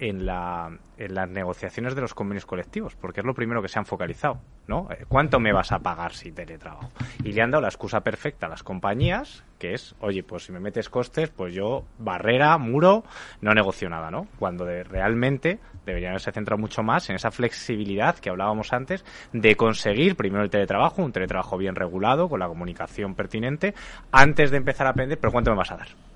en, 0.00 0.26
la, 0.26 0.70
en 0.96 1.14
las 1.14 1.28
negociaciones 1.28 1.94
de 1.94 2.00
los 2.00 2.14
convenios 2.14 2.46
colectivos, 2.46 2.94
porque 2.96 3.20
es 3.20 3.26
lo 3.26 3.34
primero 3.34 3.62
que 3.62 3.68
se 3.68 3.78
han 3.78 3.86
focalizado, 3.86 4.40
¿no? 4.66 4.88
Eh, 4.90 5.04
¿Cuánto 5.08 5.40
me 5.40 5.52
vas 5.52 5.72
a 5.72 5.78
pagar 5.78 6.12
si 6.12 6.32
teletrabajo? 6.32 6.90
Y 7.24 7.32
le 7.32 7.42
han 7.42 7.50
dado 7.50 7.62
la 7.62 7.68
excusa 7.68 8.00
perfecta 8.00 8.46
a 8.46 8.48
las 8.48 8.62
compañías, 8.62 9.44
que 9.58 9.74
es, 9.74 9.94
oye, 10.00 10.22
pues 10.22 10.44
si 10.44 10.52
me 10.52 10.60
metes 10.60 10.88
costes, 10.88 11.30
pues 11.30 11.54
yo 11.54 11.84
barrera, 11.98 12.56
muro, 12.58 13.04
no 13.40 13.54
negocio 13.54 13.88
nada, 13.88 14.10
¿no? 14.10 14.26
Cuando 14.38 14.64
realmente 14.66 15.58
deberían 15.84 16.10
haberse 16.10 16.32
centrado 16.32 16.60
mucho 16.60 16.82
más 16.82 17.08
en 17.10 17.16
esa 17.16 17.30
flexibilidad 17.30 18.16
que 18.16 18.30
hablábamos 18.30 18.72
antes 18.72 19.04
de 19.32 19.56
conseguir 19.56 20.16
primero 20.16 20.44
el 20.44 20.50
teletrabajo, 20.50 21.02
un 21.02 21.12
teletrabajo 21.12 21.58
bien 21.58 21.74
regulado, 21.74 22.28
con 22.28 22.40
la 22.40 22.48
comunicación 22.48 23.14
pertinente, 23.14 23.74
antes 24.12 24.50
de 24.50 24.58
empezar 24.58 24.86
a 24.86 24.90
aprender, 24.90 25.18
pero 25.18 25.32
¿cuánto 25.32 25.50
me 25.50 25.56
vas 25.56 25.72
a 25.72 25.76
dar? 25.76 26.07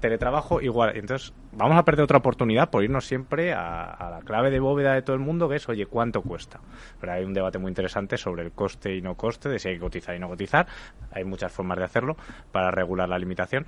Teletrabajo 0.00 0.60
igual. 0.60 0.96
Entonces, 0.96 1.32
vamos 1.52 1.76
a 1.76 1.84
perder 1.84 2.04
otra 2.04 2.18
oportunidad 2.18 2.70
por 2.70 2.84
irnos 2.84 3.06
siempre 3.06 3.52
a, 3.52 4.08
la 4.10 4.20
clave 4.24 4.50
de 4.50 4.60
bóveda 4.60 4.94
de 4.94 5.02
todo 5.02 5.14
el 5.14 5.20
mundo, 5.20 5.48
que 5.48 5.56
es, 5.56 5.68
oye, 5.68 5.86
¿cuánto 5.86 6.22
cuesta? 6.22 6.60
Pero 7.00 7.12
hay 7.12 7.24
un 7.24 7.34
debate 7.34 7.58
muy 7.58 7.70
interesante 7.70 8.16
sobre 8.16 8.42
el 8.42 8.52
coste 8.52 8.94
y 8.94 9.02
no 9.02 9.14
coste, 9.16 9.48
de 9.48 9.58
si 9.58 9.68
hay 9.68 9.74
que 9.74 9.80
cotizar 9.80 10.14
y 10.14 10.18
no 10.18 10.28
cotizar. 10.28 10.66
Hay 11.12 11.24
muchas 11.24 11.52
formas 11.52 11.78
de 11.78 11.84
hacerlo 11.84 12.16
para 12.52 12.70
regular 12.70 13.08
la 13.08 13.18
limitación. 13.18 13.64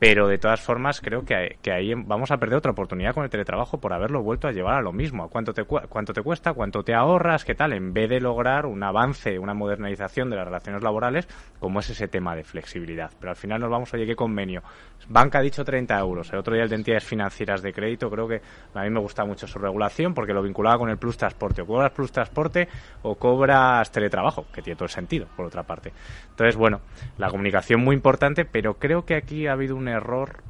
Pero 0.00 0.28
de 0.28 0.38
todas 0.38 0.62
formas, 0.62 1.02
creo 1.02 1.26
que, 1.26 1.58
que 1.60 1.70
ahí 1.70 1.92
vamos 1.94 2.30
a 2.30 2.38
perder 2.38 2.56
otra 2.56 2.72
oportunidad 2.72 3.12
con 3.12 3.22
el 3.22 3.28
teletrabajo 3.28 3.78
por 3.78 3.92
haberlo 3.92 4.22
vuelto 4.22 4.48
a 4.48 4.50
llevar 4.50 4.76
a 4.76 4.80
lo 4.80 4.94
mismo. 4.94 5.24
¿A 5.24 5.28
cuánto 5.28 5.52
te, 5.52 5.64
cuánto 5.64 6.14
te 6.14 6.22
cuesta? 6.22 6.54
¿Cuánto 6.54 6.82
te 6.82 6.94
ahorras? 6.94 7.44
¿Qué 7.44 7.54
tal? 7.54 7.74
En 7.74 7.92
vez 7.92 8.08
de 8.08 8.18
lograr 8.18 8.64
un 8.64 8.82
avance, 8.82 9.38
una 9.38 9.52
modernización 9.52 10.30
de 10.30 10.36
las 10.36 10.46
relaciones 10.46 10.82
laborales, 10.82 11.28
como 11.58 11.80
es 11.80 11.90
ese 11.90 12.08
tema 12.08 12.34
de 12.34 12.44
flexibilidad. 12.44 13.10
Pero 13.20 13.28
al 13.28 13.36
final 13.36 13.60
nos 13.60 13.68
vamos, 13.68 13.92
oye, 13.92 14.06
¿qué 14.06 14.16
convenio? 14.16 14.62
Banca 15.06 15.40
ha 15.40 15.42
dicho 15.42 15.66
30 15.66 15.98
euros. 15.98 16.32
El 16.32 16.38
otro 16.38 16.54
día 16.54 16.62
el 16.62 16.70
de 16.70 16.76
entidades 16.76 17.04
financieras 17.04 17.60
de 17.60 17.74
crédito, 17.74 18.08
creo 18.08 18.26
que 18.26 18.40
a 18.72 18.82
mí 18.82 18.88
me 18.88 19.00
gusta 19.00 19.26
mucho 19.26 19.46
su 19.46 19.58
regulación 19.58 20.14
porque 20.14 20.32
lo 20.32 20.42
vinculaba 20.42 20.78
con 20.78 20.88
el 20.88 20.96
plus 20.96 21.18
transporte. 21.18 21.60
O 21.60 21.66
cobras 21.66 21.90
plus 21.90 22.10
transporte 22.10 22.68
o 23.02 23.16
cobras 23.16 23.92
teletrabajo, 23.92 24.46
que 24.50 24.62
tiene 24.62 24.76
todo 24.76 24.86
el 24.86 24.90
sentido, 24.90 25.26
por 25.36 25.44
otra 25.44 25.64
parte. 25.64 25.92
Entonces, 26.30 26.56
bueno, 26.56 26.80
la 27.18 27.28
comunicación 27.28 27.82
muy 27.84 27.94
importante, 27.94 28.46
pero 28.46 28.78
creo 28.78 29.04
que 29.04 29.14
aquí 29.14 29.46
ha 29.46 29.52
habido 29.52 29.76
un 29.76 29.89
error 29.90 30.42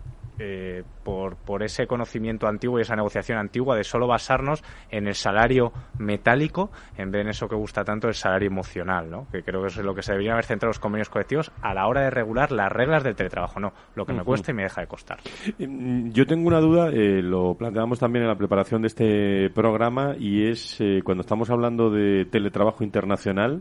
eh, 0.43 0.85
por, 1.05 1.37
por 1.37 1.63
ese 1.63 1.87
conocimiento 1.87 2.49
antiguo 2.49 2.79
y 2.79 2.83
esa 2.83 2.97
negociación 2.97 3.37
antigua 3.37 3.77
de 3.77 3.85
solo 3.85 4.07
basarnos 4.07 4.65
en 4.91 5.07
el 5.07 5.15
salario 5.15 5.71
metálico 5.99 6.71
en 6.97 7.11
vez 7.11 7.19
de 7.19 7.21
en 7.21 7.29
eso 7.29 7.47
que 7.47 7.57
gusta 7.57 7.85
tanto 7.85 8.09
el 8.09 8.15
salario 8.15 8.47
emocional, 8.47 9.11
¿no? 9.11 9.27
que 9.31 9.43
creo 9.43 9.61
que 9.61 9.67
es 9.67 9.77
lo 9.77 9.95
que 9.95 10.01
se 10.01 10.13
deberían 10.13 10.33
haber 10.33 10.47
centrado 10.47 10.71
los 10.71 10.79
convenios 10.79 11.11
colectivos 11.11 11.53
a 11.61 11.75
la 11.75 11.87
hora 11.87 12.01
de 12.01 12.11
regular 12.11 12.53
las 12.53 12.73
reglas 12.73 13.05
del 13.05 13.17
teletrabajo, 13.17 13.61
no, 13.61 13.75
lo 13.95 14.07
que 14.07 14.15
me 14.15 14.25
cuesta 14.25 14.51
y 14.51 14.55
me 14.55 14.63
deja 14.63 14.81
de 14.81 14.87
costar. 14.87 15.19
Mm, 15.59 16.11
yo 16.13 16.27
tengo 16.27 16.49
una 16.49 16.61
duda, 16.61 16.89
eh, 16.89 17.21
lo 17.21 17.55
planteamos 17.55 17.99
también 17.99 18.23
en 18.23 18.29
la 18.31 18.37
preparación 18.39 18.81
de 18.81 18.89
este 18.89 19.51
programa 19.51 20.15
y 20.19 20.47
es 20.47 20.81
eh, 20.81 21.03
cuando 21.05 21.21
estamos 21.21 21.51
hablando 21.51 21.91
de 21.91 22.25
teletrabajo 22.25 22.83
internacional, 22.83 23.61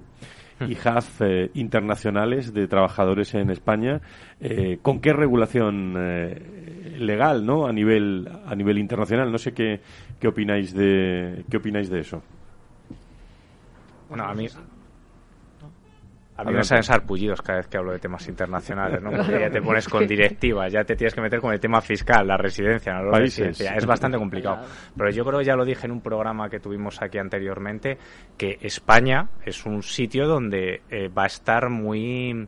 y 0.67 0.75
HAF 0.75 1.21
eh, 1.21 1.51
internacionales 1.53 2.53
de 2.53 2.67
trabajadores 2.67 3.33
en 3.35 3.49
España. 3.49 4.01
Eh, 4.39 4.79
¿Con 4.81 4.99
qué 4.99 5.13
regulación 5.13 5.95
eh, 5.97 6.95
legal, 6.97 7.45
no, 7.45 7.65
a 7.65 7.73
nivel 7.73 8.27
a 8.45 8.55
nivel 8.55 8.77
internacional? 8.77 9.31
No 9.31 9.37
sé 9.37 9.53
qué, 9.53 9.81
qué 10.19 10.27
opináis 10.27 10.73
de 10.73 11.43
qué 11.49 11.57
opináis 11.57 11.89
de 11.89 11.99
eso. 12.01 12.21
Bueno, 14.09 14.25
a 14.25 14.33
mí 14.33 14.47
a 16.39 16.43
mí 16.45 16.53
me 16.53 16.63
salen 16.63 16.83
sarpullidos 16.83 17.41
cada 17.41 17.57
vez 17.57 17.67
que 17.67 17.77
hablo 17.77 17.91
de 17.91 17.99
temas 17.99 18.25
internacionales, 18.29 19.01
¿no? 19.01 19.11
Porque 19.15 19.39
ya 19.39 19.49
te 19.49 19.61
pones 19.61 19.87
con 19.89 20.07
directivas, 20.07 20.71
ya 20.71 20.85
te 20.85 20.95
tienes 20.95 21.13
que 21.13 21.19
meter 21.19 21.41
con 21.41 21.51
el 21.51 21.59
tema 21.59 21.81
fiscal, 21.81 22.25
la 22.25 22.37
residencia, 22.37 22.93
la 22.93 23.19
residencia. 23.19 23.75
Es 23.75 23.85
bastante 23.85 24.17
complicado. 24.19 24.59
Pero 24.95 25.09
yo 25.09 25.25
creo, 25.25 25.41
ya 25.41 25.55
lo 25.55 25.65
dije 25.65 25.85
en 25.85 25.91
un 25.91 26.01
programa 26.01 26.49
que 26.49 26.59
tuvimos 26.59 27.01
aquí 27.01 27.17
anteriormente, 27.17 27.97
que 28.37 28.57
España 28.61 29.27
es 29.45 29.65
un 29.65 29.83
sitio 29.83 30.27
donde 30.27 30.81
eh, 30.89 31.09
va 31.09 31.23
a 31.23 31.27
estar 31.27 31.69
muy... 31.69 32.47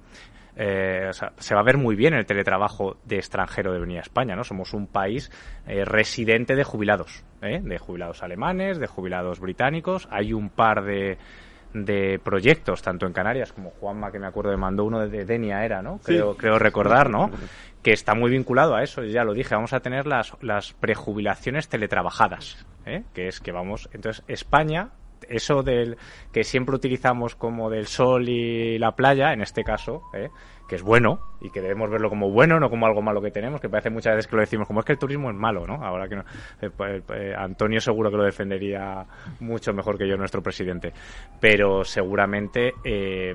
Eh, 0.55 1.07
o 1.09 1.13
sea, 1.13 1.31
se 1.37 1.55
va 1.55 1.61
a 1.61 1.63
ver 1.63 1.77
muy 1.77 1.95
bien 1.95 2.13
el 2.13 2.25
teletrabajo 2.25 2.97
de 3.05 3.15
extranjero 3.17 3.73
de 3.73 3.79
venir 3.79 3.97
a 3.97 4.01
España, 4.01 4.35
¿no? 4.35 4.43
Somos 4.43 4.73
un 4.73 4.87
país 4.87 5.31
eh, 5.65 5.85
residente 5.85 6.55
de 6.55 6.63
jubilados, 6.63 7.23
de 7.41 7.77
jubilados 7.77 8.21
alemanes, 8.21 8.77
de 8.77 8.85
jubilados 8.85 9.39
británicos. 9.39 10.07
Hay 10.11 10.33
un 10.33 10.49
par 10.49 10.83
de 10.83 11.17
de 11.73 12.19
proyectos, 12.23 12.81
tanto 12.81 13.05
en 13.05 13.13
Canarias 13.13 13.53
como 13.53 13.71
Juanma, 13.71 14.11
que 14.11 14.19
me 14.19 14.27
acuerdo 14.27 14.51
de 14.51 14.57
mandó 14.57 14.85
uno 14.85 15.07
de 15.07 15.25
Denia, 15.25 15.63
era, 15.65 15.81
¿no? 15.81 15.99
Creo, 16.03 16.35
creo 16.35 16.59
recordar, 16.59 17.09
¿no? 17.09 17.31
Que 17.81 17.91
está 17.91 18.13
muy 18.13 18.29
vinculado 18.31 18.75
a 18.75 18.83
eso, 18.83 19.03
ya 19.03 19.23
lo 19.23 19.33
dije, 19.33 19.55
vamos 19.55 19.73
a 19.73 19.79
tener 19.79 20.05
las, 20.05 20.33
las 20.41 20.73
prejubilaciones 20.73 21.67
teletrabajadas, 21.67 22.65
¿eh? 22.85 23.03
que 23.13 23.27
es 23.27 23.39
que 23.39 23.51
vamos, 23.51 23.89
entonces 23.93 24.23
España 24.27 24.89
eso 25.29 25.63
del 25.63 25.97
que 26.31 26.43
siempre 26.43 26.75
utilizamos 26.75 27.35
como 27.35 27.69
del 27.69 27.87
sol 27.87 28.27
y 28.29 28.77
la 28.77 28.93
playa, 28.95 29.33
en 29.33 29.41
este 29.41 29.63
caso, 29.63 30.03
¿eh? 30.13 30.29
que 30.71 30.75
es 30.75 30.83
bueno 30.83 31.19
y 31.41 31.49
que 31.49 31.59
debemos 31.59 31.89
verlo 31.89 32.09
como 32.09 32.31
bueno, 32.31 32.57
no 32.57 32.69
como 32.69 32.85
algo 32.85 33.01
malo 33.01 33.21
que 33.21 33.29
tenemos, 33.29 33.59
que 33.59 33.67
parece 33.67 33.89
muchas 33.89 34.15
veces 34.15 34.27
que 34.29 34.37
lo 34.37 34.41
decimos 34.41 34.67
como 34.67 34.79
es 34.79 34.85
que 34.85 34.93
el 34.93 34.97
turismo 34.97 35.29
es 35.29 35.35
malo, 35.35 35.67
¿no? 35.67 35.83
Ahora 35.83 36.07
que 36.07 36.15
no, 36.15 36.23
eh, 36.61 36.69
pues, 36.69 37.03
eh, 37.13 37.33
Antonio 37.37 37.81
seguro 37.81 38.09
que 38.09 38.15
lo 38.15 38.23
defendería 38.23 39.05
mucho 39.41 39.73
mejor 39.73 39.97
que 39.97 40.07
yo, 40.07 40.15
nuestro 40.15 40.41
presidente, 40.41 40.93
pero 41.41 41.83
seguramente 41.83 42.75
eh, 42.85 43.33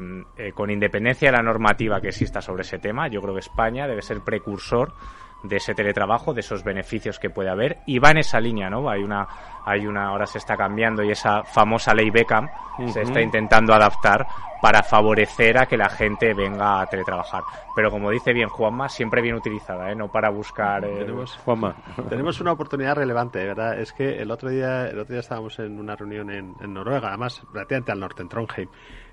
con 0.55 0.71
independencia 0.71 1.31
de 1.31 1.37
la 1.37 1.43
normativa 1.43 2.01
que 2.01 2.09
exista 2.09 2.41
sobre 2.41 2.63
ese 2.63 2.79
tema, 2.79 3.09
yo 3.09 3.21
creo 3.21 3.35
que 3.35 3.41
España 3.41 3.87
debe 3.87 4.01
ser 4.01 4.21
precursor 4.25 4.95
de 5.43 5.57
ese 5.57 5.75
teletrabajo, 5.75 6.35
de 6.35 6.41
esos 6.41 6.65
beneficios 6.65 7.19
que 7.19 7.31
puede 7.31 7.51
haber 7.51 7.79
y 7.87 7.99
va 7.99 8.11
en 8.11 8.19
esa 8.19 8.41
línea, 8.41 8.69
¿no? 8.69 8.89
Hay 8.89 9.03
una, 9.03 9.27
hay 9.65 9.87
una, 9.87 10.09
ahora 10.09 10.27
se 10.27 10.39
está 10.39 10.57
cambiando 10.57 11.03
y 11.03 11.11
esa 11.11 11.45
famosa 11.45 11.95
ley 11.95 12.11
Beckham 12.11 12.49
se 12.93 13.03
está 13.03 13.21
intentando 13.21 13.75
adaptar 13.75 14.27
para 14.61 14.83
favorecer 14.83 15.59
a 15.59 15.67
que 15.67 15.77
la 15.77 15.89
gente 15.89 16.35
venga 16.35 16.81
a 16.81 16.87
teletrabajar. 16.87 17.43
Pero 17.75 17.91
como 17.91 18.11
dice 18.11 18.33
bien 18.33 18.49
Juanma, 18.49 18.89
siempre 18.89 19.23
bien 19.23 19.35
utilizada, 19.35 19.91
¿eh? 19.91 19.95
No 19.95 20.09
para 20.09 20.31
buscar. 20.31 20.85
Eh, 20.85 20.97
tenemos, 20.99 21.37
Juanma. 21.45 21.77
tenemos 22.09 22.41
una 22.41 22.53
oportunidad 22.53 22.97
relevante, 22.97 23.45
¿verdad? 23.45 23.79
Es 23.79 23.93
que 23.93 24.21
el 24.21 24.31
otro 24.31 24.49
día, 24.49 24.89
el 24.89 24.99
otro 24.99 25.13
día 25.13 25.21
estábamos 25.21 25.59
en 25.59 25.79
una 25.79 25.95
reunión 25.95 26.31
en, 26.31 26.55
en 26.61 26.75
Noruega, 26.75 27.09
además 27.09 27.43
relativamente 27.53 27.93
al 27.93 28.01
norte, 28.01 28.23
en 28.23 28.29
Trondheim 28.29 28.69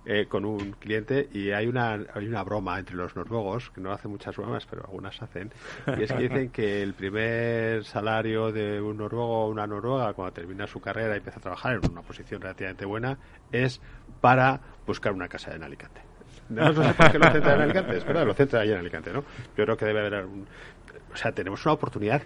eh, 0.06 0.26
con 0.28 0.44
un 0.46 0.72
cliente 0.74 1.30
y 1.32 1.52
hay 1.52 1.68
una, 1.68 1.94
hay 2.14 2.28
una 2.28 2.44
broma 2.44 2.78
entre 2.80 2.96
los 2.96 3.16
noruegos, 3.16 3.70
que 3.70 3.82
no 3.82 3.92
hacen 3.92 4.12
muchas 4.12 4.36
bromas, 4.36 4.66
pero 4.66 4.84
algunas 4.84 5.22
hacen, 5.22 5.52
y 5.98 6.04
es 6.04 6.12
que 6.12 6.20
dicen 6.20 6.50
que 6.50 6.82
el 6.82 6.94
primer 6.94 7.86
salario 7.86 8.52
de 8.52 8.82
un 8.82 8.98
noruego 8.98 9.46
o 9.46 9.50
una 9.50 9.66
noruega 9.66 10.14
cuando 10.14 10.34
termina 10.34 10.68
su 10.68 10.82
carrera 10.82 11.14
y 11.14 11.18
empieza 11.18 11.40
a 11.40 11.42
trabajar 11.42 11.80
en 11.82 11.92
una 11.92 12.02
posición 12.02 12.42
relativamente 12.42 12.86
buena 12.86 13.18
es 13.52 13.80
para 14.20 14.60
buscar 14.86 15.14
una 15.14 15.28
casa 15.28 15.56
en 15.56 15.64
Alicante. 15.64 16.02
No, 16.50 16.74
sé 16.74 16.94
por 16.94 17.12
qué 17.12 17.20
lo 17.20 17.32
centra 17.32 17.56
en 17.56 17.62
Alicante, 17.62 17.98
es 17.98 18.06
verdad, 18.06 18.26
lo 18.26 18.34
centra 18.34 18.60
ahí 18.60 18.72
en 18.72 18.78
Alicante, 18.78 19.14
¿no? 19.14 19.24
Yo 19.56 19.64
creo 19.64 19.78
que 19.78 19.86
debe 19.86 20.02
haber 20.02 20.26
un... 20.26 20.46
O 21.14 21.16
sea, 21.16 21.32
tenemos 21.32 21.66
una 21.66 21.74
oportunidad 21.74 22.22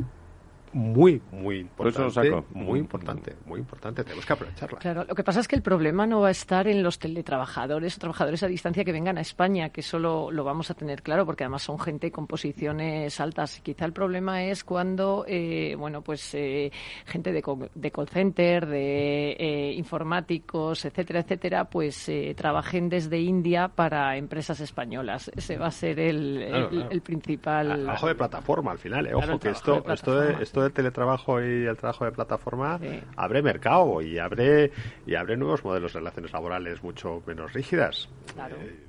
muy, 0.78 1.21
muy 1.32 1.63
Por 1.63 1.88
eso 1.88 2.03
importante. 2.03 2.30
lo 2.30 2.36
saco. 2.41 2.47
Muy 2.53 2.80
importante, 2.80 3.36
muy 3.45 3.59
importante. 3.59 4.03
Tenemos 4.03 4.25
que 4.25 4.34
aprovecharla. 4.34 4.80
Claro, 4.80 5.03
lo 5.05 5.15
que 5.15 5.23
pasa 5.23 5.39
es 5.39 5.47
que 5.47 5.55
el 5.55 5.61
problema 5.61 6.05
no 6.05 6.21
va 6.21 6.28
a 6.30 6.32
estar 6.32 6.67
en 6.67 6.84
los 6.84 6.99
teletrabajadores 6.99 7.95
o 7.97 7.99
trabajadores 7.99 8.43
a 8.43 8.47
distancia 8.47 8.84
que 8.86 8.91
vengan 8.91 9.17
a 9.17 9.21
España, 9.21 9.69
que 9.69 9.82
eso 9.82 9.97
lo, 9.99 10.32
lo 10.32 10.43
vamos 10.43 10.69
a 10.71 10.73
tener 10.75 11.01
claro, 11.01 11.25
porque 11.25 11.43
además 11.43 11.63
son 11.63 11.80
gente 11.80 12.11
con 12.11 12.28
posiciones 12.28 13.19
altas. 13.19 13.59
Quizá 13.61 13.86
el 13.86 13.93
problema 13.93 14.43
es 14.43 14.63
cuando, 14.63 15.25
eh, 15.28 15.75
bueno, 15.78 16.01
pues 16.01 16.34
eh, 16.36 16.71
gente 17.05 17.32
de, 17.32 17.41
co- 17.41 17.69
de 17.73 17.91
call 17.91 18.07
center, 18.07 18.65
de 18.67 19.32
eh, 19.32 19.73
informáticos, 19.73 20.86
etcétera, 20.86 21.21
etcétera, 21.21 21.65
pues 21.65 22.07
eh, 22.09 22.34
trabajen 22.36 22.89
desde 22.89 23.19
India 23.19 23.67
para 23.67 24.15
empresas 24.17 24.59
españolas. 24.59 25.32
Ese 25.36 25.57
va 25.57 25.67
a 25.67 25.71
ser 25.71 25.99
el, 25.99 26.41
el- 26.41 26.47
Claro, 26.47 26.69
claro. 26.69 26.91
el 26.91 27.01
principal. 27.01 27.67
Trabajo 27.84 28.07
de 28.07 28.15
plataforma 28.15 28.71
al 28.71 28.78
final, 28.80 29.05
eh. 29.07 29.09
Claro, 29.11 29.19
ojo 29.25 29.34
el 29.34 29.39
que 29.39 29.49
esto, 29.49 29.82
de 29.82 29.93
esto, 29.93 30.23
esto 30.41 30.66
del 30.68 30.74
teletrabajo 30.74 31.41
y 31.41 31.65
el 31.65 31.76
trabajo 31.78 32.05
de 32.05 32.11
plataforma 32.11 32.80
abre 33.15 33.41
mercado 33.41 34.01
y 34.01 34.18
abre 34.20 34.72
y 35.05 35.15
abre 35.15 35.36
nuevos 35.38 35.63
modelos 35.65 35.93
de 35.93 35.99
relaciones 35.99 36.32
laborales 36.34 36.84
mucho 36.84 37.22
menos 37.26 37.53
rígidas. 37.53 38.09
Eh, 38.38 38.84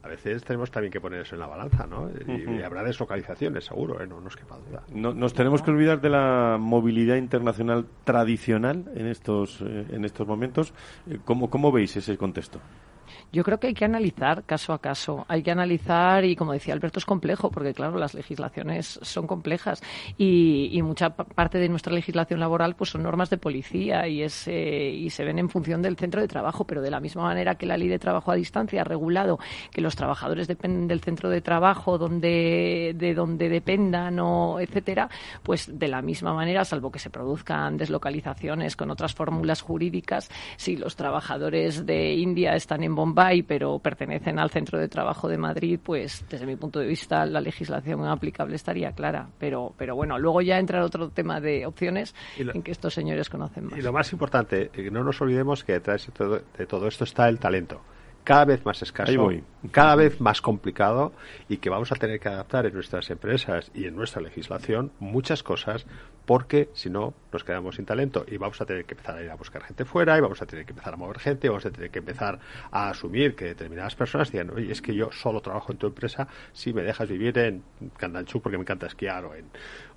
a 0.00 0.08
veces 0.08 0.44
tenemos 0.44 0.70
también 0.70 0.92
que 0.92 1.00
poner 1.00 1.22
eso 1.22 1.34
en 1.34 1.40
la 1.40 1.48
balanza, 1.48 1.86
¿no? 1.86 2.08
Y, 2.26 2.62
habrá 2.62 2.84
deslocalizaciones, 2.84 3.64
seguro, 3.64 4.00
¿eh? 4.00 4.06
no 4.06 4.20
nos 4.20 4.36
quepa 4.36 4.56
duda. 4.56 4.82
No- 4.92 5.12
nos 5.12 5.34
tenemos 5.34 5.60
que 5.60 5.70
olvidar 5.72 6.00
de 6.00 6.08
la 6.08 6.56
movilidad 6.58 7.16
internacional 7.16 7.84
tradicional 8.04 8.84
en 8.94 9.06
estos 9.06 9.60
eh, 9.60 9.86
en 9.90 10.04
estos 10.04 10.26
momentos. 10.26 10.72
Eh, 11.10 11.18
¿Cómo, 11.24 11.50
cómo 11.50 11.72
veis 11.72 11.96
ese 11.96 12.16
contexto? 12.16 12.60
Yo 13.30 13.44
creo 13.44 13.60
que 13.60 13.66
hay 13.66 13.74
que 13.74 13.84
analizar 13.84 14.44
caso 14.44 14.72
a 14.72 14.80
caso. 14.80 15.26
Hay 15.28 15.42
que 15.42 15.50
analizar, 15.50 16.24
y 16.24 16.34
como 16.34 16.54
decía 16.54 16.72
Alberto, 16.72 16.98
es 16.98 17.04
complejo, 17.04 17.50
porque 17.50 17.74
claro, 17.74 17.98
las 17.98 18.14
legislaciones 18.14 18.98
son 19.02 19.26
complejas 19.26 19.82
y, 20.16 20.70
y 20.72 20.80
mucha 20.80 21.10
pa- 21.10 21.24
parte 21.24 21.58
de 21.58 21.68
nuestra 21.68 21.92
legislación 21.92 22.40
laboral 22.40 22.74
pues 22.74 22.88
son 22.90 23.02
normas 23.02 23.28
de 23.28 23.36
policía 23.36 24.08
y, 24.08 24.22
es, 24.22 24.48
eh, 24.48 24.90
y 24.90 25.10
se 25.10 25.24
ven 25.24 25.38
en 25.38 25.50
función 25.50 25.82
del 25.82 25.96
centro 25.98 26.22
de 26.22 26.26
trabajo, 26.28 26.64
pero 26.66 26.80
de 26.80 26.90
la 26.90 27.00
misma 27.00 27.24
manera 27.24 27.56
que 27.56 27.66
la 27.66 27.76
ley 27.76 27.88
de 27.88 27.98
trabajo 27.98 28.32
a 28.32 28.34
distancia 28.34 28.80
ha 28.80 28.84
regulado 28.84 29.38
que 29.72 29.82
los 29.82 29.94
trabajadores 29.94 30.48
dependen 30.48 30.88
del 30.88 31.00
centro 31.02 31.28
de 31.28 31.42
trabajo 31.42 31.98
donde, 31.98 32.94
de 32.96 33.12
donde 33.12 33.50
dependan 33.50 34.18
o 34.20 34.58
etcétera, 34.58 35.10
pues 35.42 35.78
de 35.78 35.88
la 35.88 36.00
misma 36.00 36.32
manera, 36.32 36.64
salvo 36.64 36.90
que 36.90 36.98
se 36.98 37.10
produzcan 37.10 37.76
deslocalizaciones 37.76 38.74
con 38.74 38.90
otras 38.90 39.14
fórmulas 39.14 39.60
jurídicas, 39.60 40.30
si 40.56 40.76
los 40.76 40.96
trabajadores 40.96 41.84
de 41.84 42.14
India 42.14 42.54
están 42.54 42.82
en 42.82 42.94
Bombay 42.94 43.17
pero 43.46 43.78
pertenecen 43.78 44.38
al 44.38 44.50
centro 44.50 44.78
de 44.78 44.88
trabajo 44.88 45.28
de 45.28 45.38
Madrid, 45.38 45.78
pues 45.82 46.24
desde 46.30 46.46
mi 46.46 46.56
punto 46.56 46.78
de 46.78 46.86
vista 46.86 47.26
la 47.26 47.40
legislación 47.40 48.04
aplicable 48.06 48.54
estaría 48.56 48.92
clara. 48.92 49.28
Pero, 49.38 49.74
pero 49.76 49.96
bueno, 49.96 50.18
luego 50.18 50.40
ya 50.40 50.58
entra 50.58 50.84
otro 50.84 51.08
tema 51.10 51.40
de 51.40 51.66
opciones 51.66 52.14
lo- 52.38 52.54
en 52.54 52.62
que 52.62 52.70
estos 52.70 52.94
señores 52.94 53.28
conocen 53.28 53.64
más. 53.66 53.78
Y 53.78 53.82
lo 53.82 53.92
más 53.92 54.12
importante, 54.12 54.70
eh, 54.74 54.90
no 54.90 55.02
nos 55.02 55.20
olvidemos 55.20 55.64
que 55.64 55.72
detrás 55.72 56.06
de 56.06 56.12
todo, 56.12 56.40
de 56.56 56.66
todo 56.66 56.86
esto 56.88 57.04
está 57.04 57.28
el 57.28 57.38
talento. 57.38 57.80
Cada 58.24 58.44
vez 58.44 58.64
más 58.66 58.82
escaso, 58.82 59.10
cada 59.70 59.96
vez 59.96 60.20
más 60.20 60.42
complicado 60.42 61.12
y 61.48 61.56
que 61.56 61.70
vamos 61.70 61.90
a 61.92 61.94
tener 61.94 62.20
que 62.20 62.28
adaptar 62.28 62.66
en 62.66 62.74
nuestras 62.74 63.08
empresas 63.10 63.70
y 63.74 63.86
en 63.86 63.96
nuestra 63.96 64.20
legislación 64.20 64.92
muchas 65.00 65.42
cosas 65.42 65.86
porque 66.28 66.68
si 66.74 66.90
no 66.90 67.14
nos 67.32 67.42
quedamos 67.42 67.76
sin 67.76 67.86
talento 67.86 68.26
y 68.28 68.36
vamos 68.36 68.60
a 68.60 68.66
tener 68.66 68.84
que 68.84 68.92
empezar 68.92 69.16
a 69.16 69.24
ir 69.24 69.30
a 69.30 69.34
buscar 69.34 69.62
gente 69.62 69.86
fuera 69.86 70.18
y 70.18 70.20
vamos 70.20 70.42
a 70.42 70.44
tener 70.44 70.66
que 70.66 70.72
empezar 70.72 70.92
a 70.92 70.96
mover 70.98 71.18
gente, 71.18 71.48
vamos 71.48 71.64
a 71.64 71.70
tener 71.70 71.90
que 71.90 72.00
empezar 72.00 72.38
a 72.70 72.90
asumir 72.90 73.34
que 73.34 73.46
determinadas 73.46 73.94
personas 73.94 74.30
digan, 74.30 74.50
oye, 74.50 74.70
es 74.70 74.82
que 74.82 74.94
yo 74.94 75.10
solo 75.10 75.40
trabajo 75.40 75.72
en 75.72 75.78
tu 75.78 75.86
empresa 75.86 76.28
si 76.52 76.74
me 76.74 76.82
dejas 76.82 77.08
vivir 77.08 77.38
en 77.38 77.62
Candanchú 77.96 78.42
porque 78.42 78.58
me 78.58 78.62
encanta 78.64 78.88
esquiar 78.88 79.24
o 79.24 79.34
en, 79.34 79.46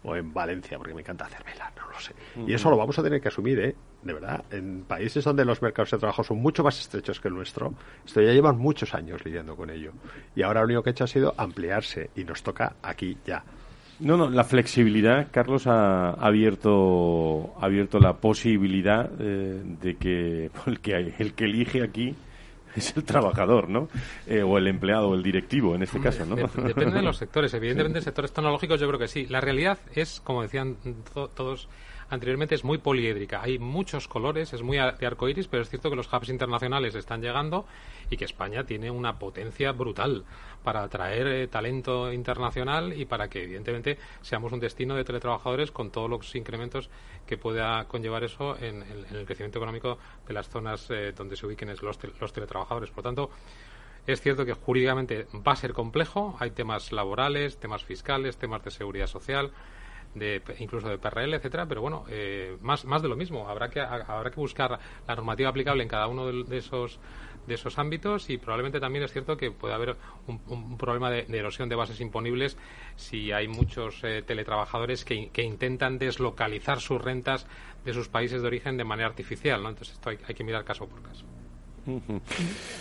o 0.03 0.15
en 0.15 0.33
Valencia 0.33 0.77
porque 0.77 0.93
me 0.93 1.01
encanta 1.01 1.25
hacer 1.25 1.43
vela, 1.43 1.69
no 1.75 1.89
lo 1.91 1.99
sé. 1.99 2.13
Y 2.47 2.53
eso 2.53 2.69
lo 2.69 2.77
vamos 2.77 2.97
a 2.97 3.03
tener 3.03 3.19
que 3.19 3.27
asumir, 3.27 3.59
¿eh? 3.59 3.75
De 4.01 4.13
verdad, 4.13 4.45
en 4.51 4.85
países 4.85 5.25
donde 5.25 5.43
los 5.43 5.61
mercados 5.61 5.91
de 5.91 5.97
trabajo 5.97 6.23
son 6.23 6.37
mucho 6.37 6.63
más 6.63 6.79
estrechos 6.79 7.19
que 7.19 7.27
el 7.27 7.33
nuestro, 7.33 7.73
esto 8.05 8.21
ya 8.21 8.31
llevan 8.31 8.57
muchos 8.57 8.93
años 8.93 9.25
lidiando 9.25 9.57
con 9.57 9.69
ello. 9.69 9.91
Y 10.33 10.43
ahora 10.43 10.61
lo 10.61 10.67
único 10.67 10.83
que 10.83 10.91
ha 10.91 10.93
hecho 10.93 11.03
ha 11.03 11.07
sido 11.07 11.33
ampliarse 11.35 12.09
y 12.15 12.23
nos 12.23 12.41
toca 12.41 12.77
aquí 12.81 13.17
ya. 13.25 13.43
No, 14.01 14.17
no, 14.17 14.29
la 14.29 14.43
flexibilidad, 14.43 15.27
Carlos, 15.31 15.67
ha 15.67 16.11
abierto, 16.11 17.53
ha 17.59 17.65
abierto 17.65 17.99
la 17.99 18.13
posibilidad 18.13 19.09
eh, 19.19 19.61
de 19.81 19.95
que 19.95 20.49
el, 20.65 20.79
que 20.79 21.13
el 21.19 21.33
que 21.33 21.45
elige 21.45 21.83
aquí 21.83 22.15
es 22.75 22.95
el 22.95 23.03
trabajador, 23.03 23.69
¿no? 23.69 23.89
Eh, 24.27 24.41
o 24.43 24.57
el 24.57 24.67
empleado, 24.67 25.09
o 25.09 25.13
el 25.15 25.21
directivo, 25.23 25.75
en 25.75 25.83
este 25.83 25.99
caso, 25.99 26.25
¿no? 26.25 26.35
De- 26.35 26.47
Depende 26.63 26.95
de 26.97 27.01
los 27.01 27.17
sectores. 27.23 27.53
Evidentemente, 27.53 27.99
en 27.99 28.03
sectores 28.05 28.31
tecnológicos 28.31 28.79
yo 28.79 28.87
creo 28.87 28.99
que 28.99 29.07
sí. 29.07 29.25
La 29.27 29.41
realidad 29.41 29.77
es, 29.93 30.21
como 30.21 30.41
decían 30.41 30.77
to- 31.13 31.27
todos 31.29 31.67
anteriormente, 32.11 32.53
es 32.53 32.63
muy 32.63 32.77
poliédrica. 32.77 33.41
Hay 33.41 33.57
muchos 33.57 34.07
colores, 34.07 34.53
es 34.53 34.61
muy 34.61 34.77
de 34.77 35.05
arcoiris, 35.05 35.47
pero 35.47 35.63
es 35.63 35.69
cierto 35.69 35.89
que 35.89 35.95
los 35.95 36.11
hubs 36.13 36.29
internacionales 36.29 36.93
están 36.93 37.21
llegando 37.21 37.65
y 38.09 38.17
que 38.17 38.25
España 38.25 38.65
tiene 38.65 38.91
una 38.91 39.17
potencia 39.17 39.71
brutal 39.71 40.25
para 40.63 40.83
atraer 40.83 41.27
eh, 41.27 41.47
talento 41.47 42.11
internacional 42.11 42.93
y 42.93 43.05
para 43.05 43.29
que, 43.29 43.43
evidentemente, 43.43 43.97
seamos 44.21 44.51
un 44.51 44.59
destino 44.59 44.95
de 44.95 45.03
teletrabajadores 45.03 45.71
con 45.71 45.89
todos 45.89 46.09
los 46.09 46.35
incrementos 46.35 46.89
que 47.25 47.37
pueda 47.37 47.85
conllevar 47.85 48.23
eso 48.23 48.57
en, 48.59 48.83
el 49.11 49.25
crecimiento 49.25 49.57
económico 49.57 49.97
de 50.27 50.33
las 50.33 50.49
zonas 50.49 50.87
eh, 50.91 51.13
donde 51.15 51.35
se 51.35 51.47
ubiquen 51.47 51.69
los, 51.81 51.97
los 52.19 52.33
teletrabajadores. 52.33 52.91
Por 52.91 52.97
lo 52.97 53.03
tanto, 53.03 53.31
es 54.05 54.19
cierto 54.19 54.45
que 54.45 54.53
jurídicamente 54.53 55.27
va 55.47 55.53
a 55.53 55.55
ser 55.55 55.73
complejo, 55.73 56.35
hay 56.39 56.51
temas 56.51 56.91
laborales, 56.91 57.57
temas 57.57 57.83
fiscales, 57.83 58.37
temas 58.37 58.63
de 58.63 58.71
seguridad 58.71 59.07
social, 59.07 59.51
de, 60.13 60.41
incluso 60.59 60.89
de 60.89 60.97
PRL, 60.97 61.35
etcétera, 61.35 61.65
pero 61.67 61.81
bueno, 61.81 62.05
eh, 62.09 62.57
más, 62.61 62.85
más 62.85 63.01
de 63.01 63.07
lo 63.09 63.15
mismo. 63.15 63.47
Habrá 63.47 63.69
que, 63.69 63.79
ha- 63.79 64.03
habrá 64.07 64.29
que 64.31 64.39
buscar 64.39 64.79
la 65.07 65.15
normativa 65.15 65.49
aplicable 65.49 65.83
en 65.83 65.89
cada 65.89 66.07
uno 66.07 66.27
de, 66.31 66.57
esos 66.57 66.99
de 67.47 67.55
esos 67.55 67.79
ámbitos 67.79 68.29
y 68.29 68.37
probablemente 68.37 68.79
también 68.79 69.03
es 69.03 69.11
cierto 69.11 69.35
que 69.35 69.51
puede 69.51 69.73
haber 69.73 69.97
un, 70.27 70.77
problema 70.77 71.09
de, 71.09 71.23
de 71.23 71.37
erosión 71.39 71.69
de 71.69 71.75
bases 71.75 71.99
imponibles 71.99 72.57
si 72.95 73.31
hay 73.31 73.47
muchos 73.47 74.03
eh, 74.03 74.21
teletrabajadores 74.21 75.03
que, 75.05 75.29
que 75.31 75.41
intentan 75.41 75.97
deslocalizar 75.97 76.79
sus 76.81 77.01
rentas 77.01 77.47
de 77.83 77.93
sus 77.93 78.09
países 78.09 78.41
de 78.41 78.47
origen 78.47 78.77
de 78.77 78.83
manera 78.83 79.07
artificial, 79.09 79.63
¿no? 79.63 79.69
Entonces 79.69 79.95
esto 79.95 80.09
hay, 80.11 80.19
hay 80.27 80.35
que 80.35 80.43
mirar 80.43 80.63
caso 80.63 80.87
por 80.87 81.01
caso. 81.01 81.25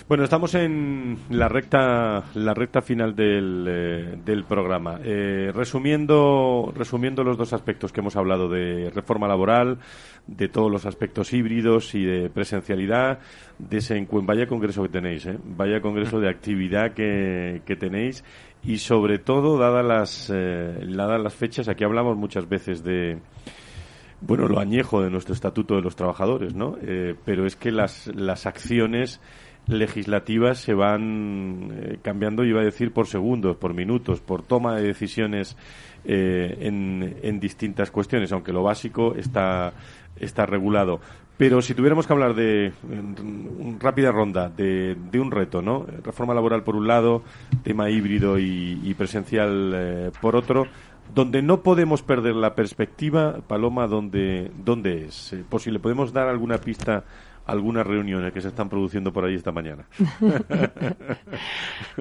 Bueno, 0.09 0.25
estamos 0.25 0.55
en 0.55 1.19
la 1.31 1.49
recta, 1.49 2.25
la 2.35 2.55
recta 2.55 2.83
final 2.83 3.15
del, 3.15 3.65
eh, 3.69 4.19
del 4.25 4.45
programa. 4.45 4.99
Eh, 5.05 5.53
resumiendo, 5.55 6.73
resumiendo 6.75 7.23
los 7.23 7.37
dos 7.37 7.53
aspectos 7.53 7.93
que 7.93 8.01
hemos 8.01 8.17
hablado 8.17 8.49
de 8.49 8.91
reforma 8.91 9.29
laboral, 9.29 9.79
de 10.27 10.49
todos 10.49 10.71
los 10.71 10.87
aspectos 10.87 11.33
híbridos 11.33 11.95
y 11.95 12.05
de 12.05 12.31
presencialidad, 12.31 13.21
de 13.59 13.79
ese 13.79 14.07
vaya 14.11 14.47
congreso 14.47 14.83
que 14.83 14.89
tenéis, 14.89 15.27
¿eh? 15.27 15.39
vaya 15.45 15.81
congreso 15.81 16.21
de 16.21 16.29
actividad 16.29 16.93
que, 16.93 17.63
que 17.65 17.77
tenéis 17.77 18.25
y 18.63 18.79
sobre 18.79 19.19
todo, 19.19 19.59
dadas 19.59 19.85
las, 19.85 20.31
eh, 20.33 20.87
dadas 20.89 21.21
las 21.21 21.35
fechas, 21.35 21.69
aquí 21.69 21.85
hablamos 21.85 22.17
muchas 22.17 22.49
veces 22.49 22.85
de 22.85 23.19
bueno, 24.21 24.49
lo 24.49 24.59
añejo 24.61 25.03
de 25.03 25.11
nuestro 25.11 25.35
Estatuto 25.35 25.77
de 25.77 25.83
los 25.83 25.97
Trabajadores, 25.97 26.55
¿no? 26.55 26.77
Eh, 26.83 27.15
pero 27.25 27.47
es 27.47 27.57
que 27.57 27.71
las, 27.73 28.07
las 28.15 28.47
acciones 28.47 29.21
legislativas 29.67 30.59
se 30.59 30.75
van 30.75 31.71
eh, 31.73 31.99
cambiando, 32.03 32.45
iba 32.45 32.61
a 32.61 32.65
decir, 32.65 32.93
por 32.93 33.07
segundos, 33.07 33.57
por 33.57 33.75
minutos, 33.75 34.21
por 34.21 34.43
toma 34.43 34.77
de 34.77 34.83
decisiones 34.83 35.57
eh, 36.05 36.57
en, 36.61 37.17
en 37.23 37.41
distintas 37.41 37.91
cuestiones, 37.91 38.33
aunque 38.33 38.53
lo 38.53 38.63
básico 38.63 39.15
está, 39.15 39.73
está 40.19 40.47
regulado. 40.47 41.01
Pero 41.37 41.63
si 41.63 41.73
tuviéramos 41.73 42.07
que 42.07 42.13
hablar 42.13 42.35
de 42.35 42.73
en 42.91 43.81
rápida 43.81 44.13
ronda 44.13 44.51
de, 44.51 44.95
de 45.11 45.21
un 45.21 45.31
reto, 45.31 45.63
¿no? 45.63 45.87
Reforma 46.05 46.35
laboral 46.35 46.65
por 46.65 46.77
un 46.77 46.87
lado, 46.87 47.23
tema 47.63 47.89
híbrido 47.89 48.39
y, 48.39 48.79
y 48.85 48.93
presencial 48.93 49.73
eh, 49.75 50.11
por 50.21 50.37
otro, 50.37 50.67
donde 51.15 51.43
no 51.43 51.63
podemos 51.63 52.03
perder 52.03 52.35
la 52.37 52.55
perspectiva, 52.55 53.41
Paloma, 53.47 53.87
¿dónde, 53.87 54.51
dónde 54.57 55.07
es? 55.07 55.33
Eh, 55.33 55.45
por 55.49 55.61
si 55.61 55.71
le 55.71 55.79
podemos 55.79 56.13
dar 56.13 56.29
alguna 56.29 56.59
pista 56.59 57.05
a 57.47 57.53
algunas 57.53 57.87
reuniones 57.87 58.33
que 58.33 58.41
se 58.41 58.49
están 58.49 58.69
produciendo 58.69 59.13
por 59.13 59.25
ahí 59.25 59.35
esta 59.35 59.53
mañana. 59.53 59.85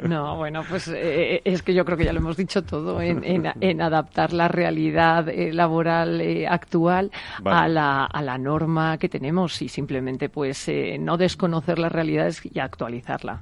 No, 0.04 0.38
bueno, 0.38 0.64
pues 0.68 0.88
eh, 0.88 1.42
es 1.44 1.62
que 1.62 1.74
yo 1.74 1.84
creo 1.86 1.98
que 1.98 2.06
ya 2.06 2.14
lo 2.14 2.20
hemos 2.20 2.38
dicho 2.38 2.64
todo 2.64 3.02
en, 3.02 3.24
en, 3.24 3.52
en 3.60 3.82
adaptar 3.82 4.34
la 4.34 4.48
realidad 4.48 5.28
eh, 5.30 5.52
laboral 5.54 6.22
eh, 6.22 6.48
actual 6.48 7.12
Vale. 7.42 7.58
a, 7.58 7.68
la, 7.68 8.06
a 8.06 8.22
la 8.22 8.38
norma 8.38 8.98
que 8.98 9.10
tenemos 9.10 9.62
y 9.62 9.70
simplemente 9.70 10.30
pues 10.30 10.68
eh, 10.70 10.98
no 11.00 11.18
desconocer 11.18 11.80
las 11.80 11.92
realidades 11.92 12.42
y 12.46 12.60
actualizarla. 12.60 13.42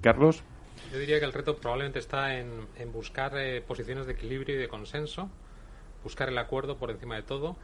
Carlos. 0.00 0.42
Yo 0.96 1.00
diría 1.00 1.18
que 1.18 1.26
el 1.26 1.34
reto 1.34 1.56
probablemente 1.56 1.98
está 1.98 2.38
en, 2.38 2.66
en 2.78 2.90
buscar 2.90 3.36
eh, 3.36 3.60
posiciones 3.60 4.06
de 4.06 4.14
equilibrio 4.14 4.54
y 4.56 4.58
de 4.58 4.66
consenso, 4.66 5.28
buscar 6.02 6.30
el 6.30 6.38
acuerdo 6.38 6.78
por 6.78 6.90
encima 6.90 7.16
de 7.16 7.22
todo 7.22 7.58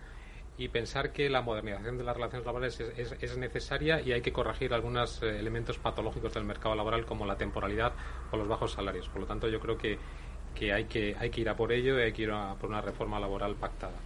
y 0.58 0.68
pensar 0.68 1.12
que 1.12 1.30
la 1.30 1.40
modernización 1.40 1.96
de 1.96 2.04
las 2.04 2.14
relaciones 2.14 2.44
laborales 2.44 2.78
es, 2.78 3.12
es- 3.12 3.22
es 3.22 3.38
necesaria 3.38 4.02
y 4.02 4.12
hay 4.12 4.20
que 4.20 4.32
corregir 4.34 4.74
algunos 4.74 5.22
eh, 5.22 5.38
elementos 5.38 5.78
patológicos 5.78 6.34
del 6.34 6.44
mercado 6.44 6.74
laboral 6.74 7.06
como 7.06 7.24
la 7.24 7.38
temporalidad 7.38 7.94
o 8.30 8.36
los 8.36 8.48
bajos 8.48 8.72
salarios. 8.72 9.08
Por 9.08 9.22
lo 9.22 9.26
tanto, 9.26 9.48
yo 9.48 9.60
creo 9.60 9.78
que 9.78 9.98
que 10.54 10.72
hay 10.74 10.84
que 10.84 11.16
hay 11.18 11.30
que 11.30 11.40
ir 11.40 11.48
a 11.48 11.56
por 11.56 11.72
ello 11.72 11.98
y 11.98 12.02
hay 12.02 12.12
que 12.12 12.22
ir 12.24 12.30
a 12.30 12.54
por 12.60 12.68
una 12.68 12.82
reforma 12.82 13.18
laboral 13.18 13.56
pactada. 13.56 14.04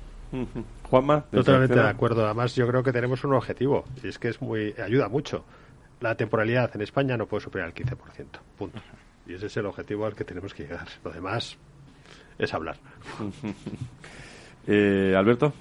Juanma, 0.85 1.23
totalmente 1.33 1.75
de 1.75 1.81
acuerdo. 1.89 2.25
Además, 2.25 2.55
yo 2.55 2.69
creo 2.69 2.83
que 2.85 2.93
tenemos 2.93 3.25
un 3.25 3.35
objetivo 3.35 3.85
y 4.03 4.09
es 4.09 4.19
que 4.21 4.29
es 4.29 4.41
muy 4.41 4.75
ayuda 4.79 5.09
mucho. 5.09 5.45
La 6.01 6.17
temporalidad 6.17 6.71
en 6.75 6.83
España 6.83 7.17
no 7.17 7.27
puede 7.27 7.43
superar 7.43 7.69
el 7.69 7.75
15%. 7.75 8.41
Punto. 8.57 8.81
Y 9.27 9.35
ese 9.35 9.47
es 9.47 9.57
el 9.57 9.67
objetivo 9.67 10.07
al 10.07 10.15
que 10.15 10.25
tenemos 10.25 10.55
que 10.55 10.65
llegar. 10.65 10.87
Lo 11.05 11.11
demás 11.11 11.57
es 12.39 12.55
hablar. 12.55 12.77
eh, 14.67 15.15
Alberto. 15.17 15.53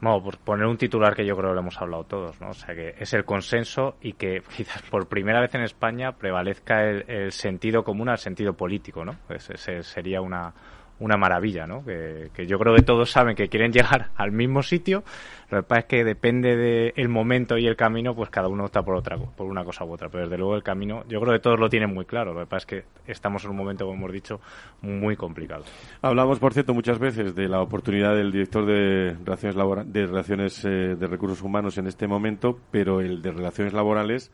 No, 0.00 0.22
por 0.22 0.38
poner 0.38 0.66
un 0.66 0.76
titular 0.76 1.16
que 1.16 1.26
yo 1.26 1.36
creo 1.36 1.50
que 1.50 1.54
lo 1.54 1.60
hemos 1.60 1.80
hablado 1.80 2.04
todos, 2.04 2.40
¿no? 2.40 2.50
O 2.50 2.54
sea, 2.54 2.72
que 2.74 2.94
es 2.98 3.12
el 3.14 3.24
consenso 3.24 3.96
y 4.00 4.12
que 4.12 4.42
quizás 4.56 4.82
por 4.82 5.08
primera 5.08 5.40
vez 5.40 5.54
en 5.54 5.62
España 5.62 6.12
prevalezca 6.12 6.84
el, 6.84 7.32
sentido 7.32 7.82
común 7.82 8.08
al 8.08 8.18
sentido 8.18 8.52
político, 8.52 9.04
¿no? 9.04 9.16
Pues 9.26 9.50
ese 9.50 9.82
sería 9.82 10.20
una, 10.20 10.54
una 11.00 11.16
maravilla, 11.16 11.66
¿no? 11.66 11.84
Que, 11.84 12.46
yo 12.46 12.58
creo 12.58 12.74
que 12.74 12.82
todos 12.82 13.10
saben 13.10 13.36
que 13.36 13.48
quieren 13.48 13.72
llegar 13.72 14.10
al 14.16 14.32
mismo 14.32 14.62
sitio. 14.62 15.04
Lo 15.50 15.58
que 15.58 15.62
pasa 15.62 15.80
es 15.80 15.86
que 15.86 16.04
depende 16.04 16.56
del 16.56 17.08
momento 17.08 17.56
y 17.56 17.66
el 17.66 17.76
camino, 17.76 18.14
pues 18.14 18.28
cada 18.30 18.48
uno 18.48 18.64
opta 18.64 18.82
por 18.82 18.96
otra, 18.96 19.16
por 19.16 19.46
una 19.46 19.64
cosa 19.64 19.84
u 19.84 19.92
otra. 19.92 20.08
Pero 20.08 20.24
desde 20.24 20.36
luego 20.36 20.56
el 20.56 20.62
camino, 20.62 21.04
yo 21.08 21.20
creo 21.20 21.32
que 21.32 21.40
todos 21.40 21.58
lo 21.58 21.68
tienen 21.68 21.94
muy 21.94 22.04
claro. 22.04 22.34
Lo 22.34 22.40
que 22.40 22.46
pasa 22.46 22.58
es 22.58 22.66
que 22.66 23.10
estamos 23.10 23.44
en 23.44 23.50
un 23.50 23.56
momento, 23.56 23.86
como 23.86 23.96
hemos 23.98 24.12
dicho, 24.12 24.40
muy 24.82 25.16
complicado. 25.16 25.64
Hablamos, 26.02 26.38
por 26.38 26.52
cierto, 26.52 26.74
muchas 26.74 26.98
veces 26.98 27.34
de 27.34 27.48
la 27.48 27.62
oportunidad 27.62 28.14
del 28.14 28.30
director 28.30 28.66
de 28.66 29.16
relaciones 29.24 29.56
de 29.86 30.06
relaciones 30.06 30.64
eh, 30.64 30.96
de 30.96 31.06
recursos 31.06 31.42
humanos 31.42 31.78
en 31.78 31.86
este 31.86 32.06
momento, 32.06 32.58
pero 32.70 33.00
el 33.00 33.22
de 33.22 33.30
relaciones 33.30 33.72
laborales 33.72 34.30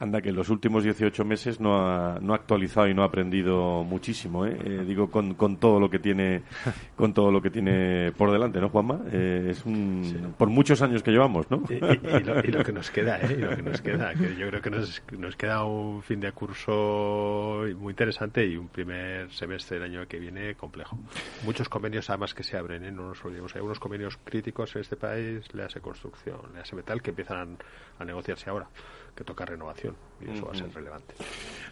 Anda, 0.00 0.22
que 0.22 0.30
en 0.30 0.36
los 0.36 0.48
últimos 0.48 0.82
18 0.82 1.26
meses 1.26 1.60
no 1.60 1.76
ha, 1.76 2.18
no 2.22 2.32
ha 2.32 2.36
actualizado 2.36 2.88
y 2.88 2.94
no 2.94 3.02
ha 3.02 3.04
aprendido 3.04 3.84
muchísimo, 3.84 4.46
¿eh? 4.46 4.56
eh 4.64 4.84
digo, 4.86 5.10
con, 5.10 5.34
con, 5.34 5.58
todo 5.58 5.78
lo 5.78 5.90
que 5.90 5.98
tiene 5.98 6.42
con 6.96 7.12
todo 7.12 7.30
lo 7.30 7.42
que 7.42 7.50
tiene 7.50 8.10
por 8.12 8.32
delante, 8.32 8.62
¿no, 8.62 8.70
Juanma? 8.70 9.02
Eh, 9.12 9.48
es 9.50 9.66
un, 9.66 10.34
por 10.38 10.48
muchos 10.48 10.80
años 10.80 11.02
que 11.02 11.10
llevamos, 11.10 11.50
¿no? 11.50 11.62
Y, 11.68 11.78
lo, 12.50 12.64
que 12.64 12.72
nos 12.72 12.90
queda, 12.90 13.20
¿eh? 13.20 13.36
Y 13.36 13.42
lo 13.42 13.54
que 13.54 13.62
nos 13.62 13.82
queda, 13.82 14.14
que 14.14 14.36
yo 14.36 14.48
creo 14.48 14.62
que 14.62 14.70
nos, 14.70 15.02
nos 15.18 15.36
queda 15.36 15.64
un 15.64 16.02
fin 16.02 16.18
de 16.18 16.32
curso 16.32 17.64
muy 17.76 17.90
interesante 17.90 18.46
y 18.46 18.56
un 18.56 18.68
primer 18.68 19.30
semestre 19.30 19.78
del 19.78 19.90
año 19.90 20.08
que 20.08 20.18
viene 20.18 20.54
complejo. 20.54 20.98
Muchos 21.44 21.68
convenios 21.68 22.08
además 22.08 22.32
que 22.32 22.42
se 22.42 22.56
abren, 22.56 22.86
¿eh? 22.86 22.90
No 22.90 23.08
nos 23.08 23.22
olvidemos, 23.22 23.54
hay 23.54 23.60
unos 23.60 23.78
convenios 23.78 24.18
críticos 24.24 24.74
en 24.76 24.80
este 24.80 24.96
país, 24.96 25.52
le 25.52 25.62
hace 25.62 25.82
construcción, 25.82 26.40
le 26.54 26.60
hace 26.60 26.74
metal, 26.74 27.02
que 27.02 27.10
empiezan 27.10 27.58
a 27.98 28.04
negociarse 28.06 28.48
ahora 28.48 28.66
que 29.14 29.24
toca 29.24 29.44
renovación 29.44 29.94
y 30.20 30.30
eso 30.30 30.46
va 30.46 30.52
a 30.52 30.54
ser 30.54 30.72
relevante. 30.72 31.14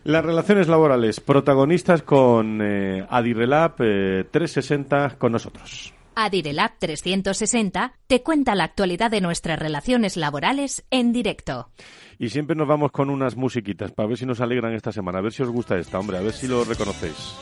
Las 0.04 0.24
relaciones 0.24 0.68
laborales, 0.68 1.20
protagonistas 1.20 2.02
con 2.02 2.60
eh, 2.62 3.06
Adirelab 3.08 3.76
360 3.76 5.06
eh, 5.06 5.10
con 5.18 5.32
nosotros. 5.32 5.92
Adirelab 6.14 6.72
360 6.78 7.92
te 8.06 8.22
cuenta 8.22 8.54
la 8.54 8.64
actualidad 8.64 9.10
de 9.10 9.20
nuestras 9.20 9.58
relaciones 9.58 10.16
laborales 10.16 10.84
en 10.90 11.12
directo. 11.12 11.70
Y 12.18 12.30
siempre 12.30 12.56
nos 12.56 12.66
vamos 12.66 12.90
con 12.90 13.10
unas 13.10 13.36
musiquitas 13.36 13.92
para 13.92 14.08
ver 14.08 14.18
si 14.18 14.26
nos 14.26 14.40
alegran 14.40 14.74
esta 14.74 14.90
semana, 14.90 15.18
a 15.18 15.22
ver 15.22 15.32
si 15.32 15.42
os 15.42 15.50
gusta 15.50 15.78
esta, 15.78 15.98
hombre, 15.98 16.18
a 16.18 16.20
ver 16.20 16.32
si 16.32 16.48
lo 16.48 16.64
reconocéis. 16.64 17.36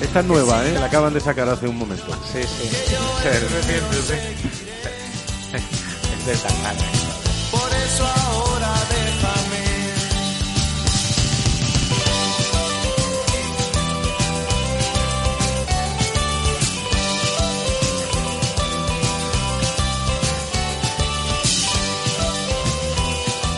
Esta 0.00 0.20
es 0.20 0.26
nueva, 0.26 0.66
¿eh? 0.66 0.72
La 0.72 0.86
acaban 0.86 1.14
de 1.14 1.20
sacar 1.20 1.48
hace 1.48 1.68
un 1.68 1.78
momento. 1.78 2.12
Sí, 2.24 2.42
sí. 2.42 2.96
Es 6.14 6.26
de. 6.26 7.03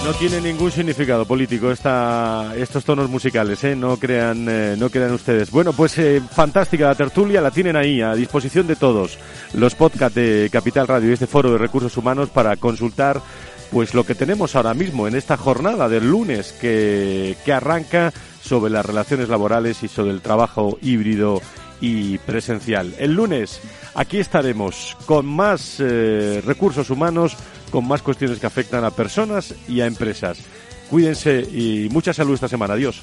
No 0.07 0.15
tiene 0.15 0.41
ningún 0.41 0.71
significado 0.71 1.25
político 1.25 1.73
esta, 1.73 2.55
estos 2.57 2.85
tonos 2.85 3.11
musicales, 3.11 3.65
¿eh? 3.65 3.75
no, 3.75 3.97
crean, 3.97 4.47
eh, 4.49 4.77
no 4.79 4.89
crean 4.89 5.11
ustedes. 5.11 5.51
Bueno, 5.51 5.73
pues 5.73 5.99
eh, 5.99 6.23
fantástica 6.31 6.87
la 6.87 6.95
tertulia, 6.95 7.41
la 7.41 7.51
tienen 7.51 7.75
ahí 7.75 8.01
a 8.01 8.15
disposición 8.15 8.69
de 8.69 8.77
todos 8.77 9.19
los 9.55 9.75
podcasts 9.75 10.15
de 10.15 10.49
Capital 10.53 10.87
Radio 10.87 11.11
y 11.11 11.15
este 11.15 11.27
foro 11.27 11.51
de 11.51 11.59
recursos 11.59 11.97
humanos 11.97 12.29
para 12.29 12.55
consultar 12.55 13.21
pues 13.71 13.95
lo 13.95 14.05
que 14.05 14.15
tenemos 14.15 14.57
ahora 14.57 14.75
mismo 14.75 15.09
en 15.09 15.17
esta 15.17 15.37
jornada 15.37 15.89
del 15.89 16.09
lunes 16.11 16.53
que, 16.53 17.37
que 17.45 17.53
arranca 17.53 18.13
sobre 18.43 18.71
las 18.71 18.87
relaciones 18.87 19.29
laborales 19.29 19.83
y 19.83 19.89
sobre 19.89 20.13
el 20.13 20.21
trabajo 20.21 20.79
híbrido 20.81 21.41
y 21.81 22.19
presencial. 22.19 22.95
El 22.99 23.15
lunes 23.15 23.61
aquí 23.95 24.19
estaremos 24.19 24.97
con 25.07 25.27
más 25.27 25.77
eh, 25.81 26.43
recursos 26.45 26.91
humanos, 26.91 27.37
con 27.71 27.87
más 27.87 28.03
cuestiones 28.03 28.39
que 28.39 28.47
afectan 28.47 28.85
a 28.85 28.91
personas 28.91 29.55
y 29.69 29.81
a 29.81 29.87
empresas. 29.87 30.39
Cuídense 30.91 31.41
y 31.41 31.89
mucha 31.91 32.13
salud 32.13 32.35
esta 32.35 32.49
semana. 32.49 32.75
Adiós. 32.75 33.03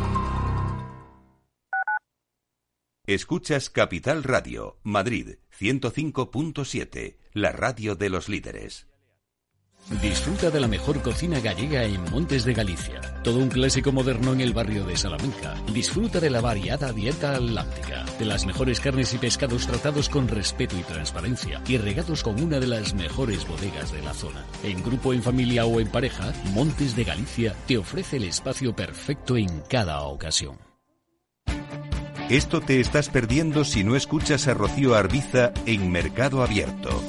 Escuchas 3.13 3.69
Capital 3.69 4.23
Radio, 4.23 4.79
Madrid 4.83 5.35
105.7 5.59 7.17
la 7.33 7.51
radio 7.51 7.95
de 7.97 8.09
los 8.09 8.29
líderes. 8.29 8.87
Disfruta 10.01 10.49
de 10.49 10.61
la 10.61 10.69
mejor 10.69 11.01
cocina 11.01 11.41
gallega 11.41 11.83
en 11.83 12.01
Montes 12.09 12.45
de 12.45 12.53
Galicia. 12.53 13.01
Todo 13.21 13.39
un 13.39 13.49
clásico 13.49 13.91
moderno 13.91 14.31
en 14.31 14.39
el 14.39 14.53
barrio 14.53 14.85
de 14.85 14.95
Salamanca. 14.95 15.61
Disfruta 15.73 16.21
de 16.21 16.29
la 16.29 16.39
variada 16.39 16.93
dieta 16.93 17.35
atlántica, 17.35 18.05
de 18.17 18.23
las 18.23 18.45
mejores 18.45 18.79
carnes 18.79 19.13
y 19.13 19.17
pescados 19.17 19.67
tratados 19.67 20.07
con 20.07 20.29
respeto 20.29 20.77
y 20.77 20.83
transparencia 20.83 21.61
y 21.67 21.77
regados 21.79 22.23
con 22.23 22.41
una 22.41 22.61
de 22.61 22.67
las 22.67 22.93
mejores 22.93 23.45
bodegas 23.45 23.91
de 23.91 24.03
la 24.03 24.13
zona. 24.13 24.45
En 24.63 24.81
grupo, 24.81 25.11
en 25.11 25.21
familia 25.21 25.65
o 25.65 25.81
en 25.81 25.89
pareja, 25.89 26.31
Montes 26.53 26.95
de 26.95 27.03
Galicia 27.03 27.57
te 27.67 27.77
ofrece 27.77 28.15
el 28.15 28.23
espacio 28.23 28.73
perfecto 28.73 29.35
en 29.35 29.49
cada 29.67 29.99
ocasión. 30.03 30.70
Esto 32.31 32.61
te 32.61 32.79
estás 32.79 33.09
perdiendo 33.09 33.65
si 33.65 33.83
no 33.83 33.97
escuchas 33.97 34.47
a 34.47 34.53
Rocío 34.53 34.95
Arbiza 34.95 35.51
en 35.65 35.91
Mercado 35.91 36.41
Abierto. 36.41 37.03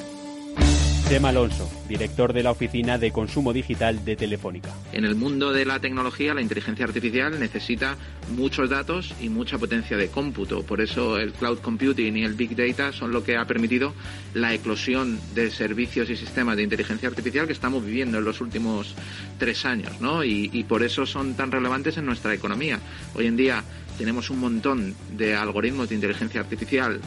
Tema 1.07 1.29
Alonso, 1.29 1.69
director 1.87 2.33
de 2.33 2.43
la 2.43 2.51
Oficina 2.51 2.97
de 2.97 3.11
Consumo 3.11 3.53
Digital 3.53 4.03
de 4.03 4.17
Telefónica. 4.17 4.73
En 4.91 5.05
el 5.05 5.15
mundo 5.15 5.53
de 5.53 5.63
la 5.63 5.79
tecnología, 5.79 6.33
la 6.33 6.41
inteligencia 6.41 6.83
artificial 6.83 7.39
necesita 7.39 7.95
muchos 8.35 8.69
datos 8.69 9.13
y 9.21 9.29
mucha 9.29 9.57
potencia 9.57 9.95
de 9.95 10.09
cómputo. 10.09 10.63
Por 10.63 10.81
eso 10.81 11.17
el 11.17 11.31
cloud 11.31 11.59
computing 11.59 12.17
y 12.17 12.25
el 12.25 12.33
big 12.33 12.53
data 12.57 12.91
son 12.91 13.13
lo 13.13 13.23
que 13.23 13.37
ha 13.37 13.45
permitido 13.45 13.93
la 14.33 14.53
eclosión 14.53 15.21
de 15.33 15.51
servicios 15.51 16.09
y 16.09 16.17
sistemas 16.17 16.57
de 16.57 16.63
inteligencia 16.63 17.07
artificial 17.07 17.47
que 17.47 17.53
estamos 17.53 17.85
viviendo 17.85 18.17
en 18.17 18.25
los 18.25 18.41
últimos 18.41 18.93
tres 19.37 19.63
años, 19.63 20.01
¿no? 20.01 20.25
Y, 20.25 20.49
y 20.51 20.65
por 20.65 20.83
eso 20.83 21.05
son 21.05 21.35
tan 21.35 21.49
relevantes 21.49 21.95
en 21.95 22.05
nuestra 22.05 22.33
economía. 22.33 22.79
Hoy 23.13 23.27
en 23.27 23.37
día 23.37 23.63
tenemos 23.97 24.29
un 24.29 24.39
montón 24.39 24.95
de 25.15 25.35
algoritmos 25.35 25.89
de 25.89 25.95
inteligencia 25.95 26.41
artificial 26.41 27.01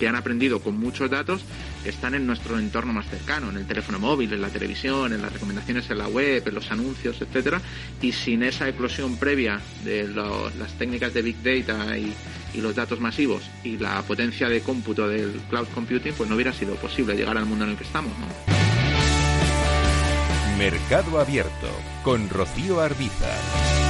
que 0.00 0.08
han 0.08 0.16
aprendido 0.16 0.60
con 0.60 0.78
muchos 0.78 1.10
datos 1.10 1.42
que 1.84 1.90
están 1.90 2.14
en 2.14 2.26
nuestro 2.26 2.58
entorno 2.58 2.92
más 2.94 3.06
cercano, 3.08 3.50
en 3.50 3.58
el 3.58 3.66
teléfono 3.66 3.98
móvil, 3.98 4.32
en 4.32 4.40
la 4.40 4.48
televisión, 4.48 5.12
en 5.12 5.20
las 5.20 5.32
recomendaciones 5.32 5.90
en 5.90 5.98
la 5.98 6.08
web, 6.08 6.42
en 6.44 6.54
los 6.54 6.70
anuncios, 6.72 7.20
etcétera, 7.20 7.60
y 8.00 8.12
sin 8.12 8.42
esa 8.42 8.66
eclosión 8.68 9.18
previa 9.18 9.60
de 9.84 10.08
las 10.08 10.72
técnicas 10.78 11.12
de 11.12 11.22
big 11.22 11.36
data 11.42 11.96
y, 11.96 12.12
los 12.60 12.74
datos 12.74 12.98
masivos 12.98 13.42
y 13.62 13.78
la 13.78 14.02
potencia 14.02 14.48
de 14.48 14.60
cómputo 14.60 15.06
del 15.06 15.30
cloud 15.48 15.68
computing, 15.72 16.12
pues 16.14 16.28
no 16.28 16.34
hubiera 16.34 16.52
sido 16.52 16.74
posible 16.74 17.14
llegar 17.14 17.38
al 17.38 17.46
mundo 17.46 17.64
en 17.64 17.70
el 17.70 17.76
que 17.76 17.84
estamos, 17.84 18.12
Mercado 20.58 21.18
Abierto 21.20 21.68
con 22.02 22.28
Rocío 22.28 22.80
Arbiza. 22.80 23.89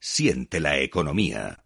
Siente 0.00 0.60
la 0.60 0.78
economía. 0.78 1.65